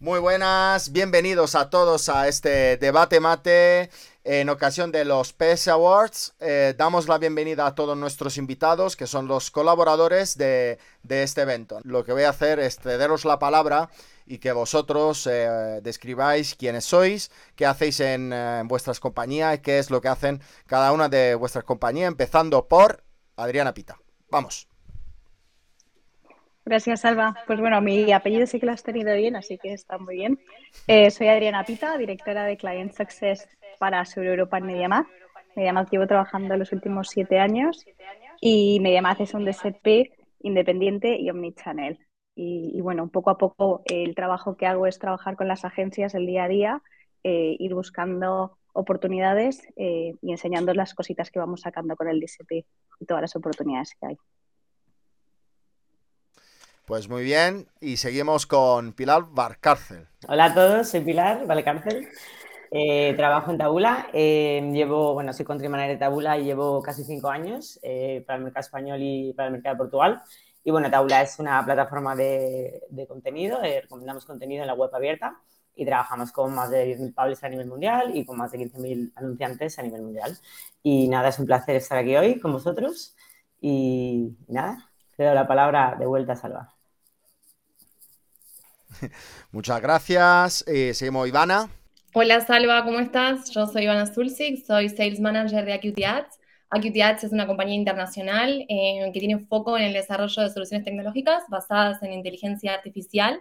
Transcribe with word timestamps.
Muy 0.00 0.18
buenas, 0.20 0.90
bienvenidos 0.90 1.54
a 1.54 1.70
todos 1.70 2.08
a 2.08 2.26
este 2.26 2.76
debate 2.76 3.20
mate 3.20 3.90
en 4.26 4.48
ocasión 4.48 4.90
de 4.90 5.04
los 5.04 5.32
PS 5.32 5.68
Awards. 5.68 6.34
Eh, 6.40 6.74
damos 6.76 7.06
la 7.06 7.16
bienvenida 7.16 7.64
a 7.64 7.76
todos 7.76 7.96
nuestros 7.96 8.38
invitados, 8.38 8.96
que 8.96 9.06
son 9.06 9.28
los 9.28 9.52
colaboradores 9.52 10.36
de, 10.36 10.78
este 11.08 11.42
evento. 11.42 11.78
Lo 11.84 12.04
que 12.04 12.12
voy 12.12 12.24
a 12.24 12.30
hacer 12.30 12.58
es 12.58 12.76
cederos 12.76 13.24
la 13.24 13.38
palabra 13.38 13.88
y 14.26 14.38
que 14.38 14.50
vosotros 14.50 15.28
eh, 15.28 15.80
describáis 15.80 16.56
quiénes 16.56 16.84
sois, 16.84 17.30
qué 17.54 17.66
hacéis 17.66 18.00
en, 18.00 18.32
eh, 18.32 18.58
en 18.60 18.68
vuestras 18.68 18.98
compañías 18.98 19.54
y 19.54 19.58
qué 19.60 19.78
es 19.78 19.92
lo 19.92 20.00
que 20.00 20.08
hacen 20.08 20.40
cada 20.66 20.90
una 20.90 21.08
de 21.08 21.36
vuestras 21.36 21.62
compañías, 21.62 22.08
empezando 22.08 22.66
por 22.66 23.04
Adriana 23.36 23.74
Pita. 23.74 23.96
Vamos. 24.28 24.66
Gracias, 26.64 27.02
Salva. 27.02 27.36
Pues 27.46 27.60
bueno, 27.60 27.80
mi 27.80 28.12
apellido 28.12 28.44
sí 28.48 28.58
que 28.58 28.66
lo 28.66 28.72
has 28.72 28.82
tenido 28.82 29.14
bien, 29.14 29.36
así 29.36 29.56
que 29.56 29.72
está 29.72 29.98
muy 29.98 30.16
bien. 30.16 30.40
Soy 31.12 31.28
Adriana 31.28 31.62
Pita, 31.64 31.96
directora 31.96 32.44
de 32.44 32.56
Client 32.56 32.92
Success 32.92 33.46
para 33.78 34.04
Sur 34.04 34.24
Europa 34.24 34.58
en 34.58 34.66
MediaMath. 34.66 35.06
MediaMath 35.54 35.90
llevo 35.90 36.06
trabajando 36.06 36.56
los 36.56 36.72
últimos 36.72 37.08
siete 37.08 37.38
años 37.38 37.84
y 38.40 38.80
MediaMath 38.80 39.20
es 39.20 39.34
un 39.34 39.44
DSP 39.44 40.12
independiente 40.40 41.16
y 41.18 41.30
omnichannel. 41.30 41.98
Y, 42.34 42.72
y, 42.74 42.80
bueno, 42.82 43.08
poco 43.08 43.30
a 43.30 43.38
poco 43.38 43.82
el 43.86 44.14
trabajo 44.14 44.56
que 44.56 44.66
hago 44.66 44.86
es 44.86 44.98
trabajar 44.98 45.36
con 45.36 45.48
las 45.48 45.64
agencias 45.64 46.14
el 46.14 46.26
día 46.26 46.44
a 46.44 46.48
día, 46.48 46.82
eh, 47.24 47.56
ir 47.58 47.74
buscando 47.74 48.58
oportunidades 48.76 49.62
eh, 49.76 50.14
y 50.20 50.30
enseñando 50.30 50.72
las 50.74 50.94
cositas 50.94 51.30
que 51.30 51.38
vamos 51.38 51.62
sacando 51.62 51.96
con 51.96 52.08
el 52.08 52.20
DSP 52.20 52.64
y 53.00 53.06
todas 53.06 53.22
las 53.22 53.34
oportunidades 53.34 53.96
que 53.98 54.06
hay. 54.06 54.16
Pues 56.84 57.08
muy 57.08 57.24
bien, 57.24 57.66
y 57.80 57.96
seguimos 57.96 58.46
con 58.46 58.92
Pilar 58.92 59.24
Valcárcel. 59.30 60.06
Hola 60.28 60.44
a 60.44 60.54
todos, 60.54 60.88
soy 60.88 61.00
Pilar 61.00 61.46
Valcárcel. 61.46 62.06
Eh, 62.70 63.14
trabajo 63.16 63.50
en 63.50 63.58
Tabula. 63.58 64.08
Eh, 64.12 64.70
llevo, 64.72 65.14
bueno, 65.14 65.32
soy 65.32 65.44
country 65.44 65.68
de 65.68 65.96
Tabula 65.96 66.38
y 66.38 66.44
llevo 66.44 66.82
casi 66.82 67.04
cinco 67.04 67.28
años 67.28 67.78
eh, 67.82 68.24
para 68.26 68.38
el 68.38 68.44
mercado 68.44 68.60
español 68.60 68.98
y 69.00 69.32
para 69.34 69.48
el 69.48 69.52
mercado 69.52 69.74
de 69.74 69.78
Portugal. 69.78 70.22
Y 70.64 70.70
bueno, 70.70 70.90
Tabula 70.90 71.22
es 71.22 71.38
una 71.38 71.64
plataforma 71.64 72.16
de, 72.16 72.82
contenido, 73.06 73.58
recomendamos 73.62 74.24
contenido 74.24 74.62
en 74.62 74.66
la 74.66 74.74
web 74.74 74.90
abierta 74.92 75.38
y 75.76 75.84
trabajamos 75.84 76.32
con 76.32 76.54
más 76.54 76.70
de 76.70 76.96
10.000 76.98 77.14
publishers 77.14 77.44
a 77.44 77.48
nivel 77.48 77.68
mundial 77.68 78.16
y 78.16 78.24
con 78.24 78.36
más 78.36 78.50
de 78.50 78.58
15.000 78.58 79.12
anunciantes 79.14 79.78
a 79.78 79.82
nivel 79.82 80.02
mundial. 80.02 80.36
Y 80.82 81.06
nada, 81.08 81.28
es 81.28 81.38
un 81.38 81.46
placer 81.46 81.76
estar 81.76 81.98
aquí 81.98 82.16
hoy 82.16 82.40
con 82.40 82.52
vosotros. 82.52 83.14
Y 83.60 84.36
nada, 84.48 84.90
le 85.16 85.26
doy 85.26 85.34
la 85.34 85.46
palabra 85.46 85.94
de 85.98 86.06
vuelta 86.06 86.32
a 86.32 86.36
Salva. 86.36 86.74
Muchas 89.52 89.80
gracias. 89.80 90.64
Seguimos 90.66 91.28
Ivana. 91.28 91.68
Hola 92.18 92.40
Salva, 92.40 92.82
¿cómo 92.82 92.98
estás? 92.98 93.50
Yo 93.50 93.66
soy 93.66 93.82
Ivana 93.82 94.06
Sulzig, 94.06 94.64
soy 94.64 94.88
Sales 94.88 95.20
Manager 95.20 95.66
de 95.66 95.74
Acuity 95.74 96.04
Ads. 96.04 96.38
Acuity 96.70 97.02
Ads 97.02 97.24
es 97.24 97.32
una 97.32 97.46
compañía 97.46 97.74
internacional 97.74 98.64
eh, 98.70 99.10
que 99.12 99.20
tiene 99.20 99.38
foco 99.40 99.76
en 99.76 99.84
el 99.84 99.92
desarrollo 99.92 100.42
de 100.42 100.48
soluciones 100.48 100.86
tecnológicas 100.86 101.42
basadas 101.50 102.02
en 102.02 102.14
inteligencia 102.14 102.72
artificial. 102.72 103.38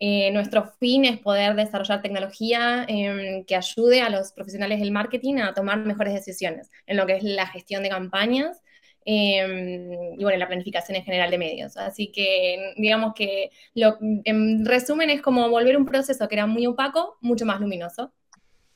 Eh, 0.00 0.30
nuestro 0.30 0.64
fin 0.80 1.04
es 1.04 1.18
poder 1.18 1.56
desarrollar 1.56 2.00
tecnología 2.00 2.86
eh, 2.88 3.44
que 3.46 3.54
ayude 3.54 4.00
a 4.00 4.08
los 4.08 4.32
profesionales 4.32 4.80
del 4.80 4.92
marketing 4.92 5.34
a 5.40 5.52
tomar 5.52 5.76
mejores 5.80 6.14
decisiones 6.14 6.70
en 6.86 6.96
lo 6.96 7.04
que 7.04 7.16
es 7.16 7.22
la 7.22 7.46
gestión 7.46 7.82
de 7.82 7.90
campañas 7.90 8.62
eh, 9.06 10.14
y 10.18 10.22
bueno, 10.22 10.36
la 10.36 10.48
planificación 10.48 10.96
en 10.96 11.04
general 11.04 11.30
de 11.30 11.38
medios. 11.38 11.76
Así 11.76 12.10
que 12.10 12.74
digamos 12.76 13.14
que 13.14 13.50
lo, 13.74 13.96
en 14.00 14.66
resumen 14.66 15.10
es 15.10 15.22
como 15.22 15.48
volver 15.48 15.76
un 15.76 15.86
proceso 15.86 16.28
que 16.28 16.34
era 16.34 16.46
muy 16.46 16.66
opaco, 16.66 17.16
mucho 17.20 17.46
más 17.46 17.60
luminoso. 17.60 18.12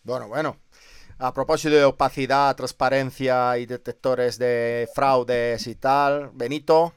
Bueno, 0.04 0.28
bueno. 0.28 0.56
A 1.18 1.34
propósito 1.34 1.74
de 1.74 1.84
opacidad, 1.84 2.56
transparencia 2.56 3.58
y 3.58 3.66
detectores 3.66 4.38
de 4.38 4.88
fraudes 4.94 5.66
y 5.66 5.74
tal, 5.74 6.30
Benito. 6.32 6.94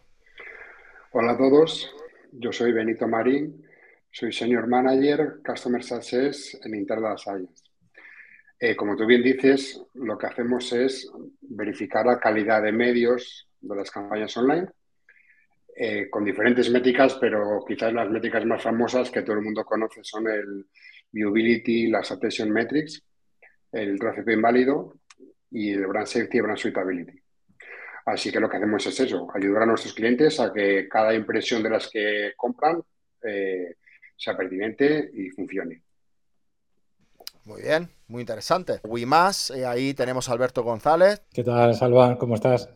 Hola 1.12 1.34
a 1.34 1.38
todos, 1.38 1.92
yo 2.32 2.54
soy 2.54 2.72
Benito 2.72 3.06
Marín, 3.06 3.68
soy 4.12 4.32
Senior 4.32 4.68
Manager 4.68 5.42
Customer 5.46 5.84
Success 5.84 6.58
en 6.64 6.74
Interdata 6.74 7.18
Science. 7.18 7.63
Eh, 8.66 8.78
como 8.78 8.96
tú 8.96 9.06
bien 9.06 9.22
dices, 9.22 9.84
lo 9.96 10.18
que 10.18 10.28
hacemos 10.28 10.72
es 10.72 11.12
verificar 11.42 12.06
la 12.06 12.18
calidad 12.18 12.64
de 12.64 12.72
medios 12.72 13.50
de 13.60 13.76
las 13.76 13.92
campañas 13.92 14.38
online 14.38 14.70
eh, 15.76 16.10
con 16.10 16.24
diferentes 16.24 16.72
métricas, 16.72 17.16
pero 17.16 17.66
quizás 17.68 17.92
las 17.92 18.10
métricas 18.10 18.46
más 18.46 18.64
famosas 18.64 19.12
que 19.12 19.22
todo 19.22 19.36
el 19.36 19.42
mundo 19.42 19.66
conoce 19.66 20.00
son 20.02 20.30
el 20.30 20.66
Viewability, 21.12 21.88
las 21.88 22.10
Attention 22.14 22.52
Metrics, 22.52 23.04
el 23.74 24.00
RCP 24.00 24.30
inválido 24.30 24.94
y 25.52 25.74
el 25.74 25.86
Brand 25.86 26.08
Safety 26.08 26.38
y 26.38 26.42
Brand 26.42 26.58
Suitability. 26.58 27.22
Así 28.06 28.32
que 28.32 28.40
lo 28.40 28.50
que 28.50 28.56
hacemos 28.56 28.86
es 28.88 28.98
eso, 28.98 29.28
ayudar 29.36 29.64
a 29.64 29.66
nuestros 29.66 29.94
clientes 29.94 30.40
a 30.40 30.54
que 30.54 30.88
cada 30.88 31.14
impresión 31.14 31.62
de 31.64 31.70
las 31.70 31.90
que 31.90 32.32
compran 32.38 32.82
eh, 33.24 33.76
sea 34.16 34.38
pertinente 34.38 35.12
y 35.14 35.32
funcione. 35.32 35.84
Muy 37.46 37.62
bien, 37.62 37.90
muy 38.08 38.22
interesante. 38.22 38.80
WIMAS, 38.88 39.52
eh, 39.52 39.66
ahí 39.66 39.94
tenemos 39.94 40.30
a 40.30 40.32
Alberto 40.32 40.64
González. 40.64 41.24
¿Qué 41.34 41.44
tal, 41.44 41.76
Salva? 41.76 42.18
¿Cómo 42.18 42.36
estás? 42.36 42.70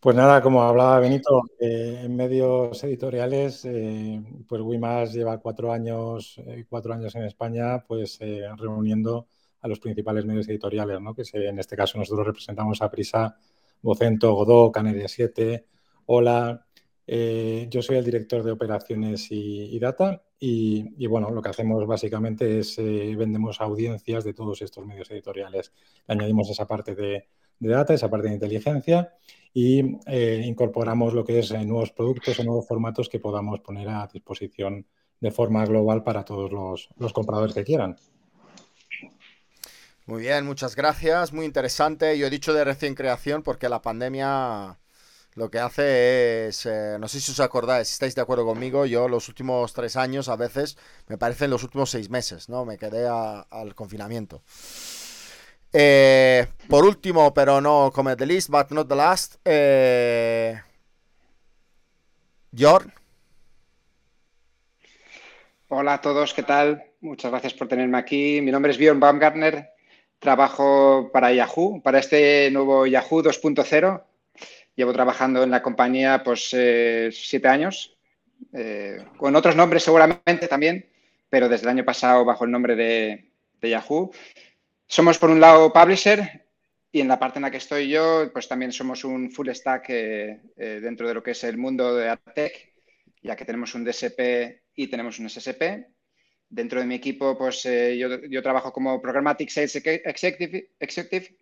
Pues 0.00 0.16
nada, 0.16 0.42
como 0.42 0.62
hablaba 0.64 0.98
Benito, 0.98 1.42
eh, 1.60 2.00
en 2.02 2.16
medios 2.16 2.82
editoriales, 2.82 3.64
eh, 3.64 4.20
pues 4.48 4.60
WIMAS 4.60 5.12
lleva 5.12 5.38
cuatro 5.38 5.72
años, 5.72 6.40
cuatro 6.68 6.94
años 6.94 7.14
en 7.14 7.24
España, 7.24 7.84
pues 7.86 8.18
reuniendo 8.56 9.28
a 9.60 9.68
los 9.68 9.78
principales 9.78 10.24
medios 10.24 10.48
editoriales, 10.48 11.00
¿no? 11.00 11.14
Que 11.14 11.22
en 11.34 11.60
este 11.60 11.76
caso 11.76 11.96
nosotros 11.96 12.26
representamos 12.26 12.82
a 12.82 12.90
Prisa, 12.90 13.36
Vocento, 13.82 14.34
Godó, 14.34 14.72
Caneria 14.72 15.06
7, 15.06 15.64
Hola. 16.06 16.66
yo 17.06 17.82
soy 17.82 17.96
el 17.98 18.04
director 18.04 18.42
de 18.42 18.50
operaciones 18.50 19.28
y 19.30 19.78
data 19.78 20.25
y, 20.38 21.06
bueno, 21.06 21.30
lo 21.30 21.40
que 21.40 21.48
hacemos 21.48 21.86
básicamente 21.86 22.58
es 22.58 22.78
eh, 22.78 23.14
vendemos 23.16 23.60
audiencias 23.60 24.24
de 24.24 24.34
todos 24.34 24.60
estos 24.60 24.84
medios 24.84 25.10
editoriales. 25.10 25.72
Le 26.06 26.14
añadimos 26.14 26.50
esa 26.50 26.66
parte 26.66 26.94
de, 26.94 27.26
de, 27.58 27.68
data, 27.68 27.94
esa 27.94 28.10
parte 28.10 28.28
de 28.28 28.34
inteligencia 28.34 29.14
y 29.54 29.98
eh, 30.06 30.42
incorporamos 30.44 31.14
lo 31.14 31.24
que 31.24 31.38
es 31.38 31.50
eh, 31.52 31.64
nuevos 31.64 31.92
productos 31.92 32.38
o 32.38 32.44
nuevos 32.44 32.66
formatos 32.66 33.08
que 33.08 33.18
podamos 33.18 33.60
poner 33.60 33.88
a 33.88 34.08
disposición 34.12 34.86
de 35.20 35.30
forma 35.30 35.64
global 35.64 36.02
para 36.02 36.24
todos 36.24 36.52
los, 36.52 36.90
los 36.98 37.12
compradores 37.14 37.54
que 37.54 37.64
quieran. 37.64 37.96
Muy 40.04 40.22
bien, 40.22 40.44
muchas 40.44 40.76
gracias. 40.76 41.32
Muy 41.32 41.46
interesante. 41.46 42.16
Yo 42.18 42.26
he 42.26 42.30
dicho 42.30 42.52
de 42.52 42.64
recién 42.64 42.94
creación 42.94 43.42
porque 43.42 43.70
la 43.70 43.80
pandemia 43.80 44.78
lo 45.36 45.50
que 45.50 45.58
hace 45.58 46.48
es, 46.48 46.64
eh, 46.64 46.96
no 46.98 47.08
sé 47.08 47.20
si 47.20 47.30
os 47.30 47.40
acordáis, 47.40 47.88
si 47.88 47.92
estáis 47.92 48.14
de 48.14 48.22
acuerdo 48.22 48.46
conmigo, 48.46 48.86
yo 48.86 49.06
los 49.06 49.28
últimos 49.28 49.74
tres 49.74 49.96
años 49.96 50.30
a 50.30 50.36
veces 50.36 50.78
me 51.08 51.18
parecen 51.18 51.50
los 51.50 51.62
últimos 51.62 51.90
seis 51.90 52.08
meses, 52.08 52.48
¿no? 52.48 52.64
Me 52.64 52.78
quedé 52.78 53.06
al 53.06 53.74
confinamiento. 53.74 54.42
Eh, 55.74 56.46
por 56.68 56.86
último, 56.86 57.34
pero 57.34 57.60
no 57.60 57.92
como 57.94 58.16
the 58.16 58.24
least, 58.24 58.48
but 58.48 58.70
not 58.70 58.88
the 58.88 58.96
last, 58.96 59.36
eh. 59.44 60.58
Hola 65.68 65.94
a 65.94 66.00
todos, 66.00 66.32
¿qué 66.32 66.44
tal? 66.44 66.82
Muchas 67.02 67.30
gracias 67.30 67.52
por 67.52 67.68
tenerme 67.68 67.98
aquí. 67.98 68.40
Mi 68.40 68.50
nombre 68.50 68.72
es 68.72 68.78
Bjorn 68.78 69.00
Baumgartner, 69.00 69.68
trabajo 70.18 71.10
para 71.12 71.30
Yahoo, 71.30 71.82
para 71.82 71.98
este 71.98 72.50
nuevo 72.50 72.86
Yahoo 72.86 73.22
2.0 73.22 74.02
Llevo 74.76 74.92
trabajando 74.92 75.42
en 75.42 75.50
la 75.50 75.62
compañía 75.62 76.22
pues 76.22 76.50
eh, 76.52 77.08
siete 77.10 77.48
años, 77.48 77.96
eh, 78.52 79.06
con 79.16 79.34
otros 79.34 79.56
nombres 79.56 79.82
seguramente 79.82 80.48
también, 80.48 80.86
pero 81.30 81.48
desde 81.48 81.64
el 81.64 81.70
año 81.70 81.84
pasado 81.84 82.26
bajo 82.26 82.44
el 82.44 82.50
nombre 82.50 82.76
de, 82.76 83.32
Yahoo. 83.62 84.12
Somos 84.86 85.18
por 85.18 85.30
un 85.30 85.40
lado 85.40 85.72
publisher 85.72 86.46
y 86.92 87.00
en 87.00 87.08
la 87.08 87.18
parte 87.18 87.38
en 87.38 87.44
la 87.44 87.50
que 87.50 87.56
estoy 87.56 87.88
yo 87.88 88.30
pues 88.32 88.46
también 88.46 88.70
somos 88.70 89.02
un 89.02 89.30
full 89.32 89.48
stack 89.48 89.86
eh, 89.88 90.40
dentro 90.54 91.08
de 91.08 91.14
lo 91.14 91.22
que 91.22 91.30
es 91.30 91.42
el 91.42 91.56
mundo 91.56 91.96
de 91.96 92.10
AdTech, 92.10 92.74
ya 93.22 93.34
que 93.34 93.46
tenemos 93.46 93.74
un 93.74 93.82
DSP 93.82 94.60
y 94.74 94.88
tenemos 94.88 95.18
un 95.18 95.30
SSP. 95.30 95.86
Dentro 96.48 96.78
de 96.78 96.86
mi 96.86 96.96
equipo 96.96 97.36
pues 97.36 97.66
yo, 97.96 98.42
trabajo 98.42 98.72
como 98.72 99.00
Programmatic 99.00 99.48
Sales 99.48 99.74
Executive 99.74 101.36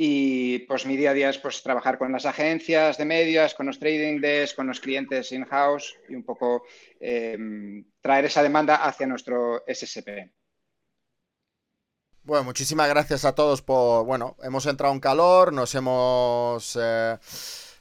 Y 0.00 0.60
pues 0.60 0.86
mi 0.86 0.96
día 0.96 1.10
a 1.10 1.12
día 1.12 1.28
es 1.28 1.38
pues 1.38 1.60
trabajar 1.60 1.98
con 1.98 2.12
las 2.12 2.24
agencias 2.24 2.96
de 2.98 3.04
medios, 3.04 3.52
con 3.54 3.66
los 3.66 3.80
trading 3.80 4.20
desks, 4.20 4.54
con 4.54 4.68
los 4.68 4.78
clientes 4.78 5.32
in-house 5.32 5.96
y 6.08 6.14
un 6.14 6.22
poco 6.22 6.62
em, 7.00 7.84
traer 8.00 8.26
esa 8.26 8.44
demanda 8.44 8.76
hacia 8.76 9.08
nuestro 9.08 9.64
SSP. 9.66 10.30
Bueno, 12.22 12.44
muchísimas 12.44 12.88
gracias 12.88 13.24
a 13.24 13.34
todos 13.34 13.60
por, 13.60 14.06
bueno, 14.06 14.36
hemos 14.40 14.66
entrado 14.66 14.94
en 14.94 15.00
calor, 15.00 15.52
nos 15.52 15.74
hemos... 15.74 16.78
Eh, 16.80 17.16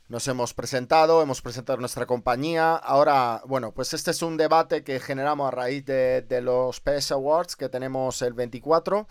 nos 0.10 0.26
hemos 0.30 0.54
presentado, 0.54 1.22
hemos 1.22 1.42
presentado 1.42 1.80
nuestra 1.80 2.06
compañía. 2.06 2.76
Ahora, 2.76 3.42
bueno, 3.46 3.74
pues 3.74 3.94
este 3.94 4.12
es 4.12 4.22
un 4.22 4.38
debate 4.38 4.84
que 4.84 5.00
generamos 5.00 5.50
a 5.50 5.52
raíz 5.52 5.86
de, 5.86 6.40
los 6.42 6.80
PS 6.80 7.12
Awards 7.12 7.56
que 7.56 7.68
tenemos 7.68 8.22
el 8.22 8.34
24. 8.34 9.06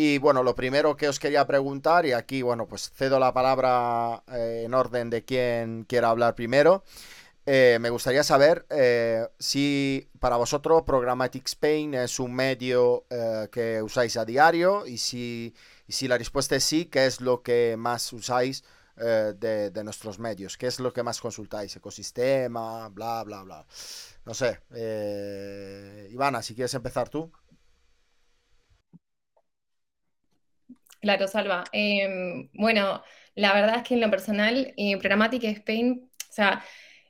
Y 0.00 0.18
bueno, 0.18 0.44
lo 0.44 0.54
primero 0.54 0.96
que 0.96 1.08
os 1.08 1.18
quería 1.18 1.44
preguntar, 1.44 2.06
y 2.06 2.12
aquí, 2.12 2.40
bueno, 2.40 2.68
pues 2.68 2.92
cedo 2.94 3.18
la 3.18 3.32
palabra 3.32 4.22
eh, 4.32 4.62
en 4.64 4.72
orden 4.72 5.10
de 5.10 5.24
quien 5.24 5.82
quiera 5.88 6.10
hablar 6.10 6.36
primero. 6.36 6.84
Eh, 7.46 7.78
me 7.80 7.90
gustaría 7.90 8.22
saber 8.22 8.64
eh, 8.70 9.26
si 9.40 10.08
para 10.20 10.36
vosotros 10.36 10.84
Programmatic 10.86 11.46
Spain 11.46 11.94
es 11.94 12.20
un 12.20 12.32
medio 12.32 13.06
que 13.50 13.82
usáis 13.82 14.16
a 14.16 14.24
diario 14.24 14.86
y 14.86 14.98
si, 14.98 15.52
si 15.88 16.06
la 16.06 16.16
respuesta 16.16 16.54
es 16.54 16.62
sí, 16.62 16.84
¿qué 16.84 17.06
es 17.06 17.20
lo 17.20 17.42
que 17.42 17.74
más 17.76 18.12
usáis 18.12 18.62
de, 18.94 19.82
nuestros 19.82 20.20
medios? 20.20 20.56
¿Qué 20.56 20.68
es 20.68 20.78
lo 20.78 20.92
que 20.92 21.02
más 21.02 21.20
consultáis? 21.20 21.74
¿Ecosistema? 21.74 22.88
Bla, 22.90 23.24
bla, 23.24 23.42
bla. 23.42 23.66
No 24.24 24.32
sé. 24.32 24.60
Ivana, 26.12 26.40
si 26.40 26.54
quieres 26.54 26.74
empezar 26.74 27.08
tú. 27.08 27.32
Claro, 31.00 31.28
Salva. 31.28 31.64
Em, 31.72 32.48
bueno, 32.54 33.02
la 33.34 33.52
verdad 33.54 33.76
es 33.78 33.82
que 33.84 33.94
en 33.94 34.00
lo 34.00 34.10
personal, 34.10 34.74
eh, 34.76 34.98
Programmatic 34.98 35.44
Spain, 35.44 36.10
o 36.28 36.32
sea, 36.32 36.64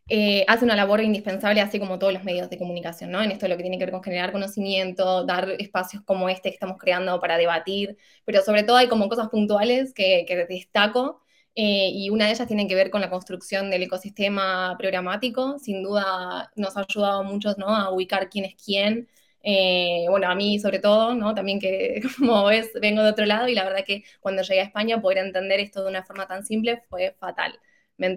eh, 0.09 0.45
hace 0.49 0.65
una 0.65 0.77
labor 0.77 1.01
indispensable, 1.03 1.61
así 1.61 1.79
como 1.79 1.99
todos 1.99 2.13
los 2.15 2.25
medios 2.25 2.51
de 2.51 2.59
comunicación, 2.59 3.11
¿no? 3.11 3.23
En 3.23 3.31
esto 3.31 3.49
lo 3.49 3.57
que 3.57 3.63
tiene 3.63 3.79
que 3.79 3.85
ver 3.85 3.93
con 3.93 4.03
generar 4.03 4.33
conocimiento, 4.33 5.25
dar 5.25 5.51
espacios 5.59 6.03
como 6.05 6.29
este 6.29 6.51
que 6.51 6.55
estamos 6.55 6.79
creando 6.79 7.21
para 7.21 7.37
debatir, 7.39 7.97
pero 8.25 8.43
sobre 8.43 8.63
todo 8.63 8.77
hay 8.77 8.89
como 8.89 9.09
cosas 9.09 9.29
puntuales 9.29 9.93
que, 9.95 10.25
destaco. 10.49 11.23
Eh, 11.55 11.91
y 11.93 12.11
una 12.11 12.27
de 12.27 12.33
ellas 12.33 12.47
tiene 12.47 12.69
que 12.69 12.75
ver 12.75 12.91
con 12.91 13.01
la 13.01 13.11
construcción 13.11 13.71
del 13.71 13.83
ecosistema 13.83 14.77
programático. 14.79 15.59
Sin 15.59 15.83
duda 15.83 16.51
nos 16.57 16.77
ha 16.77 16.85
ayudado 16.89 17.25
mucho 17.25 17.55
¿no? 17.59 17.69
a 17.69 17.91
ubicar 17.91 18.31
quién 18.31 18.45
es 18.45 18.55
quién, 18.63 19.09
eh, 19.43 20.07
bueno, 20.11 20.29
a 20.29 20.35
mí 20.35 20.59
sobre 20.59 20.79
todo, 20.81 21.15
¿no? 21.15 21.35
También 21.35 21.61
que, 21.61 22.01
como 22.19 22.45
ves, 22.47 22.71
vengo 22.81 23.03
de 23.03 23.11
otro 23.11 23.27
lado 23.27 23.49
y 23.49 23.55
la 23.55 23.65
verdad 23.65 23.85
que 23.87 24.05
cuando 24.21 24.43
llegué 24.43 24.61
a 24.61 24.65
España 24.65 25.01
poder 25.01 25.19
entender 25.19 25.61
esto 25.61 25.83
de 25.83 25.91
una 25.91 26.05
forma 26.05 26.27
tan 26.27 26.45
simple 26.45 26.83
fue 26.89 27.15
fatal 27.19 27.59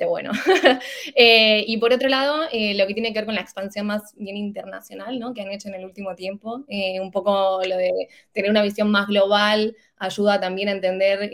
bueno. 0.07 0.31
Eh, 1.16 1.66
y 1.68 1.78
por 1.78 1.94
otro 1.94 2.07
lado, 2.10 2.44
eh, 2.51 2.74
lo 2.75 2.88
que 2.88 2.94
tiene 2.94 3.12
que 3.12 3.19
ver 3.19 3.25
con 3.25 3.36
la 3.36 3.42
expansión 3.42 3.86
más 3.88 4.13
bien 4.16 4.38
internacional, 4.38 5.19
¿no? 5.19 5.33
Que 5.33 5.42
han 5.42 5.51
hecho 5.51 5.68
en 5.68 5.75
el 5.75 5.86
último 5.86 6.16
tiempo, 6.16 6.63
eh, 6.68 7.00
un 7.00 7.12
poco 7.12 7.62
lo 7.68 7.78
de 7.78 7.92
tener 8.31 8.50
una 8.50 8.62
visión 8.62 8.89
más 8.89 9.07
global, 9.07 9.75
ayuda 9.98 10.39
también 10.39 10.69
a 10.69 10.72
entender, 10.72 11.30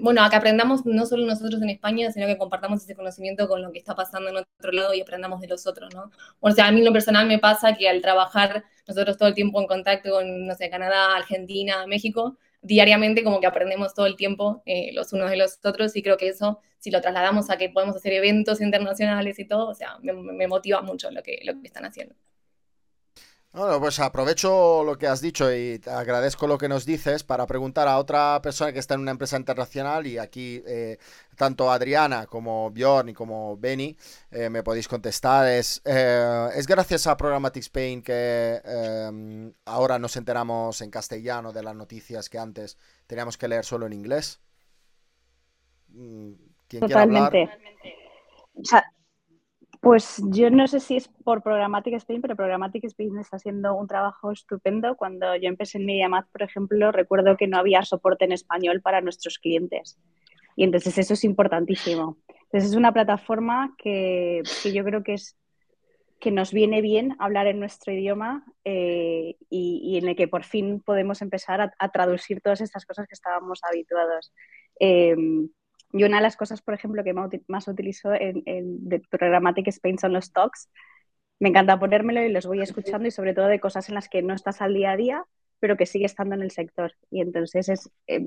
bueno, 0.00 0.22
a 0.22 0.30
que 0.30 0.36
aprendamos 0.36 0.84
no 0.84 1.06
solo 1.06 1.24
nosotros 1.24 1.62
en 1.62 1.70
España, 1.70 2.10
sino 2.10 2.26
que 2.26 2.36
compartamos 2.36 2.82
ese 2.82 2.94
conocimiento 2.94 3.48
con 3.48 3.62
lo 3.62 3.72
que 3.72 3.78
está 3.78 3.94
pasando 3.94 4.30
en 4.30 4.36
otro 4.38 4.72
lado 4.72 4.94
y 4.94 5.00
aprendamos 5.00 5.40
de 5.40 5.48
los 5.48 5.66
otros, 5.66 5.94
¿no? 5.94 6.10
O 6.40 6.50
sea, 6.50 6.66
a 6.66 6.72
mí 6.72 6.82
lo 6.82 6.92
personal 6.92 7.26
me 7.26 7.38
pasa 7.38 7.74
que 7.74 7.88
al 7.88 8.00
trabajar 8.02 8.64
nosotros 8.86 9.16
todo 9.16 9.28
el 9.28 9.34
tiempo 9.34 9.60
en 9.60 9.66
contacto 9.66 10.10
con, 10.10 10.46
no 10.46 10.54
sé, 10.54 10.68
Canadá, 10.70 11.16
Argentina, 11.16 11.86
México, 11.86 12.36
diariamente 12.64 13.22
como 13.22 13.40
que 13.40 13.46
aprendemos 13.46 13.94
todo 13.94 14.06
el 14.06 14.16
tiempo 14.16 14.62
eh, 14.66 14.90
los 14.94 15.12
unos 15.12 15.30
de 15.30 15.36
los 15.36 15.58
otros 15.64 15.94
y 15.96 16.02
creo 16.02 16.16
que 16.16 16.28
eso, 16.28 16.60
si 16.84 16.90
lo 16.90 17.00
trasladamos 17.00 17.48
a 17.48 17.56
que 17.56 17.70
podemos 17.70 17.96
hacer 17.96 18.12
eventos 18.12 18.60
internacionales 18.60 19.38
y 19.38 19.46
todo, 19.46 19.68
o 19.68 19.74
sea, 19.74 19.96
me, 20.02 20.46
motiva 20.46 20.82
mucho 20.82 21.10
lo 21.10 21.22
que, 21.22 21.40
lo 21.42 21.58
que 21.58 21.66
están 21.66 21.86
haciendo. 21.86 22.14
Bueno, 23.52 23.80
pues 23.80 23.98
aprovecho 24.00 24.84
lo 24.84 24.98
que 24.98 25.06
has 25.06 25.22
dicho 25.22 25.50
y 25.54 25.80
agradezco 25.86 26.46
lo 26.46 26.58
que 26.58 26.68
nos 26.68 26.84
dices 26.84 27.24
para 27.24 27.46
preguntar 27.46 27.88
a 27.88 27.96
otra 27.96 28.38
persona 28.42 28.70
que 28.70 28.80
está 28.80 28.94
en 28.94 29.00
una 29.00 29.12
empresa 29.12 29.38
internacional 29.38 30.06
y 30.06 30.18
aquí 30.18 30.62
eh, 30.66 30.98
tanto 31.36 31.70
Adriana 31.70 32.26
como 32.26 32.70
Bjorn 32.70 33.08
y 33.08 33.14
como 33.14 33.56
Benny 33.56 33.96
eh, 34.30 34.50
me 34.50 34.62
podéis 34.62 34.86
contestar. 34.86 35.48
Es, 35.48 35.80
eh, 35.86 36.48
es 36.54 36.66
gracias 36.66 37.06
a 37.06 37.16
Programmatic 37.16 37.62
Spain 37.62 38.02
que 38.02 38.60
em, 38.62 39.54
ahora 39.64 39.98
nos 39.98 40.16
enteramos 40.16 40.82
en 40.82 40.90
castellano 40.90 41.50
de 41.50 41.62
las 41.62 41.74
noticias 41.74 42.28
que 42.28 42.38
antes 42.38 42.76
teníamos 43.06 43.38
que 43.38 43.48
leer 43.48 43.64
solo 43.64 43.86
en 43.86 43.94
inglés. 43.94 44.40
Mm, 46.64 46.68
¿Quién 46.68 46.80
Totalmente. 46.80 47.42
hablar? 47.42 48.84
Pues 49.84 50.22
yo 50.30 50.48
no 50.48 50.66
sé 50.66 50.80
si 50.80 50.96
es 50.96 51.08
por 51.08 51.42
Programmatic 51.42 51.92
Spain, 51.96 52.22
pero 52.22 52.36
Programmatic 52.36 52.84
Spain 52.84 53.18
está 53.18 53.36
haciendo 53.36 53.74
un 53.74 53.86
trabajo 53.86 54.32
estupendo. 54.32 54.96
Cuando 54.96 55.36
yo 55.36 55.46
empecé 55.46 55.76
en 55.76 55.84
MediaMath, 55.84 56.26
por 56.32 56.42
ejemplo, 56.42 56.90
recuerdo 56.90 57.36
que 57.36 57.46
no 57.46 57.58
había 57.58 57.82
soporte 57.82 58.24
en 58.24 58.32
español 58.32 58.80
para 58.80 59.02
nuestros 59.02 59.38
clientes. 59.38 59.98
Y 60.56 60.64
entonces 60.64 60.96
eso 60.96 61.12
es 61.12 61.22
importantísimo. 61.24 62.16
Entonces 62.44 62.70
es 62.70 62.76
una 62.76 62.92
plataforma 62.92 63.74
que, 63.76 64.42
yo 64.72 64.84
creo 64.84 65.02
que 65.02 65.14
es 65.14 65.36
que 66.18 66.30
nos 66.30 66.54
viene 66.54 66.80
bien 66.80 67.14
hablar 67.18 67.46
en 67.46 67.60
nuestro 67.60 67.92
idioma 67.92 68.46
eh, 68.64 69.36
y, 69.50 69.98
en 69.98 70.08
el 70.08 70.16
que 70.16 70.28
por 70.28 70.44
fin 70.44 70.80
podemos 70.80 71.20
empezar 71.20 71.74
a, 71.78 71.88
traducir 71.90 72.40
todas 72.40 72.62
estas 72.62 72.86
cosas 72.86 73.06
que 73.06 73.12
estábamos 73.14 73.60
habituados. 73.64 74.32
Eh, 74.80 75.14
y 75.94 76.02
una 76.02 76.16
de 76.16 76.24
las 76.24 76.36
cosas, 76.36 76.60
por 76.60 76.74
ejemplo, 76.74 77.04
que 77.04 77.14
más 77.46 77.68
utilizo 77.68 78.12
en, 78.12 78.42
en 78.46 78.88
de 78.88 78.98
Programmatic 78.98 79.68
Spain 79.68 79.96
son 79.96 80.12
los 80.12 80.32
talks. 80.32 80.68
Me 81.38 81.50
encanta 81.50 81.78
ponérmelo 81.78 82.20
y 82.24 82.32
los 82.32 82.46
voy 82.46 82.62
escuchando 82.62 83.06
y 83.06 83.12
sobre 83.12 83.32
todo 83.32 83.46
de 83.46 83.60
cosas 83.60 83.88
en 83.88 83.94
las 83.94 84.08
que 84.08 84.20
no 84.20 84.34
estás 84.34 84.60
al 84.60 84.74
día 84.74 84.90
a 84.90 84.96
día, 84.96 85.24
pero 85.60 85.76
que 85.76 85.86
sigue 85.86 86.06
estando 86.06 86.34
en 86.34 86.42
el 86.42 86.50
sector. 86.50 86.94
Y 87.12 87.20
entonces 87.20 87.68
es, 87.68 87.90
eh, 88.08 88.26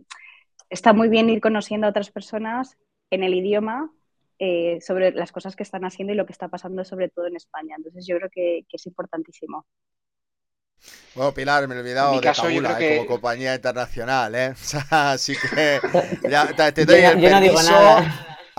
está 0.70 0.94
muy 0.94 1.10
bien 1.10 1.30
ir 1.30 1.42
conociendo 1.42 1.88
a 1.88 1.90
otras 1.90 2.10
personas 2.10 2.78
en 3.10 3.24
el 3.24 3.34
idioma 3.34 3.92
eh, 4.40 4.80
sobre 4.80 5.12
las 5.12 5.34
cosas 5.34 5.58
que 5.58 5.64
están 5.64 5.84
haciendo 5.84 6.14
y 6.14 6.16
lo 6.16 6.26
que 6.26 6.32
está 6.32 6.48
pasando 6.48 6.86
sobre 6.86 7.10
todo 7.10 7.28
en 7.28 7.36
España. 7.36 7.76
Entonces 7.78 8.08
yo 8.08 8.16
creo 8.16 8.30
que, 8.30 8.66
que 8.70 8.78
es 8.78 8.86
importantísimo. 8.88 9.66
Bueno, 11.16 11.34
Pilar, 11.34 11.68
me 11.68 11.76
he 11.76 11.80
olvidado 11.80 12.20
de 12.20 12.32
Tabula 12.32 12.78
eh, 12.80 12.98
como 12.98 13.08
compañía 13.08 13.56
internacional, 13.56 14.36
¿eh? 14.36 14.54
así 14.92 15.36
que 15.36 15.80
ya, 16.30 16.72
te, 16.72 16.86
doy 16.86 17.02
el 17.02 17.20
permiso 17.20 17.74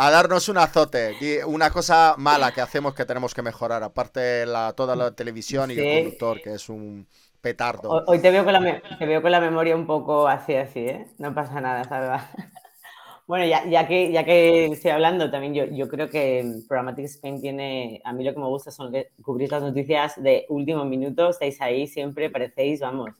a 0.00 0.10
darnos 0.10 0.48
un 0.48 0.58
azote. 0.58 1.44
Una 1.44 1.70
cosa 1.70 2.14
mala 2.18 2.52
que 2.52 2.60
hacemos 2.60 2.94
que 2.94 3.04
tenemos 3.04 3.34
que 3.34 3.42
mejorar, 3.42 3.82
aparte 3.82 4.46
la, 4.46 4.72
toda 4.72 4.94
la 4.94 5.10
televisión 5.12 5.70
y 5.70 5.74
el 5.74 6.02
conductor, 6.02 6.40
que 6.40 6.54
es 6.54 6.68
un 6.68 7.06
petardo. 7.40 8.04
Hoy 8.06 8.20
te 8.20 8.30
veo 8.30 8.44
con 8.44 8.52
la, 8.52 8.82
te 8.98 9.06
veo 9.06 9.22
con 9.22 9.32
la 9.32 9.40
memoria 9.40 9.74
un 9.74 9.86
poco 9.86 10.28
así, 10.28 10.54
así, 10.54 10.80
¿eh? 10.80 11.06
No 11.18 11.34
pasa 11.34 11.60
nada, 11.60 11.84
¿sabes? 11.84 12.22
Bueno, 13.28 13.44
ya, 13.44 13.86
que, 13.86 14.10
ya 14.10 14.24
que 14.24 14.66
estoy 14.66 14.90
hablando, 14.90 15.30
también 15.30 15.52
yo, 15.54 15.66
yo 15.66 15.86
creo 15.88 16.08
que 16.08 16.62
Programmatic 16.66 17.04
Spain 17.04 17.40
tiene, 17.42 18.00
a 18.04 18.12
mí 18.14 18.24
lo 18.24 18.32
que 18.32 18.40
me 18.40 18.46
gusta 18.46 18.70
son 18.70 18.90
que 18.90 19.10
cubrir 19.22 19.52
las 19.52 19.62
noticias 19.62 20.14
de 20.22 20.46
último 20.48 20.86
minuto, 20.86 21.28
estáis 21.28 21.60
ahí 21.60 21.86
siempre, 21.86 22.30
parecéis, 22.30 22.80
vamos, 22.80 23.10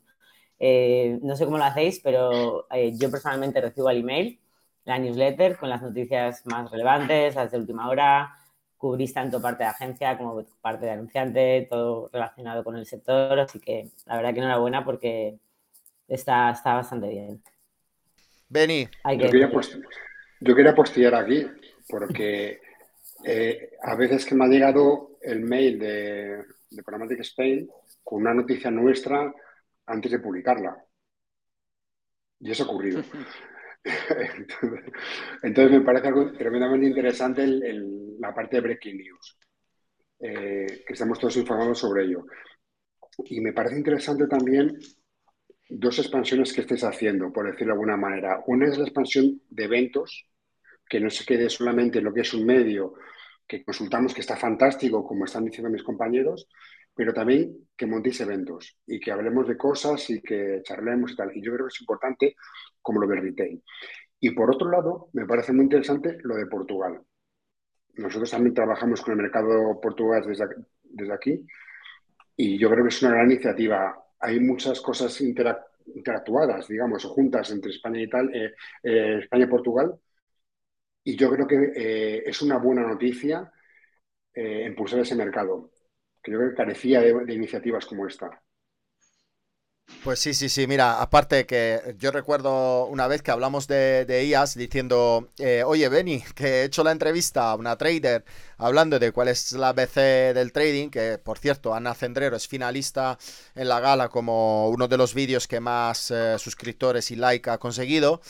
eh, 0.59 1.19
no 1.23 1.37
sé 1.37 1.45
cómo 1.45 1.59
lo 1.59 1.65
hacéis, 1.65 2.01
pero 2.03 2.67
eh, 2.73 2.93
yo 2.99 3.11
personalmente 3.11 3.61
recibo 3.61 3.91
el 3.91 3.99
email, 3.99 4.41
la 4.85 4.99
newsletter 4.99 5.59
con 5.59 5.69
las 5.69 5.83
noticias 5.83 6.47
más 6.47 6.71
relevantes, 6.71 7.35
las 7.35 7.53
de 7.53 7.59
última 7.59 7.89
hora, 7.91 8.35
cubrís 8.79 9.13
tanto 9.15 9.43
parte 9.43 9.65
de 9.65 9.71
agencia 9.71 10.17
como 10.19 10.43
parte 10.63 10.87
de 10.87 10.93
anunciante, 10.93 11.67
todo 11.71 12.09
relacionado 12.13 12.65
con 12.65 12.77
el 12.77 12.87
sector, 12.87 13.39
así 13.41 13.61
que 13.61 13.91
la 14.07 14.17
verdad 14.17 14.33
que 14.35 14.41
enhorabuena 14.41 14.85
porque 14.87 15.39
está, 16.09 16.51
está 16.53 16.75
bastante 16.75 17.09
bien. 17.11 17.43
Beni. 18.49 18.89
Yo 20.41 20.55
quería, 20.55 20.75
postillar 20.75 21.15
aquí, 21.15 21.47
porque 21.89 22.61
eh, 23.25 23.71
a 23.83 23.95
veces 23.95 24.25
que 24.25 24.35
me 24.35 24.45
ha 24.45 24.49
llegado 24.49 25.19
el 25.21 25.41
mail 25.41 25.79
de, 25.79 26.45
de 26.71 26.83
Programmatic 26.83 27.21
Spain 27.21 27.69
con 28.03 28.21
una 28.23 28.35
noticia 28.35 28.71
nuestra 28.71 29.33
antes 29.87 30.13
de 30.13 30.19
publicarla. 30.19 30.77
Y 32.41 32.51
eso 32.51 32.65
ha 32.65 32.67
ocurrido. 32.67 33.03
entonces, 35.43 35.79
me 35.79 35.85
parece 35.85 36.09
algo 36.09 36.33
tremendamente 36.33 36.87
interesante 36.87 37.47
la 37.47 38.35
parte 38.35 38.57
de 38.57 38.63
Breaking 38.63 38.99
News, 38.99 39.39
eh, 40.21 40.85
que 40.87 40.93
estamos 40.93 41.19
todos 41.19 41.37
informados 41.37 41.79
sobre 41.79 42.05
ello. 42.05 42.25
Y 43.25 43.41
me 43.41 43.53
parece 43.53 43.77
interesante 43.77 44.27
también 44.27 44.79
dos 45.69 45.99
expansiones 45.99 46.53
que 46.53 46.63
estés 46.63 46.85
haciendo, 46.85 47.33
por 47.33 47.47
decirlo 47.47 47.75
de 47.75 47.81
alguna 47.81 47.97
manera. 47.97 48.43
Una 48.47 48.69
es 48.69 48.79
la 48.79 48.85
expansión 48.85 49.41
de 49.51 49.65
eventos, 49.65 50.27
que 50.89 51.01
no 51.01 51.11
se 51.11 51.25
quede 51.25 51.51
solamente 51.51 51.99
en 51.99 52.05
lo 52.05 52.15
que 52.15 52.23
es 52.23 52.33
un 52.35 52.47
medio 52.47 52.95
que 53.47 53.65
consultamos, 53.65 54.15
que 54.15 54.21
está 54.21 54.37
fantástico, 54.37 55.05
como 55.07 55.25
están 55.25 55.45
diciendo 55.45 55.71
mis 55.71 55.83
compañeros, 55.83 56.49
pero 56.95 57.15
también 57.15 57.69
que 57.77 57.87
montéis 57.87 58.21
eventos 58.21 58.77
y 58.87 58.99
que 58.99 59.13
hablemos 59.13 59.47
de 59.47 59.57
cosas 59.57 60.11
y 60.11 60.21
que 60.21 60.61
charlemos 60.65 61.13
y 61.13 61.17
tal. 61.17 61.37
Y 61.37 61.43
yo 61.43 61.53
creo 61.53 61.67
que 61.67 61.73
es 61.73 61.81
importante 61.81 62.37
como 62.83 63.01
lo 63.01 63.07
del 63.07 63.23
retail. 63.23 63.63
Y 64.21 64.31
por 64.31 64.51
otro 64.51 64.71
lado, 64.71 65.09
me 65.13 65.25
parece 65.25 65.53
muy 65.53 65.65
interesante 65.65 66.19
lo 66.23 66.35
de 66.35 66.47
Portugal. 66.47 67.01
Nosotros 67.95 68.31
también 68.31 68.55
trabajamos 68.55 69.01
con 69.01 69.13
el 69.13 69.23
mercado 69.23 69.81
portugués 69.81 70.27
desde, 70.27 71.13
aquí 71.13 71.47
y 72.37 72.59
yo 72.59 72.71
creo 72.71 72.85
que 72.85 72.91
es 72.91 73.03
una 73.03 73.13
gran 73.13 73.31
iniciativa. 73.31 73.97
Hay 74.21 74.41
muchas 74.41 74.81
cosas 74.81 75.21
interactuadas, 75.21 76.69
digamos, 76.69 77.05
o 77.05 77.09
juntas 77.11 77.51
entre 77.51 77.71
España 77.71 78.01
y 78.03 78.09
tal, 78.09 78.35
eh, 78.35 78.55
eh, 78.83 79.19
España 79.23 79.45
y 79.45 79.49
Portugal. 79.49 79.99
Y 81.05 81.17
yo 81.17 81.31
creo 81.31 81.47
que 81.47 81.73
eh, 81.75 82.23
es 82.27 82.43
una 82.43 82.59
buena 82.59 82.83
noticia 82.83 83.53
impulsar 84.67 85.01
ese 85.01 85.17
mercado, 85.17 85.73
que 86.23 86.31
yo 86.31 86.39
creo 86.39 86.51
que 86.51 86.57
carecía 86.57 87.01
de 87.01 87.35
iniciativas 87.35 87.85
como 87.87 88.07
esta. 88.07 88.41
Pues 90.05 90.21
sí, 90.21 90.33
sí, 90.33 90.49
sí, 90.49 90.67
mira, 90.67 91.01
aparte 91.03 91.45
que 91.45 91.97
yo 91.99 92.13
recuerdo 92.13 92.87
una 92.87 93.09
vez 93.09 93.21
que 93.21 93.31
hablamos 93.31 93.67
de, 93.67 94.05
de 94.05 94.25
IAS 94.27 94.55
diciendo, 94.55 95.31
eh, 95.39 95.65
oye 95.67 95.89
Benny, 95.89 96.23
que 96.35 96.63
he 96.63 96.65
hecho 96.65 96.85
la 96.85 96.93
entrevista 96.93 97.51
a 97.51 97.57
una 97.57 97.77
trader 97.77 98.25
hablando 98.59 98.99
de 98.99 99.13
cuál 99.13 99.29
es 99.29 99.53
la 99.53 99.73
BC 99.73 100.35
del 100.35 100.53
trading, 100.53 100.91
que 100.91 101.19
por 101.19 101.39
cierto, 101.39 101.75
Ana 101.75 101.95
Cendrero 101.95 102.37
es 102.37 102.47
finalista 102.47 103.19
en 103.55 103.69
la 103.69 103.81
gala 103.81 104.09
como 104.09 104.69
uno 104.69 104.89
de 104.89 104.97
los 104.97 105.15
vídeos 105.15 105.49
que 105.49 105.59
más 105.59 106.11
eh, 106.11 106.39
suscriptores 106.39 107.11
y 107.11 107.17
like 107.17 107.51
ha 107.51 107.59
conseguido 107.59 108.21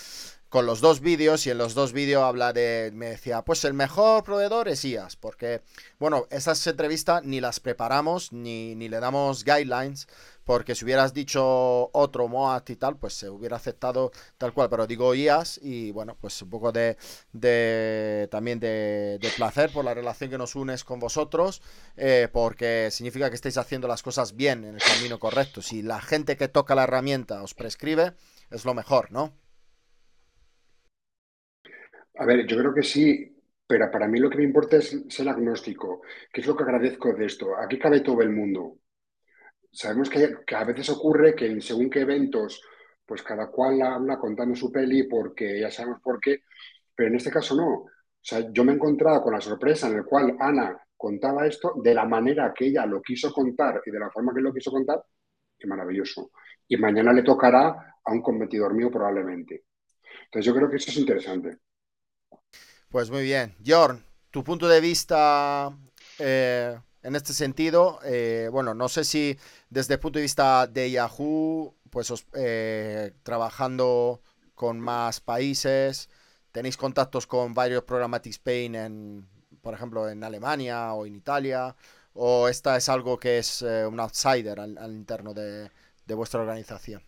con 0.48 0.64
los 0.64 0.80
dos 0.80 1.00
vídeos 1.00 1.46
y 1.46 1.50
en 1.50 1.58
los 1.58 1.74
dos 1.74 1.92
vídeos 1.92 2.22
habla 2.22 2.52
de, 2.52 2.90
me 2.94 3.10
decía, 3.10 3.42
pues 3.42 3.64
el 3.64 3.74
mejor 3.74 4.24
proveedor 4.24 4.68
es 4.68 4.84
IAS, 4.84 5.16
porque, 5.16 5.60
bueno, 5.98 6.26
esas 6.30 6.66
entrevistas 6.66 7.22
ni 7.24 7.40
las 7.40 7.60
preparamos 7.60 8.32
ni, 8.32 8.74
ni 8.74 8.88
le 8.88 8.98
damos 9.00 9.44
guidelines, 9.44 10.08
porque 10.48 10.74
si 10.74 10.86
hubieras 10.86 11.12
dicho 11.12 11.90
otro 11.92 12.26
MOAT 12.26 12.70
y 12.70 12.76
tal, 12.76 12.96
pues 12.96 13.12
se 13.12 13.28
hubiera 13.28 13.56
aceptado 13.56 14.12
tal 14.38 14.54
cual, 14.54 14.70
pero 14.70 14.86
digo 14.86 15.14
IAS 15.14 15.60
y 15.62 15.92
bueno, 15.92 16.16
pues 16.18 16.40
un 16.40 16.48
poco 16.48 16.72
de, 16.72 16.96
también 18.30 18.58
de, 18.58 19.20
placer 19.36 19.70
por 19.70 19.84
la 19.84 19.92
relación 19.92 20.30
que 20.30 20.38
nos 20.38 20.56
unes 20.56 20.84
con 20.84 21.00
vosotros, 21.00 21.60
eh, 21.98 22.28
porque 22.32 22.88
significa 22.90 23.28
que 23.28 23.34
estáis 23.34 23.58
haciendo 23.58 23.88
las 23.88 24.02
cosas 24.02 24.36
bien 24.36 24.64
en 24.64 24.76
el 24.76 24.80
camino 24.80 25.18
correcto. 25.18 25.60
Si 25.60 25.82
la 25.82 26.00
gente 26.00 26.38
que 26.38 26.48
toca 26.48 26.74
la 26.74 26.84
herramienta 26.84 27.42
os 27.42 27.52
prescribe, 27.52 28.14
es 28.50 28.64
lo 28.64 28.72
mejor, 28.72 29.12
¿no? 29.12 29.34
A 32.14 32.24
ver, 32.24 32.46
yo 32.46 32.56
creo 32.56 32.72
que 32.72 32.84
sí, 32.84 33.36
pero 33.66 33.90
para 33.90 34.08
mí 34.08 34.18
lo 34.18 34.30
que 34.30 34.38
me 34.38 34.44
importa 34.44 34.78
es 34.78 34.96
ser 35.10 35.28
agnóstico, 35.28 36.00
que 36.32 36.40
es 36.40 36.46
lo 36.46 36.56
que 36.56 36.62
agradezco 36.62 37.12
de 37.12 37.26
esto. 37.26 37.54
Aquí 37.58 37.78
cabe 37.78 38.00
todo 38.00 38.22
el 38.22 38.30
mundo 38.30 38.78
sabemos 39.70 40.10
que, 40.10 40.54
a 40.54 40.64
veces 40.64 40.88
ocurre 40.90 41.34
que 41.34 41.46
en 41.46 41.60
según 41.60 41.90
qué 41.90 42.00
eventos, 42.00 42.62
pues 43.04 43.22
cada 43.22 43.48
cual 43.48 43.80
habla 43.82 44.18
contando 44.18 44.54
su 44.54 44.70
peli 44.70 45.04
porque 45.04 45.60
ya 45.60 45.70
sabemos 45.70 46.00
por 46.02 46.20
qué, 46.20 46.42
pero 46.94 47.08
en 47.08 47.16
este 47.16 47.30
caso 47.30 47.54
no. 47.54 47.68
O 47.68 47.90
sea, 48.20 48.50
yo 48.52 48.64
me 48.64 48.72
he 48.72 48.74
encontrado 48.74 49.22
con 49.22 49.32
la 49.32 49.40
sorpresa 49.40 49.88
en 49.88 49.96
la 49.96 50.02
cual 50.02 50.36
Ana 50.38 50.78
contaba 50.96 51.46
esto 51.46 51.74
de 51.82 51.94
la 51.94 52.04
manera 52.04 52.52
que 52.54 52.66
ella 52.66 52.84
lo 52.84 53.00
quiso 53.00 53.32
contar 53.32 53.80
y 53.86 53.90
de 53.90 54.00
la 54.00 54.10
forma 54.10 54.34
que 54.34 54.40
lo 54.40 54.52
quiso 54.52 54.70
contar, 54.70 55.02
qué 55.56 55.66
maravilloso. 55.66 56.30
Y 56.66 56.76
mañana 56.76 57.12
le 57.12 57.22
tocará 57.22 57.94
a 58.04 58.12
un 58.12 58.20
competidor 58.20 58.74
mío 58.74 58.90
probablemente. 58.90 59.64
Entonces 60.24 60.44
yo 60.44 60.54
creo 60.54 60.68
que 60.68 60.76
eso 60.76 60.90
es 60.90 60.96
interesante. 60.98 61.58
Pues 62.90 63.10
muy 63.10 63.22
bien. 63.22 63.54
Jorn, 63.64 64.02
tu 64.30 64.42
punto 64.42 64.68
de 64.68 64.80
vista 64.80 65.70
eh, 66.18 66.76
en 67.08 67.16
este 67.16 67.32
sentido, 67.32 68.00
eh, 68.04 68.50
bueno, 68.52 68.74
no 68.74 68.88
sé 68.90 69.02
si 69.02 69.36
desde 69.70 69.94
el 69.94 70.00
punto 70.00 70.18
de 70.18 70.24
vista 70.24 70.66
de 70.66 70.90
Yahoo, 70.90 71.74
pues 71.88 72.12
eh, 72.34 73.12
trabajando 73.22 74.20
con 74.54 74.78
más 74.78 75.20
países, 75.20 76.10
tenéis 76.52 76.76
contactos 76.76 77.26
con 77.26 77.54
varios 77.54 77.84
Programmatic 77.84 78.32
Spain, 78.32 78.74
en, 78.74 79.26
por 79.62 79.72
ejemplo, 79.72 80.06
en 80.10 80.22
Alemania 80.22 80.92
o 80.92 81.06
en 81.06 81.16
Italia, 81.16 81.74
o 82.12 82.46
esta 82.46 82.76
es 82.76 82.90
algo 82.90 83.18
que 83.18 83.38
es 83.38 83.62
eh, 83.62 83.86
un 83.86 83.98
outsider 84.00 84.60
al, 84.60 84.92
interno 84.92 85.32
de, 85.32 85.70
vuestra 86.08 86.40
organización. 86.40 87.02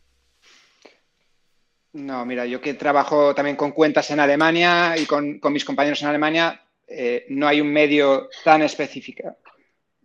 No, 1.93 2.25
mira, 2.25 2.47
yo 2.47 2.63
que 2.63 2.73
trabajo 2.73 3.35
también 3.35 3.57
con 3.57 3.73
cuentas 3.73 4.11
en 4.11 4.21
Alemania 4.21 4.97
y 4.97 5.05
con, 5.05 5.41
mis 5.51 5.65
compañeros 5.67 6.01
en 6.01 6.09
Alemania, 6.09 6.63
no 7.29 7.47
hay 7.47 7.61
un 7.61 7.73
medio 7.73 8.29
tan 8.43 8.63
específico 8.63 9.37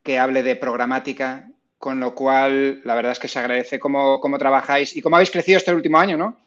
que 0.05 0.19
hable 0.19 0.43
de 0.43 0.55
programática, 0.55 1.49
con 1.79 1.99
lo 1.99 2.13
cual 2.13 2.79
la 2.83 2.93
verdad 2.93 3.13
es 3.13 3.19
que 3.19 3.27
se 3.27 3.39
agradece 3.39 3.79
cómo, 3.79 4.21
trabajáis 4.37 4.95
y 4.95 5.01
cómo 5.01 5.15
habéis 5.15 5.31
crecido 5.31 5.57
este 5.57 5.73
último 5.73 5.97
año, 5.97 6.15
¿no? 6.15 6.37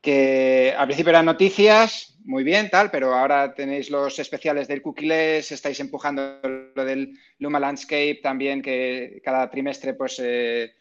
Que 0.00 0.74
al 0.76 0.88
principio 0.88 1.10
eran 1.10 1.26
noticias, 1.26 2.18
muy 2.24 2.42
bien, 2.42 2.70
tal, 2.70 2.90
pero 2.90 3.14
ahora 3.14 3.54
tenéis 3.54 3.88
los 3.88 4.18
especiales 4.18 4.66
del 4.66 4.82
Cookieless, 4.82 5.52
estáis 5.52 5.78
empujando 5.78 6.40
lo 6.74 6.84
del 6.84 7.16
Luma 7.38 7.60
Landscape 7.60 8.18
también, 8.20 8.60
que 8.60 9.22
cada 9.24 9.48
trimestre 9.48 9.94
pues 9.94 10.18
eh, 10.18 10.74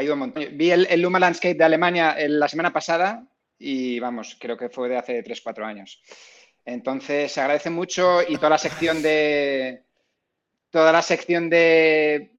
ido 0.00 0.14
un 0.14 0.20
montón. 0.20 0.42
Vi 0.52 0.70
el, 0.70 1.02
Luma 1.02 1.20
Landscape 1.20 1.54
de 1.54 1.64
Alemania 1.64 2.16
la 2.18 2.48
semana 2.48 2.72
pasada 2.72 3.26
y 3.58 4.00
vamos, 4.00 4.38
creo 4.40 4.56
que 4.56 4.70
fue 4.70 4.88
de 4.88 4.96
hace 4.96 5.22
3-4 5.22 5.66
años. 5.66 6.00
Entonces, 6.64 7.30
se 7.30 7.42
agradece 7.42 7.68
mucho 7.68 8.22
y 8.26 8.36
toda 8.36 8.50
la 8.50 8.58
sección 8.58 9.02
de, 9.02 9.85
toda 10.70 10.92
la 10.92 11.02
sección 11.02 11.48
de 11.50 12.36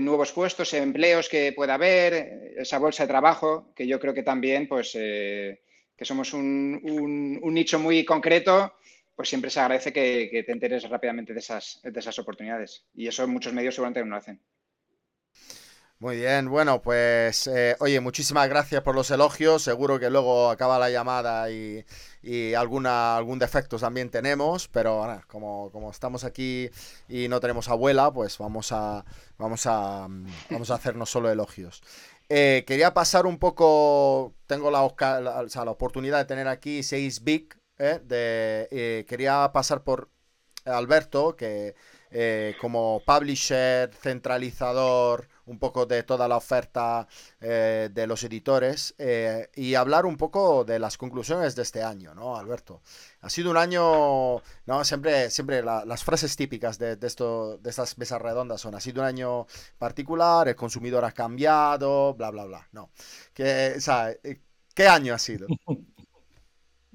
nuevos 0.00 0.32
puestos, 0.32 0.72
empleos 0.74 1.28
que 1.28 1.52
pueda 1.52 1.74
haber, 1.74 2.54
esa 2.56 2.78
bolsa 2.78 3.04
de 3.04 3.08
trabajo, 3.08 3.72
que 3.74 3.86
yo 3.86 4.00
creo 4.00 4.14
que 4.14 4.22
también, 4.22 4.68
pues, 4.68 4.92
eh, 4.94 5.60
que 5.96 6.04
somos 6.04 6.32
un, 6.32 7.40
nicho 7.42 7.78
muy 7.78 8.04
concreto, 8.04 8.74
pues 9.14 9.28
siempre 9.28 9.50
se 9.50 9.60
agradece 9.60 9.92
que, 9.92 10.44
te 10.44 10.52
enteres 10.52 10.88
rápidamente 10.88 11.32
de 11.32 11.38
esas, 11.40 11.80
de 11.82 11.98
esas 11.98 12.18
oportunidades. 12.18 12.84
Y 12.94 13.06
eso 13.06 13.26
muchos 13.26 13.52
medios 13.52 13.74
seguramente 13.74 14.00
no 14.00 14.10
lo 14.10 14.16
hacen. 14.16 14.40
Muy 15.98 16.16
bien, 16.16 16.50
bueno, 16.50 16.82
pues 16.82 17.46
eh, 17.46 17.74
oye, 17.80 18.00
muchísimas 18.00 18.50
gracias 18.50 18.82
por 18.82 18.94
los 18.94 19.10
elogios. 19.10 19.62
Seguro 19.62 19.98
que 19.98 20.10
luego 20.10 20.50
acaba 20.50 20.78
la 20.78 20.90
llamada 20.90 21.50
y, 21.50 21.86
alguna, 22.54 23.16
algún 23.16 23.38
defecto 23.38 23.78
también 23.78 24.10
tenemos, 24.10 24.68
pero 24.68 25.22
como, 25.26 25.70
como 25.72 25.90
estamos 25.90 26.24
aquí 26.24 26.68
y 27.08 27.28
no 27.28 27.40
tenemos 27.40 27.70
abuela, 27.70 28.12
pues 28.12 28.36
vamos 28.36 28.72
a, 28.72 29.06
vamos 29.38 29.64
a, 29.64 30.06
vamos 30.50 30.70
a 30.70 30.74
hacernos 30.74 31.08
solo 31.08 31.30
elogios. 31.30 31.82
Eh, 32.28 32.64
quería 32.66 32.92
pasar 32.92 33.24
un 33.24 33.38
poco, 33.38 34.34
tengo 34.46 34.70
la, 34.70 34.80
la, 35.20 35.70
oportunidad 35.70 36.18
de 36.18 36.24
tener 36.26 36.46
aquí 36.46 36.82
seis 36.82 37.24
big, 37.24 37.54
eh, 37.78 38.00
de, 38.04 39.06
quería 39.08 39.50
pasar 39.54 39.82
por 39.82 40.10
Alberto, 40.66 41.36
que 41.36 41.74
como 42.60 43.02
publisher, 43.04 43.90
centralizador, 43.94 45.28
un 45.46 45.58
poco 45.58 45.86
de 45.86 46.02
toda 46.02 46.28
la 46.28 46.36
oferta 46.36 47.06
eh, 47.40 47.88
de 47.92 48.06
los 48.06 48.22
editores 48.24 48.94
eh, 48.98 49.48
y 49.54 49.74
hablar 49.74 50.06
un 50.06 50.16
poco 50.16 50.64
de 50.64 50.78
las 50.78 50.98
conclusiones 50.98 51.54
de 51.54 51.62
este 51.62 51.82
año, 51.82 52.14
¿no, 52.14 52.36
Alberto? 52.36 52.82
Ha 53.20 53.30
sido 53.30 53.50
un 53.50 53.56
año, 53.56 54.42
no, 54.66 54.84
siempre, 54.84 55.30
siempre 55.30 55.62
las 55.62 56.04
frases 56.04 56.36
típicas 56.36 56.78
de, 56.78 56.98
esto, 57.00 57.58
de 57.58 57.70
estas 57.70 57.96
mesas 57.98 58.20
redondas 58.20 58.60
son, 58.60 58.74
ha 58.74 58.80
sido 58.80 59.02
un 59.02 59.08
año 59.08 59.46
particular, 59.78 60.48
el 60.48 60.56
consumidor 60.56 61.04
ha 61.04 61.12
cambiado, 61.12 62.14
bla, 62.14 62.30
bla, 62.30 62.44
bla. 62.44 62.68
No, 62.72 62.90
que, 63.32 63.76
eh, 64.22 64.40
¿qué 64.74 64.88
año 64.88 65.14
ha 65.14 65.18
sido? 65.18 65.46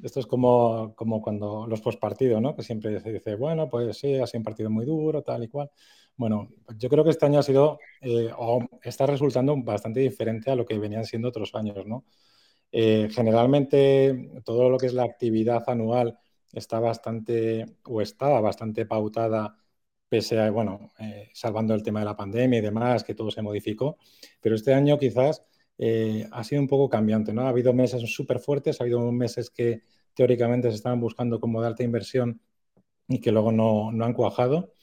Esto 0.04 0.20
es 0.20 0.26
como, 0.28 0.94
como 0.96 1.22
cuando 1.22 1.68
los 1.68 1.82
postpartidos, 1.82 2.42
¿no? 2.42 2.56
Que 2.56 2.64
siempre 2.64 3.00
se 3.00 3.12
dice, 3.14 3.36
bueno, 3.36 3.70
pues 3.70 3.98
sí, 3.98 4.16
ha 4.16 4.28
sido 4.28 4.40
un 4.40 4.44
partido 4.46 4.70
muy 4.70 4.86
duro, 4.86 5.22
tal 5.22 5.44
y 5.44 5.48
cual. 5.48 5.70
Bueno, 6.18 6.50
yo 6.78 6.90
creo 6.90 7.04
que 7.04 7.12
este 7.12 7.26
año 7.26 7.40
ha 7.40 7.44
sido, 7.44 7.80
eh, 8.02 8.30
o 8.38 8.60
está 8.84 9.06
resultando 9.06 9.56
bastante 9.64 10.00
diferente 10.02 10.52
a 10.52 10.56
lo 10.56 10.66
que 10.66 10.78
venían 10.78 11.06
siendo 11.06 11.30
otros 11.30 11.54
años, 11.56 11.86
¿no? 11.86 12.06
Eh, 12.72 13.10
generalmente 13.12 14.32
todo 14.46 14.70
lo 14.70 14.78
que 14.78 14.88
es 14.88 14.94
la 14.94 15.04
actividad 15.04 15.64
anual 15.68 16.18
está 16.54 16.80
bastante, 16.80 17.66
o 17.86 18.02
estaba 18.02 18.42
bastante 18.42 18.86
pautada, 18.86 19.58
pese 20.10 20.40
a, 20.40 20.52
bueno, 20.52 20.92
eh, 21.00 21.30
salvando 21.34 21.74
el 21.74 21.84
tema 21.84 22.00
de 22.00 22.06
la 22.06 22.16
pandemia 22.16 22.60
y 22.60 22.62
demás, 22.62 23.04
que 23.04 23.16
todo 23.16 23.32
se 23.32 23.42
modificó, 23.42 23.98
pero 24.42 24.56
este 24.56 24.74
año 24.74 24.98
quizás 25.00 25.44
ha 26.32 26.44
sido 26.44 26.62
un 26.62 26.68
poco 26.68 26.90
cambiante, 26.90 27.34
¿no? 27.34 27.44
Ha 27.44 27.50
habido 27.50 27.74
meses 27.74 28.02
súper 28.14 28.40
fuertes, 28.40 28.80
ha 28.80 28.84
habido 28.84 29.12
meses 29.12 29.50
que 29.50 29.82
teóricamente 30.14 30.70
se 30.70 30.76
estaban 30.76 31.00
buscando 31.00 31.40
como 31.40 31.62
de 31.62 31.68
alta 31.68 31.84
inversión 31.84 32.42
y 33.08 33.20
que 33.20 33.32
luego 33.32 33.52
no, 33.52 33.92
no 33.92 34.06
han 34.06 34.14
cuajado. 34.14 34.74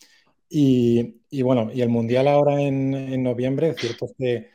Y, 0.50 1.42
bueno, 1.42 1.70
y 1.72 1.82
el 1.82 1.90
Mundial 1.90 2.26
ahora 2.28 2.60
en, 2.60 3.22
noviembre, 3.22 3.74
cierto 3.74 4.06
que, 4.18 4.48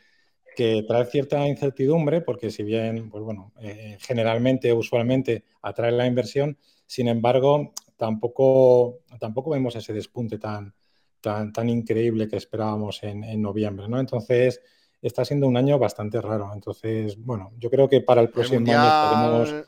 que, 0.55 0.83
trae 0.87 1.05
cierta 1.05 1.47
incertidumbre, 1.47 2.21
porque 2.21 2.49
si 2.49 2.63
bien, 2.63 3.09
pues 3.09 3.23
bueno, 3.23 3.53
eh, 3.61 3.97
generalmente, 3.99 4.73
usualmente 4.73 5.43
atrae 5.61 5.91
la 5.91 6.07
inversión, 6.07 6.57
sin 6.85 7.07
embargo, 7.07 7.73
tampoco, 7.95 9.01
tampoco 9.19 9.51
vemos 9.51 9.75
ese 9.75 9.93
despunte 9.93 10.39
tan, 10.39 10.73
tan, 11.21 11.53
tan 11.53 11.69
increíble 11.69 12.27
que 12.27 12.37
esperábamos 12.37 13.03
en, 13.03 13.41
noviembre, 13.41 13.87
¿no? 13.87 13.99
Entonces, 13.99 14.61
está 15.03 15.25
siendo 15.25 15.47
un 15.47 15.57
año 15.57 15.77
bastante 15.77 16.21
raro. 16.21 16.51
Entonces, 16.53 17.17
bueno, 17.17 17.51
yo 17.59 17.69
creo 17.69 17.89
que 17.89 18.01
para 18.01 18.21
el 18.21 18.29
próximo 18.29 18.71
año 18.71 19.43
este 19.43 19.65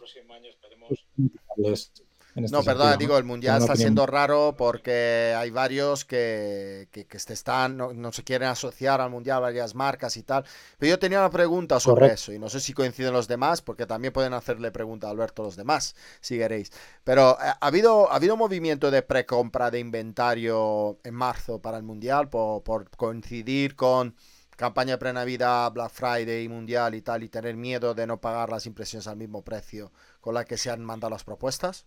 no, 2.36 2.64
perdona, 2.64 2.98
digo, 2.98 3.18
el 3.18 3.24
mundial 3.24 3.62
está 3.62 3.78
siendo 3.78 4.06
raro 4.06 4.56
porque 4.58 5.34
hay 5.38 5.52
varios 5.52 6.04
que, 6.04 6.90
que, 6.92 7.06
que 7.06 7.18
están, 7.18 7.78
no, 7.78 8.12
se 8.12 8.24
quieren 8.26 8.50
asociar 8.50 9.00
al 9.00 9.10
mundial, 9.10 9.42
varias 9.42 9.74
marcas 9.74 10.18
y 10.18 10.24
tal. 10.24 10.44
Pero 10.78 10.90
yo 10.90 11.00
tenía 11.00 11.20
una 11.20 11.30
pregunta 11.30 11.80
sobre 11.80 12.08
eso 12.08 12.34
y 12.34 12.40
no 12.40 12.50
sé 12.50 12.60
si 12.60 12.74
coinciden 12.74 13.14
los 13.14 13.30
demás, 13.30 13.62
porque 13.62 13.86
también 13.86 14.12
pueden 14.12 14.34
hacerle 14.34 14.72
pregunta 14.72 15.08
a 15.08 15.12
Alberto 15.12 15.44
los 15.44 15.56
demás, 15.56 15.96
si 16.20 16.38
queréis. 16.38 16.72
Pero 17.06 17.38
eh, 17.42 17.54
¿ha 17.60 17.68
habido, 17.68 18.12
¿ha 18.12 18.18
habido 18.18 18.36
movimiento 18.36 18.92
de 18.92 19.02
precompra 19.02 19.72
de 19.72 19.80
inventario 19.80 21.00
en 21.06 21.14
marzo 21.14 21.62
para 21.62 21.78
el 21.78 21.84
mundial 21.84 22.28
por, 22.28 22.64
por 22.64 22.90
coincidir 22.90 23.78
con 23.78 24.14
campaña 24.56 24.98
pre-Navidad, 24.98 25.72
Black 25.72 25.92
Friday 25.92 26.48
Mundial 26.50 26.96
y 26.96 27.02
tal, 27.02 27.24
y 27.24 27.30
tener 27.30 27.56
miedo 27.56 27.94
de 27.94 28.08
no 28.08 28.20
pagar 28.22 28.50
las 28.50 28.66
impresiones 28.66 29.08
al 29.08 29.18
mismo 29.18 29.44
precio 29.44 29.92
con 30.22 30.34
la 30.34 30.46
que 30.46 30.58
se 30.58 30.70
han 30.72 30.84
mandado 30.84 31.12
las 31.12 31.24
propuestas? 31.24 31.86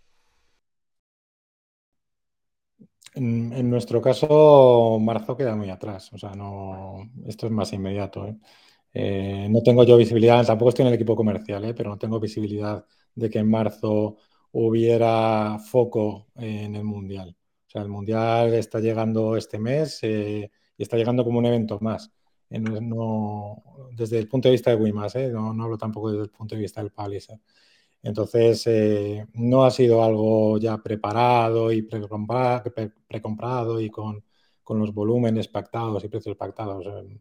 En, 3.15 3.69
nuestro 3.69 4.01
caso, 4.01 4.97
marzo 5.01 5.35
queda 5.35 5.55
muy 5.55 5.69
atrás. 5.69 6.11
O 6.13 6.17
sea, 6.17 6.31
no, 6.35 7.09
esto 7.25 7.47
es 7.47 7.51
más 7.51 7.73
inmediato. 7.73 8.27
¿eh? 8.27 8.37
Eh, 8.93 9.47
no 9.49 9.61
tengo 9.63 9.83
yo 9.83 9.97
visibilidad, 9.97 10.45
tampoco 10.45 10.69
estoy 10.69 10.83
en 10.83 10.89
el 10.89 10.93
equipo 10.95 11.15
comercial, 11.15 11.65
¿eh? 11.65 11.73
pero 11.73 11.89
no 11.89 11.97
tengo 11.97 12.19
visibilidad 12.19 12.85
de 13.15 13.29
que 13.29 13.39
en 13.39 13.49
marzo 13.49 14.17
hubiera 14.51 15.57
foco 15.59 16.27
en 16.35 16.75
el 16.75 16.83
Mundial. 16.83 17.35
O 17.67 17.69
sea, 17.69 17.81
el 17.81 17.89
Mundial 17.89 18.53
está 18.53 18.79
llegando 18.79 19.35
este 19.35 19.59
mes 19.59 20.01
y 20.03 20.49
está 20.77 20.97
llegando 20.97 21.23
como 21.23 21.39
un 21.39 21.45
evento 21.45 21.79
más. 21.81 22.11
No, 22.49 23.61
desde 23.91 24.17
el 24.17 24.27
punto 24.27 24.47
de 24.47 24.53
vista 24.53 24.71
de 24.71 24.77
Wimas, 24.77 25.15
no, 25.15 25.53
no, 25.53 25.63
hablo 25.63 25.77
tampoco 25.77 26.11
desde 26.11 26.23
el 26.23 26.29
punto 26.29 26.55
de 26.55 26.61
vista 26.61 26.81
del 26.81 26.91
publisher. 26.91 27.39
Entonces, 28.01 28.65
eh, 28.65 29.27
no 29.33 29.65
ha 29.65 29.71
sido 29.71 30.03
algo 30.03 30.57
ya 30.57 30.77
preparado 30.77 31.71
y 31.71 31.81
precomprado 31.83 33.81
y 33.81 33.89
con, 33.89 34.23
los 34.69 34.93
volúmenes 34.93 35.47
pactados 35.47 36.03
y 36.03 36.09
precios 36.09 36.35
pactados. 36.35 36.85
Eh, 36.85 37.19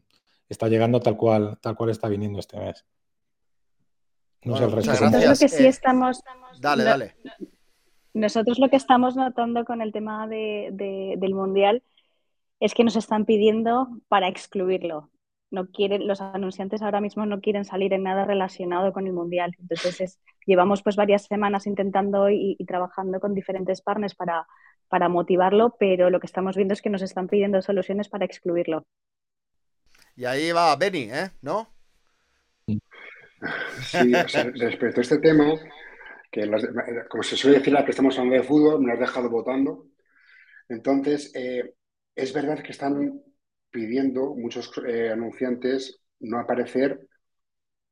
está 0.49 0.69
llegando 0.69 1.01
tal 1.01 1.17
cual, 1.17 1.59
tal 1.61 1.77
cual 1.77 1.91
está 1.91 2.09
viniendo 2.09 2.39
este 2.39 2.59
mes. 2.59 2.85
No 4.45 4.57
sé 4.57 4.65
el 4.65 4.73
resto. 4.73 4.93
Nosotros 4.93 5.25
lo 5.25 5.37
que 5.37 5.49
sí 5.49 5.65
eh, 5.65 5.69
estamos... 5.69 6.23
Dale, 6.61 6.85
dale. 6.85 7.17
Nosotros 8.15 8.59
lo 8.59 8.69
que 8.69 8.77
estamos 8.77 9.17
notando 9.17 9.65
con 9.65 9.83
el 9.83 9.93
tema 9.93 10.27
del 10.27 11.35
Mundial 11.35 11.83
es 12.61 12.75
que 12.75 12.85
nos 12.85 12.97
están 12.97 13.25
pidiendo 13.25 13.89
para 14.09 14.29
excluirlo 14.29 15.11
no 15.51 15.71
quieren, 15.71 16.07
los 16.07 16.21
anunciantes 16.21 16.83
ahora 16.83 17.01
mismo 17.01 17.25
no 17.27 17.41
quieren 17.41 17.65
salir 17.65 17.93
en 17.93 18.03
nada 18.03 18.25
relacionado 18.25 18.93
con 18.93 19.07
el 19.07 19.13
mundial. 19.13 19.55
Entonces 19.59 20.19
llevamos 20.47 20.83
pues 20.83 20.97
varias 20.97 21.25
semanas 21.25 21.67
intentando 21.67 22.29
y, 22.31 22.57
trabajando 22.67 23.21
con 23.21 23.35
diferentes 23.35 23.81
partners 23.81 24.15
para, 24.15 24.47
para 24.89 25.09
motivarlo, 25.09 25.77
pero 25.79 26.11
lo 26.11 26.21
que 26.21 26.27
estamos 26.27 26.57
viendo 26.57 26.75
es 26.75 26.83
que 26.83 26.91
nos 26.91 27.03
están 27.03 27.29
pidiendo 27.29 27.63
soluciones 27.63 28.09
para 28.09 28.25
excluirlo. 28.25 28.85
Y 30.17 30.25
ahí 30.25 30.53
va 30.53 30.75
Benny, 30.77 31.11
¿eh? 31.13 31.31
¿No? 31.43 31.69
Sí, 33.83 34.13
respecto 34.13 35.01
a 35.01 35.03
este 35.03 35.19
tema, 35.19 35.55
que 36.31 36.51
como 37.09 37.23
se 37.23 37.37
suele 37.37 37.59
decir, 37.59 37.73
la 37.73 37.85
que 37.85 37.93
estamos 37.93 38.19
hablando 38.19 38.37
de 38.37 38.43
fútbol, 38.43 38.81
me 38.81 38.89
lo 38.89 38.95
has 38.95 39.01
dejado 39.01 39.31
votando. 39.31 39.87
Entonces, 40.69 41.33
eh, 41.35 41.75
es 42.15 42.33
verdad 42.33 42.63
que 42.63 42.73
están 42.73 43.23
pidiendo 43.71 44.35
muchos 44.35 44.71
eh, 44.87 45.11
anunciantes 45.11 46.01
no 46.21 46.41
aparecer 46.41 47.09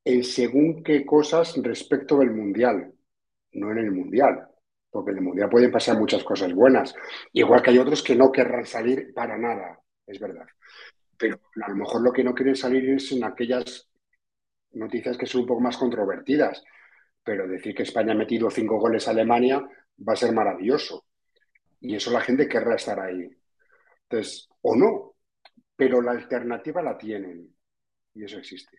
en 0.04 0.24
según 0.24 0.82
qué 0.82 1.04
cosas 1.04 1.56
respecto 1.62 2.18
del 2.18 2.30
Mundial, 2.30 2.92
no 3.52 3.72
en 3.72 3.78
el 3.78 3.90
Mundial, 3.90 4.48
porque 4.90 5.10
en 5.10 5.18
el 5.18 5.24
Mundial 5.24 5.48
pueden 5.50 5.70
pasar 5.70 5.98
muchas 5.98 6.22
cosas 6.22 6.52
buenas, 6.52 6.94
igual 7.32 7.62
que 7.62 7.70
hay 7.70 7.78
otros 7.78 8.02
que 8.02 8.14
no 8.14 8.30
querrán 8.30 8.66
salir 8.66 9.12
para 9.12 9.36
nada, 9.36 9.80
es 10.06 10.18
verdad. 10.20 10.46
Pero 11.18 11.40
a 11.64 11.68
lo 11.68 11.76
mejor 11.76 12.02
lo 12.02 12.12
que 12.12 12.22
no 12.22 12.34
quieren 12.34 12.56
salir 12.56 12.88
es 12.90 13.10
en 13.12 13.24
aquellas 13.24 13.88
noticias 14.72 15.16
que 15.16 15.26
son 15.26 15.42
un 15.42 15.46
poco 15.48 15.60
más 15.60 15.76
controvertidas, 15.76 16.62
pero 17.24 17.48
decir 17.48 17.74
que 17.74 17.82
España 17.82 18.12
ha 18.12 18.16
metido 18.16 18.50
cinco 18.50 18.78
goles 18.78 19.08
a 19.08 19.10
Alemania 19.10 19.58
va 19.58 20.12
a 20.12 20.16
ser 20.16 20.32
maravilloso. 20.32 21.06
Y 21.80 21.96
eso 21.96 22.12
la 22.12 22.20
gente 22.20 22.48
querrá 22.48 22.76
estar 22.76 23.00
ahí. 23.00 23.28
Entonces, 24.08 24.48
o 24.62 24.76
no, 24.76 25.15
pero 25.76 26.00
la 26.00 26.12
alternativa 26.12 26.82
la 26.82 26.96
tienen 26.96 27.54
y 28.14 28.24
eso 28.24 28.38
existe. 28.38 28.78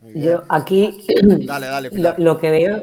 Yo 0.00 0.42
aquí 0.48 1.06
dale, 1.46 1.66
dale, 1.66 1.90
lo, 2.18 2.38
que 2.38 2.50
veo, 2.50 2.82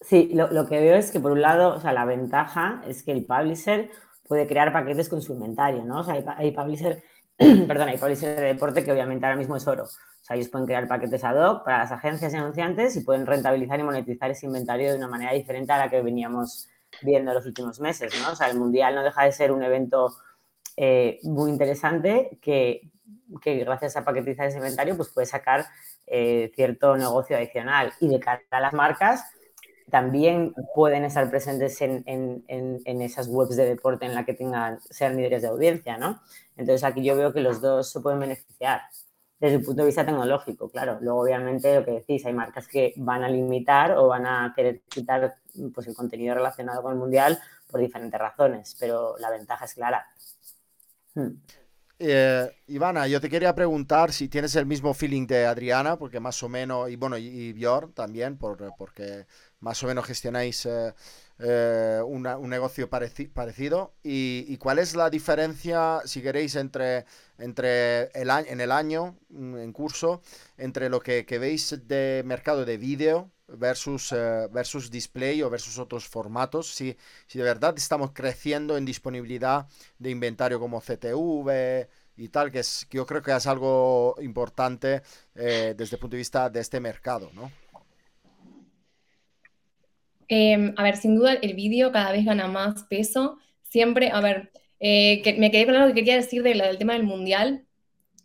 sí, 0.00 0.30
lo, 0.32 0.66
que 0.66 0.80
veo 0.80 0.96
es 0.96 1.10
que 1.10 1.20
por 1.20 1.32
un 1.32 1.40
lado, 1.40 1.76
o 1.76 1.80
sea, 1.80 1.92
la 1.92 2.04
ventaja 2.04 2.82
es 2.86 3.02
que 3.02 3.12
el 3.12 3.24
publisher 3.24 3.90
puede 4.26 4.46
crear 4.46 4.72
paquetes 4.72 5.08
con 5.08 5.22
su 5.22 5.32
inventario, 5.32 5.84
¿no? 5.84 6.00
O 6.00 6.04
sea, 6.04 6.22
hay, 6.36 6.52
publisher, 6.52 7.02
perdón, 7.38 7.88
hay 7.88 7.98
publisher 7.98 8.36
de 8.36 8.46
deporte 8.46 8.84
que 8.84 8.92
obviamente 8.92 9.26
ahora 9.26 9.38
mismo 9.38 9.56
es 9.56 9.66
oro. 9.66 9.84
O 9.84 10.22
sea, 10.24 10.36
ellos 10.36 10.48
pueden 10.48 10.66
crear 10.66 10.86
paquetes 10.86 11.24
ad 11.24 11.36
hoc 11.36 11.64
para 11.64 11.78
las 11.78 11.92
agencias 11.92 12.32
y 12.32 12.36
anunciantes 12.36 12.94
y 12.96 13.00
pueden 13.00 13.26
rentabilizar 13.26 13.80
y 13.80 13.82
monetizar 13.82 14.30
ese 14.30 14.46
inventario 14.46 14.92
de 14.92 14.98
una 14.98 15.08
manera 15.08 15.32
diferente 15.32 15.72
a 15.72 15.78
la 15.78 15.90
que 15.90 16.02
veníamos 16.02 16.68
viendo 17.02 17.30
en 17.30 17.36
los 17.36 17.46
últimos 17.46 17.80
meses, 17.80 18.12
¿no? 18.22 18.32
O 18.32 18.36
sea, 18.36 18.48
el 18.48 18.58
Mundial 18.58 18.94
no 18.94 19.02
deja 19.02 19.24
de 19.24 19.32
ser 19.32 19.52
un 19.52 19.62
evento 19.62 20.14
eh, 20.82 21.20
muy 21.24 21.50
interesante 21.50 22.38
que, 22.40 22.90
gracias 23.44 23.98
a 23.98 24.04
paquetizar 24.04 24.46
ese 24.46 24.56
inventario 24.56 24.96
pues 24.96 25.10
puede 25.10 25.26
sacar 25.26 25.66
eh, 26.06 26.50
cierto 26.54 26.96
negocio 26.96 27.36
adicional. 27.36 27.92
Y 28.00 28.08
de 28.08 28.18
cara 28.18 28.40
a 28.50 28.60
las 28.60 28.72
marcas, 28.72 29.24
también 29.90 30.54
pueden 30.74 31.04
estar 31.04 31.28
presentes 31.28 31.82
en, 31.82 32.44
esas 32.86 33.28
webs 33.28 33.56
de 33.56 33.66
deporte 33.66 34.06
en 34.06 34.14
la 34.14 34.24
que 34.24 34.32
tengan, 34.32 34.80
sean 34.88 35.18
líderes 35.18 35.42
de 35.42 35.48
audiencia, 35.48 35.98
¿no? 35.98 36.22
Entonces 36.56 36.82
aquí 36.82 37.04
yo 37.04 37.14
veo 37.14 37.34
que 37.34 37.42
los 37.42 37.60
dos 37.60 37.90
se 37.90 38.00
pueden 38.00 38.18
beneficiar 38.18 38.80
desde 39.38 39.56
el 39.56 39.62
punto 39.62 39.82
de 39.82 39.86
vista 39.86 40.06
tecnológico, 40.06 40.70
claro. 40.70 40.96
Luego, 41.02 41.20
obviamente, 41.20 41.74
lo 41.74 41.84
que 41.84 41.92
decís, 41.92 42.24
hay 42.24 42.32
marcas 42.32 42.66
que 42.66 42.94
van 42.96 43.22
a 43.22 43.28
limitar 43.28 43.98
o 43.98 44.08
van 44.08 44.24
a 44.24 44.54
querer 44.56 44.80
quitar 44.88 45.36
pues, 45.74 45.86
el 45.88 45.94
contenido 45.94 46.34
relacionado 46.34 46.82
con 46.82 46.92
el 46.92 46.98
Mundial 46.98 47.38
por 47.70 47.80
diferentes 47.80 48.18
razones, 48.18 48.76
pero 48.80 49.18
la 49.18 49.28
ventaja 49.28 49.66
es 49.66 49.74
clara. 49.74 50.06
Eh, 52.02 52.50
Ivana, 52.68 53.06
yo 53.06 53.20
te 53.20 53.28
quería 53.28 53.54
preguntar 53.54 54.12
si 54.12 54.28
tienes 54.28 54.56
el 54.56 54.64
mismo 54.64 54.94
feeling 54.94 55.26
de 55.26 55.44
Adriana, 55.44 55.98
porque 55.98 56.18
más 56.18 56.42
o 56.42 56.48
menos, 56.48 56.90
y 56.90 56.96
bueno, 56.96 57.18
y, 57.18 57.52
Bjorn 57.52 57.92
también, 57.92 58.38
porque 58.38 59.26
más 59.60 59.82
o 59.82 59.86
menos 59.86 60.06
gestionáis 60.06 60.64
eh, 60.64 60.94
eh, 61.42 62.00
un 62.04 62.50
negocio 62.50 62.88
parecido. 62.90 63.94
Y, 64.02 64.56
cuál 64.58 64.78
es 64.78 64.94
la 64.94 65.08
diferencia, 65.08 66.00
si 66.04 66.22
queréis, 66.22 66.54
entre, 66.56 67.06
entre 67.38 68.10
el 68.12 68.30
en 68.30 68.60
el 68.60 68.70
año 68.70 69.16
mm, 69.30 69.56
en 69.56 69.72
curso, 69.72 70.22
entre 70.58 70.88
lo 70.88 71.00
que, 71.00 71.24
que 71.24 71.38
veis 71.38 71.78
de 71.86 72.22
mercado 72.26 72.64
de 72.64 72.76
vídeo 72.76 73.30
versus, 73.48 74.12
eh, 74.12 74.48
versus 74.50 74.90
display 74.90 75.42
o 75.42 75.50
versus 75.50 75.78
otros 75.78 76.06
formatos. 76.06 76.74
Si, 76.74 76.96
si 77.26 77.38
de 77.38 77.44
verdad 77.44 77.74
estamos 77.76 78.12
creciendo 78.12 78.76
en 78.76 78.84
disponibilidad 78.84 79.66
de 79.98 80.10
inventario 80.10 80.60
como 80.60 80.80
CTV 80.80 81.88
y 82.16 82.28
tal, 82.28 82.50
que, 82.50 82.60
es, 82.60 82.86
que 82.88 82.98
yo 82.98 83.06
creo 83.06 83.22
que 83.22 83.34
es 83.34 83.46
algo 83.46 84.14
importante 84.20 85.02
eh, 85.34 85.74
desde 85.76 85.96
el 85.96 86.00
punto 86.00 86.16
de 86.16 86.18
vista 86.18 86.50
de 86.50 86.60
este 86.60 86.80
mercado, 86.80 87.30
¿no? 87.34 87.50
Em, 90.32 90.74
a 90.76 90.84
ver, 90.84 90.96
sin 90.96 91.16
duda 91.16 91.34
el 91.34 91.54
vídeo 91.54 91.90
cada 91.92 92.12
vez 92.12 92.24
gana 92.24 92.46
más 92.46 92.84
peso. 92.84 93.38
Siempre, 93.64 94.10
a 94.12 94.20
ver, 94.20 94.52
eh, 94.78 95.22
que 95.22 95.34
me 95.34 95.50
quedé 95.50 95.66
con 95.66 95.74
algo 95.74 95.88
que 95.88 95.94
quería 95.94 96.14
decir 96.16 96.42
del 96.44 96.78
tema 96.78 96.92
del 96.94 97.02
mundial. 97.02 97.66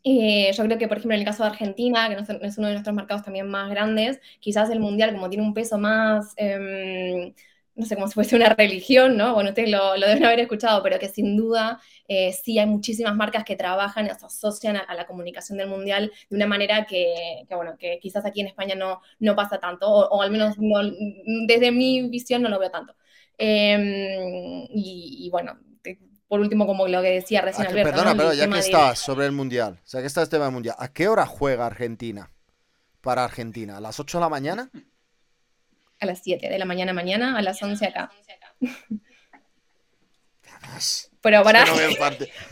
Eh, 0.04 0.52
yo 0.54 0.64
creo 0.66 0.78
que, 0.78 0.88
por 0.88 0.98
ejemplo, 0.98 1.16
en 1.16 1.22
el 1.22 1.26
caso 1.28 1.44
de 1.44 1.50
Argentina, 1.50 2.10
que 2.10 2.16
no 2.16 2.22
es, 2.22 2.58
uno 2.60 2.68
de 2.68 2.74
nuestros 2.74 2.96
mercados 2.96 3.24
también 3.24 3.48
más 3.50 3.70
grandes, 3.72 4.20
quizás 4.40 4.70
el 4.70 4.80
mundial, 4.80 5.14
como 5.14 5.30
tiene 5.30 5.44
un 5.46 5.54
peso 5.56 5.80
más, 5.80 6.34
em, 6.38 7.34
no 7.76 7.86
sé, 7.86 7.96
como 7.96 8.08
si 8.08 8.14
fuese 8.14 8.36
una 8.36 8.50
religión, 8.50 9.18
¿no? 9.18 9.34
Bueno, 9.34 9.50
ustedes 9.50 9.70
lo, 9.70 9.94
deben 9.94 10.24
haber 10.24 10.40
escuchado, 10.40 10.82
pero 10.82 10.98
que 10.98 11.10
sin 11.10 11.36
duda 11.36 11.80
eh, 12.08 12.32
sí 12.32 12.58
hay 12.58 12.66
muchísimas 12.66 13.16
marcas 13.16 13.44
que 13.44 13.58
trabajan, 13.58 14.08
se 14.18 14.26
asocian 14.26 14.78
a, 14.78 14.94
la 14.96 15.06
comunicación 15.06 15.58
del 15.58 15.68
mundial 15.68 16.12
de 16.30 16.36
una 16.36 16.48
manera 16.48 16.86
que, 16.86 17.46
bueno, 17.50 17.76
que 17.78 18.00
quizás 18.02 18.26
aquí 18.26 18.40
en 18.40 18.48
España 18.48 18.76
no, 18.76 19.02
no 19.20 19.36
pasa 19.36 19.60
tanto, 19.60 19.88
o, 19.88 20.22
al 20.22 20.32
menos 20.32 20.56
desde 21.48 21.72
mi 21.72 22.10
visión 22.10 22.42
no 22.42 22.50
lo 22.50 22.60
veo 22.60 22.72
tanto. 22.72 22.96
Em, 23.38 24.66
y, 24.70 25.26
y, 25.26 25.30
bueno, 25.30 25.60
por 26.28 26.40
último, 26.40 26.66
como 26.66 26.88
lo 26.88 27.02
que 27.02 27.12
decía 27.12 27.42
recién 27.42 27.68
Alberto. 27.68 27.92
Perdona, 27.92 28.16
pero 28.16 28.34
ya 28.34 28.50
que 28.50 28.60
estás 28.60 29.00
sobre 29.00 29.26
el 29.26 29.34
Mundial, 29.34 29.80
o 29.84 29.88
sea, 29.88 30.00
que 30.00 30.08
está 30.08 30.24
este 30.24 30.38
tema 30.38 30.46
del 30.46 30.54
Mundial, 30.54 30.76
¿a 30.80 30.88
qué 30.94 31.08
hora 31.08 31.26
juega 31.26 31.66
Argentina? 31.66 32.32
Para 33.02 33.24
Argentina, 33.24 33.78
¿a 33.78 33.82
las 33.82 34.00
8 34.00 34.18
de 34.18 34.22
la 34.22 34.30
mañana? 34.30 34.72
A 36.00 36.06
las 36.06 36.22
7 36.24 36.50
de 36.50 36.60
la 36.60 36.66
mañana 36.66 36.94
mañana, 36.94 37.38
a 37.38 37.42
las 37.42 37.62
11 37.62 37.86
acá. 37.86 38.12
Pero 41.22 41.44
para... 41.44 41.66
vamos, 41.66 41.98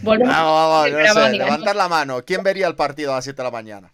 vamos, 0.02 0.92
no 0.92 1.14
sé, 1.14 1.34
levantar 1.34 1.76
la 1.76 1.88
mano. 1.88 2.24
¿Quién 2.26 2.44
vería 2.44 2.68
el 2.68 2.76
partido 2.76 3.12
a 3.12 3.16
las 3.16 3.24
7 3.24 3.38
de 3.38 3.44
la 3.44 3.52
mañana? 3.52 3.94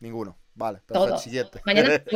Ninguno. 0.00 0.36
Vale, 0.54 0.80
perfecto. 0.86 1.18
Siguiente. 1.18 1.60
Mañana 1.64 2.02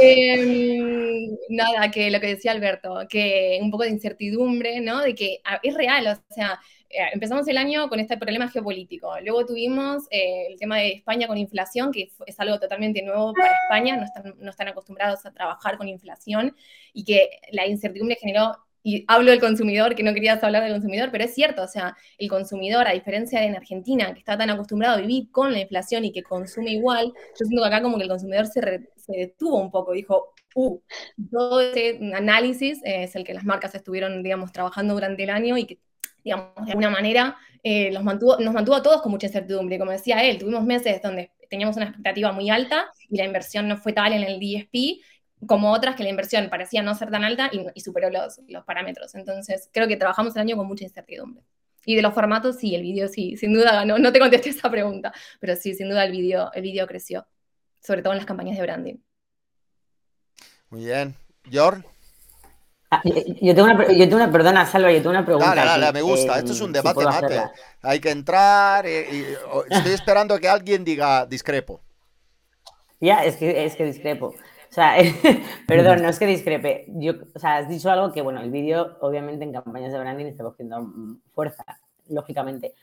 Em, 0.00 1.36
nada, 1.48 1.90
que 1.90 2.10
lo 2.10 2.20
que 2.20 2.28
decía 2.28 2.52
Alberto, 2.52 3.06
que 3.08 3.58
un 3.60 3.70
poco 3.70 3.84
de 3.84 3.90
incertidumbre, 3.90 4.80
¿no? 4.80 5.00
De 5.00 5.14
que 5.14 5.40
es 5.62 5.74
real, 5.74 6.06
o 6.06 6.34
sea, 6.34 6.60
eh, 6.83 6.83
empezamos 7.12 7.46
el 7.48 7.56
año 7.56 7.88
con 7.88 8.00
este 8.00 8.16
problema 8.16 8.48
geopolítico. 8.48 9.12
Luego 9.20 9.46
tuvimos 9.46 10.04
eh, 10.10 10.46
el 10.50 10.58
tema 10.58 10.78
de 10.78 10.92
España 10.92 11.26
con 11.26 11.38
inflación, 11.38 11.92
que 11.92 12.10
es 12.26 12.40
algo 12.40 12.58
totalmente 12.58 13.02
nuevo 13.02 13.32
para 13.32 13.52
España, 13.64 13.96
no 13.96 14.04
están, 14.04 14.34
no 14.38 14.50
están 14.50 14.68
acostumbrados 14.68 15.24
a 15.26 15.32
trabajar 15.32 15.76
con 15.76 15.88
inflación 15.88 16.54
y 16.92 17.04
que 17.04 17.30
la 17.50 17.66
incertidumbre 17.66 18.16
generó 18.20 18.56
y 18.86 19.02
hablo 19.08 19.30
del 19.30 19.40
consumidor, 19.40 19.94
que 19.94 20.02
no 20.02 20.12
querías 20.12 20.44
hablar 20.44 20.62
del 20.62 20.72
consumidor, 20.72 21.08
pero 21.10 21.24
es 21.24 21.34
cierto, 21.34 21.62
o 21.62 21.66
sea, 21.66 21.96
el 22.18 22.28
consumidor, 22.28 22.86
a 22.86 22.92
diferencia 22.92 23.40
de 23.40 23.46
en 23.46 23.56
Argentina, 23.56 24.12
que 24.12 24.18
está 24.18 24.36
tan 24.36 24.50
acostumbrado 24.50 24.98
a 24.98 25.00
vivir 25.00 25.30
con 25.30 25.52
la 25.52 25.60
inflación 25.60 26.04
y 26.04 26.12
que 26.12 26.22
consume 26.22 26.72
igual, 26.72 27.06
yo 27.06 27.46
siento 27.46 27.62
que 27.62 27.68
acá 27.68 27.80
como 27.80 27.96
que 27.96 28.02
el 28.02 28.10
consumidor 28.10 28.46
se, 28.46 28.60
detuvo 29.08 29.58
un 29.58 29.70
poco, 29.70 29.92
dijo, 29.92 30.34
uh, 30.54 30.78
todo 31.30 31.62
ese 31.62 31.98
análisis 32.14 32.80
es 32.84 33.16
el 33.16 33.24
que 33.24 33.32
las 33.32 33.44
marcas 33.44 33.74
estuvieron, 33.74 34.22
digamos, 34.22 34.52
trabajando 34.52 34.92
durante 34.92 35.22
el 35.22 35.30
año 35.30 35.56
y 35.56 35.64
que, 35.64 35.78
digamos, 36.24 36.54
de 36.64 36.72
alguna 36.72 36.90
manera 36.90 37.36
eh, 37.62 37.92
los 37.92 38.02
mantuvo, 38.02 38.38
nos 38.38 38.52
mantuvo 38.52 38.76
a 38.76 38.82
todos 38.82 39.02
con 39.02 39.12
mucha 39.12 39.26
incertidumbre. 39.26 39.78
Como 39.78 39.90
decía 39.92 40.22
él, 40.24 40.38
tuvimos 40.38 40.64
meses 40.64 41.00
donde 41.02 41.30
teníamos 41.48 41.76
una 41.76 41.86
expectativa 41.86 42.32
muy 42.32 42.50
alta 42.50 42.86
y 43.08 43.16
la 43.16 43.24
inversión 43.24 43.68
no 43.68 43.76
fue 43.76 43.92
tal 43.92 44.12
en 44.12 44.22
el 44.22 44.40
DSP 44.40 45.02
como 45.46 45.72
otras 45.72 45.94
que 45.94 46.02
la 46.02 46.08
inversión 46.08 46.48
parecía 46.48 46.82
no 46.82 46.94
ser 46.94 47.10
tan 47.10 47.22
alta 47.22 47.50
y, 47.52 47.80
superó 47.80 48.10
los, 48.10 48.40
los, 48.48 48.64
parámetros. 48.64 49.14
Entonces, 49.14 49.68
creo 49.72 49.86
que 49.86 49.96
trabajamos 49.96 50.34
el 50.36 50.42
año 50.42 50.56
con 50.56 50.66
mucha 50.66 50.84
incertidumbre. 50.84 51.42
Y 51.86 51.96
de 51.96 52.02
los 52.02 52.14
formatos, 52.14 52.56
sí, 52.56 52.74
el 52.74 52.82
vídeo 52.82 53.08
sí, 53.08 53.36
sin 53.36 53.52
duda. 53.52 53.84
No 53.84 54.12
te 54.12 54.18
contesté 54.18 54.50
esa 54.50 54.70
pregunta, 54.70 55.12
pero 55.38 55.54
sí, 55.54 55.74
sin 55.74 55.88
duda 55.90 56.04
el 56.04 56.12
vídeo 56.12 56.50
el 56.54 56.62
video 56.62 56.86
creció, 56.86 57.26
sobre 57.80 58.02
todo 58.02 58.14
en 58.14 58.18
las 58.18 58.26
campañas 58.26 58.56
de 58.56 58.62
branding. 58.62 58.96
Muy 60.70 60.86
bien. 60.86 61.14
¿Yor? 61.50 61.84
Ah, 62.94 63.00
yo, 63.04 63.54
tengo 63.54 63.64
una, 63.64 63.92
yo 63.92 64.04
tengo 64.04 64.16
una, 64.16 64.30
perdona, 64.30 64.66
Salva, 64.66 64.92
yo 64.92 64.98
tengo 64.98 65.10
una 65.10 65.24
pregunta. 65.24 65.54
Dale, 65.54 65.80
dale, 65.80 65.92
me 65.92 66.02
gusta. 66.02 66.38
Esto 66.38 66.52
es 66.52 66.60
un 66.60 66.72
debate 66.72 67.04
mate. 67.04 67.42
Hay 67.82 67.98
que 67.98 68.10
entrar 68.10 68.86
y, 68.86 69.34
estoy 69.68 69.92
esperando 69.94 70.38
que 70.38 70.48
alguien 70.48 70.84
diga 70.84 71.26
discrepo. 71.26 71.80
Ya, 73.00 73.24
es 73.24 73.36
que, 73.36 73.64
es 73.64 73.74
que 73.74 73.84
discrepo. 73.84 74.26
O 74.26 74.72
sea, 74.74 74.94
perdón, 75.66 76.02
no 76.02 76.08
es 76.08 76.18
que 76.20 76.26
discrepe. 76.26 76.84
Yo, 76.88 77.14
o 77.34 77.38
sea, 77.38 77.56
has 77.56 77.68
dicho 77.68 77.90
algo 77.90 78.12
que, 78.12 78.22
bueno, 78.22 78.40
el 78.40 78.50
vídeo 78.50 78.96
obviamente 79.00 79.44
en 79.44 79.52
campañas 79.52 79.92
de 79.92 79.98
branding 79.98 80.26
está 80.26 80.44
cogiendo 80.44 80.88
fuerza, 81.32 81.64
lógicamente. 82.08 82.74